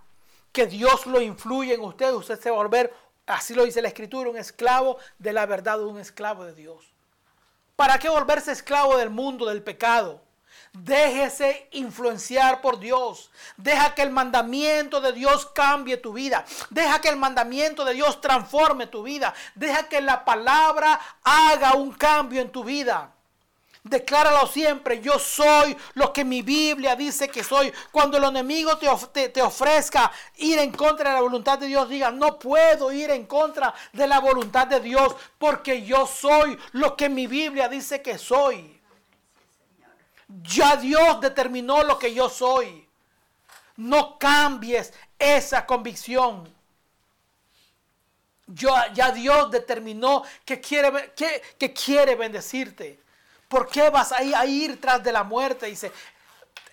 que 0.52 0.68
Dios 0.68 1.06
lo 1.06 1.22
influya 1.22 1.73
en 1.73 1.80
usted, 1.80 2.11
usted 2.11 2.38
se 2.38 2.49
va 2.49 2.57
a 2.57 2.64
volver, 2.64 2.94
así 3.26 3.53
lo 3.53 3.64
dice 3.64 3.81
la 3.81 3.88
Escritura, 3.88 4.30
un 4.30 4.35
esclavo 4.35 4.98
de 5.19 5.31
la 5.31 5.45
verdad, 5.45 5.81
un 5.81 6.02
esclavo 6.02 6.44
de 6.44 6.53
Dios. 6.53 6.94
¿Para 7.77 7.98
qué 7.98 8.10
volverse 8.10 8.52
esclavo 8.52 8.98
del 8.98 9.10
mundo, 9.10 9.45
del 9.45 9.64
pecado? 9.64 10.22
Déjese 10.74 11.68
influenciar 11.74 12.60
por 12.60 12.80
Dios. 12.80 13.30
Deja 13.58 13.94
que 13.94 14.02
el 14.02 14.10
mandamiento 14.10 15.02
de 15.02 15.14
Dios 15.14 15.45
cambie 15.54 15.98
tu 15.98 16.14
vida. 16.14 16.44
Deja 16.72 17.00
que 17.00 17.10
el 17.10 17.16
mandamiento 17.16 17.86
de 17.86 17.94
Dios 17.94 18.20
transforme 18.20 18.88
tu 18.88 19.04
vida. 19.04 19.36
Deja 19.54 19.88
que 19.88 20.02
la 20.02 20.26
palabra 20.26 21.00
haga 21.24 21.74
un 21.74 21.91
cambio 21.91 22.41
en 22.41 22.52
tu 22.52 22.64
vida. 22.64 23.12
Decláralo 23.84 24.48
siempre, 24.48 25.02
yo 25.02 25.20
soy 25.20 25.76
lo 25.94 26.12
que 26.12 26.24
mi 26.24 26.41
Biblia 26.41 26.95
dice 26.95 27.28
que 27.28 27.44
soy. 27.44 27.72
Cuando 27.91 28.18
el 28.18 28.24
enemigo 28.24 28.78
te, 29.12 29.30
te, 29.30 29.41
ofrezca 29.41 30.10
ir 30.38 30.58
en 30.58 30.72
contra 30.72 31.10
de 31.10 31.16
la 31.18 31.22
voluntad 31.22 31.60
de 31.60 31.68
Dios, 31.68 31.88
diga, 31.88 32.10
no 32.10 32.40
puedo 32.40 32.91
ir 32.94 33.12
en 33.12 33.26
contra 33.26 33.74
de 33.91 34.08
la 34.08 34.20
voluntad 34.20 34.68
de 34.68 34.80
Dios 34.80 35.16
porque 35.38 35.84
yo 35.84 36.08
soy 36.08 36.58
lo 36.72 36.95
que 36.95 37.10
mi 37.10 37.28
Biblia 37.28 37.68
dice 37.68 38.02
que 38.02 38.18
soy. 38.18 38.73
Ya 40.28 40.76
Dios 40.78 41.22
determinó 41.22 41.84
lo 41.84 42.00
que 42.00 42.14
yo 42.14 42.30
soy. 42.30 42.88
No 43.76 44.18
cambies 44.18 44.94
esa 45.18 45.66
convicción. 45.66 46.52
Yo, 48.45 48.76
ya 48.94 49.12
Dios 49.12 49.50
determinó 49.52 50.24
que 50.45 50.60
quiere, 50.60 51.14
que, 51.58 51.74
quiere 51.74 52.16
bendecirte. 52.16 53.00
¿Por 53.48 53.68
qué 53.70 53.90
vas 53.90 54.12
a 54.12 54.24
ir, 54.24 54.36
a 54.36 54.45
ir 54.45 54.80
tras 54.82 55.04
de 55.04 55.12
la 55.12 55.24
muerte? 55.24 55.68
Dice, 55.68 55.91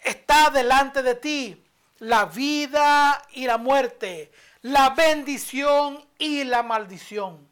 está 0.02 0.50
delante 0.50 1.02
de 1.02 1.14
ti 1.14 1.64
la 2.00 2.24
vida 2.24 3.22
y 3.32 3.46
la 3.46 3.58
muerte, 3.58 4.32
la 4.62 4.90
bendición 4.90 6.04
y 6.18 6.44
la 6.44 6.62
maldición. 6.62 7.48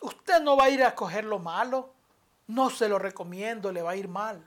Usted 0.00 0.40
no 0.40 0.56
va 0.56 0.64
a 0.64 0.70
ir 0.70 0.82
a 0.82 0.94
coger 0.94 1.24
lo 1.24 1.38
malo. 1.38 1.92
No 2.50 2.68
se 2.68 2.88
lo 2.88 2.98
recomiendo, 2.98 3.70
le 3.70 3.80
va 3.80 3.92
a 3.92 3.96
ir 3.96 4.08
mal. 4.08 4.44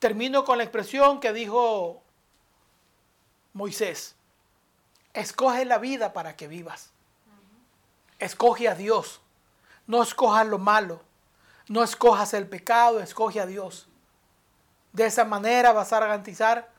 Termino 0.00 0.44
con 0.44 0.58
la 0.58 0.64
expresión 0.64 1.20
que 1.20 1.32
dijo 1.32 2.02
Moisés. 3.52 4.16
Escoge 5.12 5.64
la 5.66 5.78
vida 5.78 6.12
para 6.12 6.34
que 6.34 6.48
vivas. 6.48 6.90
Escoge 8.18 8.68
a 8.68 8.74
Dios. 8.74 9.20
No 9.86 10.02
escojas 10.02 10.48
lo 10.48 10.58
malo. 10.58 11.00
No 11.68 11.84
escojas 11.84 12.34
el 12.34 12.48
pecado, 12.48 12.98
escoge 12.98 13.40
a 13.40 13.46
Dios. 13.46 13.86
De 14.92 15.06
esa 15.06 15.24
manera 15.24 15.72
vas 15.72 15.92
a 15.92 16.00
garantizar 16.00 16.70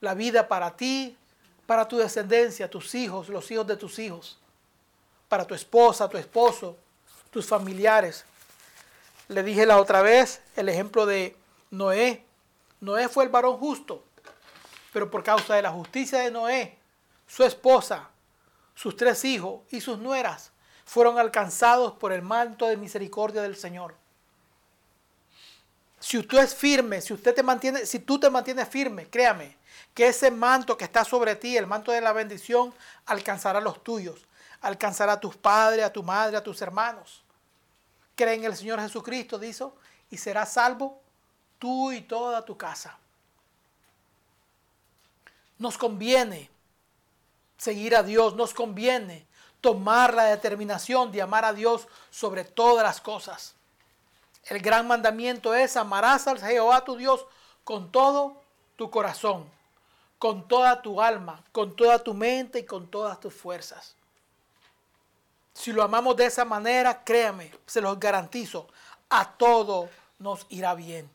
la 0.00 0.14
vida 0.14 0.48
para 0.48 0.74
ti, 0.74 1.18
para 1.66 1.86
tu 1.86 1.98
descendencia, 1.98 2.70
tus 2.70 2.94
hijos, 2.94 3.28
los 3.28 3.50
hijos 3.50 3.66
de 3.66 3.76
tus 3.76 3.98
hijos, 3.98 4.38
para 5.28 5.46
tu 5.46 5.54
esposa, 5.54 6.08
tu 6.08 6.16
esposo, 6.16 6.78
tus 7.30 7.46
familiares. 7.46 8.24
Le 9.28 9.42
dije 9.42 9.66
la 9.66 9.78
otra 9.78 10.02
vez 10.02 10.40
el 10.56 10.68
ejemplo 10.68 11.06
de 11.06 11.36
Noé. 11.70 12.24
Noé 12.80 13.08
fue 13.08 13.24
el 13.24 13.30
varón 13.30 13.58
justo, 13.58 14.04
pero 14.92 15.10
por 15.10 15.22
causa 15.22 15.54
de 15.54 15.62
la 15.62 15.70
justicia 15.70 16.20
de 16.20 16.30
Noé, 16.30 16.78
su 17.26 17.44
esposa, 17.44 18.08
sus 18.74 18.96
tres 18.96 19.24
hijos 19.24 19.62
y 19.70 19.80
sus 19.80 19.98
nueras 19.98 20.52
fueron 20.84 21.18
alcanzados 21.18 21.92
por 21.94 22.12
el 22.12 22.22
manto 22.22 22.66
de 22.66 22.76
misericordia 22.76 23.42
del 23.42 23.56
Señor. 23.56 23.94
Si 26.00 26.16
usted 26.16 26.38
es 26.38 26.54
firme, 26.54 27.00
si 27.00 27.12
usted 27.12 27.34
te 27.34 27.42
mantiene, 27.42 27.84
si 27.84 27.98
tú 27.98 28.18
te 28.20 28.30
mantienes 28.30 28.68
firme, 28.68 29.10
créame, 29.10 29.56
que 29.92 30.06
ese 30.06 30.30
manto 30.30 30.76
que 30.76 30.84
está 30.84 31.04
sobre 31.04 31.34
ti, 31.36 31.56
el 31.56 31.66
manto 31.66 31.90
de 31.90 32.00
la 32.00 32.12
bendición, 32.12 32.72
alcanzará 33.06 33.60
los 33.60 33.82
tuyos, 33.82 34.27
alcanzará 34.60 35.12
a 35.14 35.20
tus 35.20 35.36
padres, 35.36 35.84
a 35.84 35.92
tu 35.92 36.02
madre, 36.02 36.36
a 36.36 36.42
tus 36.42 36.60
hermanos. 36.62 37.22
Cree 38.14 38.34
en 38.34 38.44
el 38.44 38.56
Señor 38.56 38.80
Jesucristo, 38.80 39.38
dijo, 39.38 39.76
y 40.10 40.16
serás 40.16 40.52
salvo 40.52 41.00
tú 41.58 41.92
y 41.92 42.00
toda 42.00 42.44
tu 42.44 42.56
casa. 42.56 42.98
Nos 45.58 45.76
conviene 45.76 46.50
seguir 47.56 47.94
a 47.96 48.02
Dios, 48.02 48.34
nos 48.34 48.54
conviene 48.54 49.26
tomar 49.60 50.14
la 50.14 50.24
determinación 50.24 51.10
de 51.10 51.22
amar 51.22 51.44
a 51.44 51.52
Dios 51.52 51.88
sobre 52.10 52.44
todas 52.44 52.84
las 52.84 53.00
cosas. 53.00 53.54
El 54.44 54.60
gran 54.60 54.86
mandamiento 54.86 55.54
es 55.54 55.76
amarás 55.76 56.26
al 56.26 56.40
Jehová 56.40 56.84
tu 56.84 56.96
Dios 56.96 57.26
con 57.64 57.90
todo 57.90 58.40
tu 58.76 58.90
corazón, 58.90 59.44
con 60.18 60.46
toda 60.48 60.80
tu 60.80 61.02
alma, 61.02 61.44
con 61.52 61.76
toda 61.76 61.98
tu 62.02 62.14
mente 62.14 62.60
y 62.60 62.64
con 62.64 62.86
todas 62.88 63.20
tus 63.20 63.34
fuerzas. 63.34 63.97
Si 65.58 65.72
lo 65.72 65.82
amamos 65.82 66.14
de 66.14 66.26
esa 66.26 66.44
manera, 66.44 67.02
créame, 67.02 67.50
se 67.66 67.80
los 67.80 67.98
garantizo, 67.98 68.68
a 69.10 69.28
todo 69.32 69.88
nos 70.20 70.46
irá 70.50 70.72
bien. 70.74 71.10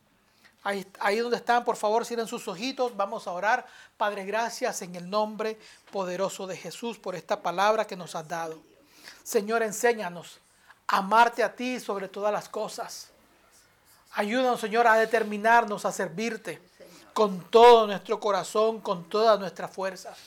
Ahí, 0.64 0.86
ahí, 1.00 1.20
donde 1.20 1.38
están, 1.38 1.64
por 1.64 1.78
favor, 1.78 2.06
cierren 2.06 2.28
sus 2.28 2.46
ojitos. 2.50 2.96
Vamos 2.96 3.26
a 3.26 3.32
orar. 3.32 3.66
Padre, 3.96 4.26
gracias 4.26 4.82
en 4.82 4.96
el 4.96 5.10
nombre 5.10 5.58
poderoso 5.92 6.46
de 6.46 6.58
Jesús 6.58 7.00
por 7.00 7.16
esta 7.16 7.42
palabra 7.42 7.88
que 7.88 7.96
nos 7.96 8.16
has 8.16 8.28
dado. 8.28 8.60
Señor, 9.24 9.64
enséñanos 9.64 10.40
a 10.88 10.98
amarte 10.98 11.42
a 11.42 11.56
ti 11.56 11.80
sobre 11.80 12.10
todas 12.10 12.34
las 12.34 12.50
cosas. 12.50 13.10
Ayúdanos, 14.14 14.60
Señor, 14.60 14.88
a 14.88 14.96
determinarnos 14.96 15.86
a 15.86 15.92
servirte 15.94 16.62
con 17.14 17.50
todo 17.50 17.88
nuestro 17.88 18.20
corazón, 18.20 18.82
con 18.82 19.08
todas 19.10 19.40
nuestras 19.40 19.72
fuerzas. 19.72 20.18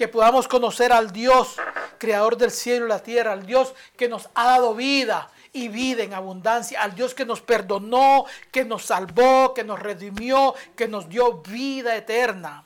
Que 0.00 0.08
podamos 0.08 0.48
conocer 0.48 0.94
al 0.94 1.12
Dios, 1.12 1.56
creador 1.98 2.38
del 2.38 2.50
cielo 2.50 2.86
y 2.86 2.88
la 2.88 3.02
tierra, 3.02 3.32
al 3.32 3.44
Dios 3.44 3.74
que 3.98 4.08
nos 4.08 4.30
ha 4.34 4.46
dado 4.46 4.74
vida 4.74 5.28
y 5.52 5.68
vida 5.68 6.02
en 6.02 6.14
abundancia, 6.14 6.80
al 6.80 6.94
Dios 6.94 7.12
que 7.12 7.26
nos 7.26 7.42
perdonó, 7.42 8.24
que 8.50 8.64
nos 8.64 8.86
salvó, 8.86 9.52
que 9.52 9.62
nos 9.62 9.78
redimió, 9.78 10.54
que 10.74 10.88
nos 10.88 11.06
dio 11.06 11.42
vida 11.42 11.94
eterna. 11.94 12.64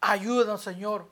Ayúdanos, 0.00 0.62
Señor, 0.62 1.06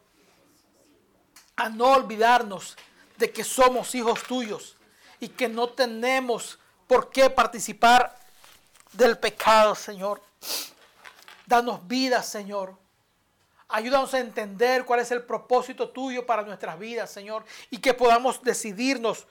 a 1.56 1.68
no 1.68 1.88
olvidarnos 1.92 2.74
de 3.18 3.30
que 3.30 3.44
somos 3.44 3.94
hijos 3.94 4.22
tuyos 4.22 4.78
y 5.20 5.28
que 5.28 5.50
no 5.50 5.68
tenemos 5.68 6.58
por 6.86 7.10
qué 7.10 7.28
participar 7.28 8.18
del 8.90 9.18
pecado, 9.18 9.74
Señor. 9.74 10.22
Danos 11.44 11.86
vida, 11.86 12.22
Señor. 12.22 12.85
Ayúdanos 13.68 14.14
a 14.14 14.20
entender 14.20 14.84
cuál 14.84 15.00
es 15.00 15.10
el 15.10 15.24
propósito 15.24 15.88
tuyo 15.90 16.24
para 16.24 16.42
nuestras 16.42 16.78
vidas, 16.78 17.10
Señor. 17.10 17.44
Y 17.70 17.78
que 17.78 17.94
podamos 17.94 18.42
decidirnos 18.42 19.26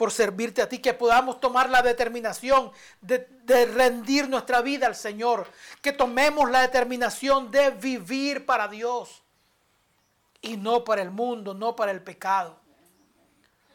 por 0.00 0.12
servirte 0.12 0.62
a 0.62 0.68
ti, 0.68 0.78
que 0.78 0.94
podamos 0.94 1.40
tomar 1.40 1.68
la 1.68 1.82
determinación 1.82 2.72
de, 3.02 3.26
rendir 3.66 4.30
nuestra 4.30 4.62
vida 4.62 4.86
al 4.86 4.96
Señor, 4.96 5.46
que 5.82 5.92
tomemos 5.92 6.50
la 6.50 6.62
determinación 6.62 7.50
de 7.50 7.68
vivir 7.68 8.46
para 8.46 8.66
Dios 8.66 9.22
y 10.40 10.56
no 10.56 10.84
para 10.84 11.02
el 11.02 11.10
mundo, 11.10 11.52
no 11.52 11.76
para 11.76 11.90
el 11.92 12.00
pecado. 12.00 12.58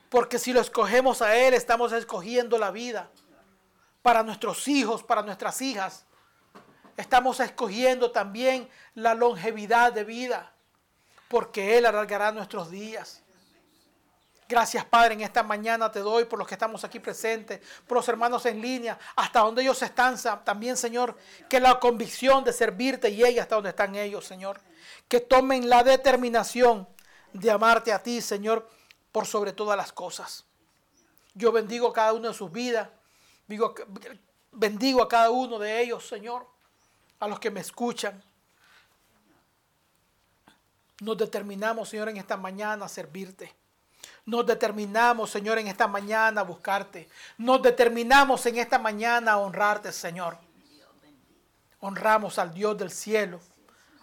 Porque 0.09 0.39
si 0.39 0.51
lo 0.51 0.61
escogemos 0.61 1.21
a 1.21 1.35
Él, 1.35 1.53
estamos 1.53 1.91
escogiendo 1.91 2.57
la 2.57 2.71
vida 2.71 3.11
para 4.01 4.23
nuestros 4.23 4.67
hijos, 4.67 5.03
para 5.03 5.21
nuestras 5.21 5.61
hijas. 5.61 6.05
Estamos 6.97 7.39
escogiendo 7.39 8.11
también 8.11 8.69
la 8.93 9.13
longevidad 9.13 9.91
de 9.91 10.03
vida, 10.03 10.53
porque 11.27 11.77
Él 11.77 11.85
alargará 11.85 12.31
nuestros 12.31 12.71
días. 12.71 13.21
Gracias 14.47 14.85
Padre, 14.85 15.15
en 15.15 15.21
esta 15.21 15.41
mañana 15.41 15.91
te 15.91 16.01
doy 16.01 16.25
por 16.25 16.37
los 16.37 16.47
que 16.47 16.53
estamos 16.53 16.83
aquí 16.83 16.99
presentes, 16.99 17.61
por 17.87 17.97
los 17.97 18.07
hermanos 18.07 18.45
en 18.45 18.61
línea, 18.61 18.97
hasta 19.15 19.39
donde 19.39 19.63
ellos 19.63 19.81
están 19.81 20.15
también, 20.43 20.77
Señor, 20.77 21.17
que 21.49 21.59
la 21.59 21.79
convicción 21.79 22.43
de 22.43 22.53
servirte 22.53 23.13
llegue 23.15 23.41
hasta 23.41 23.55
donde 23.55 23.71
están 23.71 23.95
ellos, 23.95 24.23
Señor. 24.23 24.61
Que 25.07 25.19
tomen 25.19 25.67
la 25.67 25.83
determinación 25.83 26.87
de 27.33 27.49
amarte 27.49 27.91
a 27.91 28.03
ti, 28.03 28.21
Señor, 28.21 28.69
por 29.11 29.25
sobre 29.25 29.51
todas 29.51 29.75
las 29.75 29.91
cosas. 29.91 30.45
Yo 31.33 31.51
bendigo 31.51 31.91
cada 31.91 32.13
uno 32.13 32.27
de 32.27 32.33
sus 32.35 32.51
vidas. 32.51 32.87
Digo, 33.47 33.73
bendigo 34.51 35.01
a 35.01 35.09
cada 35.09 35.31
uno 35.31 35.57
de 35.57 35.81
ellos, 35.81 36.07
Señor, 36.07 36.47
a 37.25 37.27
los 37.27 37.39
que 37.39 37.51
me 37.51 37.59
escuchan. 37.59 38.21
Nos 41.01 41.17
determinamos, 41.17 41.89
Señor, 41.89 42.09
en 42.09 42.17
esta 42.17 42.37
mañana 42.37 42.85
a 42.85 42.89
servirte. 42.89 43.53
Nos 44.25 44.45
determinamos, 44.45 45.29
Señor, 45.29 45.57
en 45.57 45.67
esta 45.67 45.87
mañana 45.87 46.41
a 46.41 46.43
buscarte. 46.43 47.09
Nos 47.37 47.61
determinamos 47.61 48.45
en 48.45 48.57
esta 48.57 48.79
mañana 48.79 49.33
a 49.33 49.37
honrarte, 49.37 49.91
Señor. 49.91 50.37
Honramos 51.79 52.39
al 52.39 52.53
Dios 52.53 52.77
del 52.77 52.91
cielo, 52.91 53.39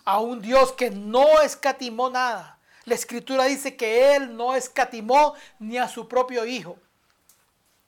a 0.05 0.20
un 0.20 0.40
Dios 0.40 0.73
que 0.73 0.90
no 0.90 1.40
escatimó 1.40 2.11
nada. 2.11 2.59
La 2.85 2.94
escritura 2.94 3.44
dice 3.44 3.77
que 3.77 4.15
Él 4.15 4.36
no 4.36 4.55
escatimó 4.55 5.35
ni 5.59 5.78
a 5.78 5.89
su 5.89 6.07
propio 6.09 6.44
Hijo. 6.44 6.77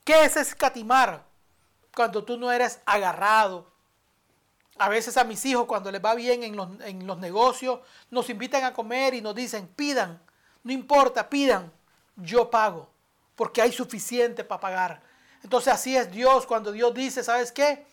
¿Qué 0.04 0.24
es 0.24 0.36
escatimar? 0.36 1.24
cuando 1.94 2.24
tú 2.24 2.36
no 2.36 2.50
eres 2.50 2.80
agarrado. 2.84 3.72
A 4.78 4.88
veces 4.88 5.16
a 5.16 5.24
mis 5.24 5.44
hijos 5.44 5.66
cuando 5.66 5.90
les 5.92 6.04
va 6.04 6.14
bien 6.14 6.42
en 6.42 6.56
los, 6.56 6.68
en 6.80 7.06
los 7.06 7.18
negocios, 7.18 7.80
nos 8.10 8.28
invitan 8.28 8.64
a 8.64 8.72
comer 8.72 9.14
y 9.14 9.20
nos 9.20 9.34
dicen, 9.34 9.68
pidan, 9.68 10.20
no 10.64 10.72
importa, 10.72 11.28
pidan, 11.28 11.70
yo 12.16 12.50
pago, 12.50 12.88
porque 13.36 13.62
hay 13.62 13.72
suficiente 13.72 14.42
para 14.44 14.60
pagar. 14.60 15.02
Entonces 15.42 15.72
así 15.72 15.96
es 15.96 16.10
Dios 16.10 16.46
cuando 16.46 16.72
Dios 16.72 16.92
dice, 16.94 17.22
¿sabes 17.22 17.52
qué? 17.52 17.84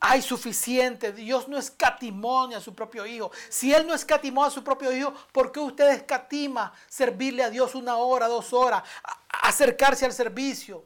Hay 0.00 0.22
suficiente. 0.22 1.12
Dios 1.12 1.48
no 1.48 1.58
escatimó 1.58 2.44
a 2.44 2.60
su 2.60 2.72
propio 2.74 3.04
hijo. 3.04 3.32
Si 3.48 3.74
Él 3.74 3.86
no 3.86 3.94
escatimó 3.94 4.44
a 4.44 4.50
su 4.50 4.62
propio 4.62 4.92
hijo, 4.92 5.12
¿por 5.32 5.50
qué 5.50 5.58
usted 5.58 5.88
escatima 5.90 6.72
servirle 6.88 7.42
a 7.42 7.50
Dios 7.50 7.74
una 7.74 7.96
hora, 7.96 8.28
dos 8.28 8.52
horas, 8.52 8.84
acercarse 9.42 10.06
al 10.06 10.12
servicio? 10.12 10.84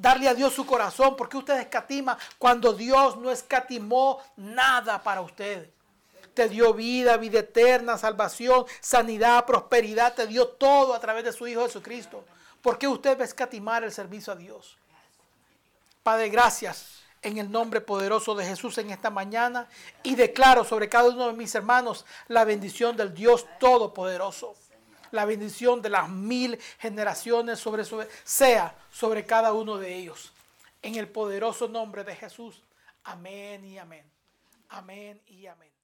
Darle 0.00 0.28
a 0.28 0.34
Dios 0.34 0.54
su 0.54 0.64
corazón, 0.64 1.14
porque 1.14 1.36
usted 1.36 1.60
escatima 1.60 2.16
cuando 2.38 2.72
Dios 2.72 3.18
no 3.18 3.30
escatimó 3.30 4.18
nada 4.36 5.02
para 5.02 5.20
usted. 5.20 5.68
Te 6.32 6.48
dio 6.48 6.72
vida, 6.72 7.16
vida 7.18 7.40
eterna, 7.40 7.98
salvación, 7.98 8.64
sanidad, 8.80 9.44
prosperidad, 9.44 10.14
te 10.14 10.26
dio 10.26 10.48
todo 10.48 10.94
a 10.94 11.00
través 11.00 11.24
de 11.24 11.32
su 11.32 11.46
Hijo 11.46 11.62
Jesucristo. 11.62 12.24
¿Por 12.62 12.78
qué 12.78 12.88
usted 12.88 13.18
va 13.18 13.22
a 13.22 13.26
escatimar 13.26 13.84
el 13.84 13.92
servicio 13.92 14.32
a 14.32 14.36
Dios? 14.36 14.78
Padre, 16.02 16.30
gracias 16.30 17.00
en 17.22 17.36
el 17.36 17.50
nombre 17.50 17.82
poderoso 17.82 18.34
de 18.34 18.46
Jesús 18.46 18.78
en 18.78 18.90
esta 18.90 19.10
mañana 19.10 19.68
y 20.02 20.14
declaro 20.14 20.64
sobre 20.64 20.88
cada 20.88 21.10
uno 21.10 21.26
de 21.26 21.34
mis 21.34 21.54
hermanos 21.54 22.06
la 22.28 22.44
bendición 22.44 22.96
del 22.96 23.12
Dios 23.12 23.46
Todopoderoso. 23.58 24.54
La 25.10 25.24
bendición 25.24 25.82
de 25.82 25.90
las 25.90 26.08
mil 26.08 26.58
generaciones 26.78 27.58
sobre, 27.58 27.84
sea 28.24 28.76
sobre 28.90 29.26
cada 29.26 29.52
uno 29.52 29.78
de 29.78 29.96
ellos. 29.96 30.32
En 30.82 30.96
el 30.96 31.08
poderoso 31.08 31.68
nombre 31.68 32.04
de 32.04 32.16
Jesús. 32.16 32.62
Amén 33.04 33.64
y 33.64 33.78
amén. 33.78 34.10
Amén 34.68 35.20
y 35.26 35.46
amén. 35.46 35.79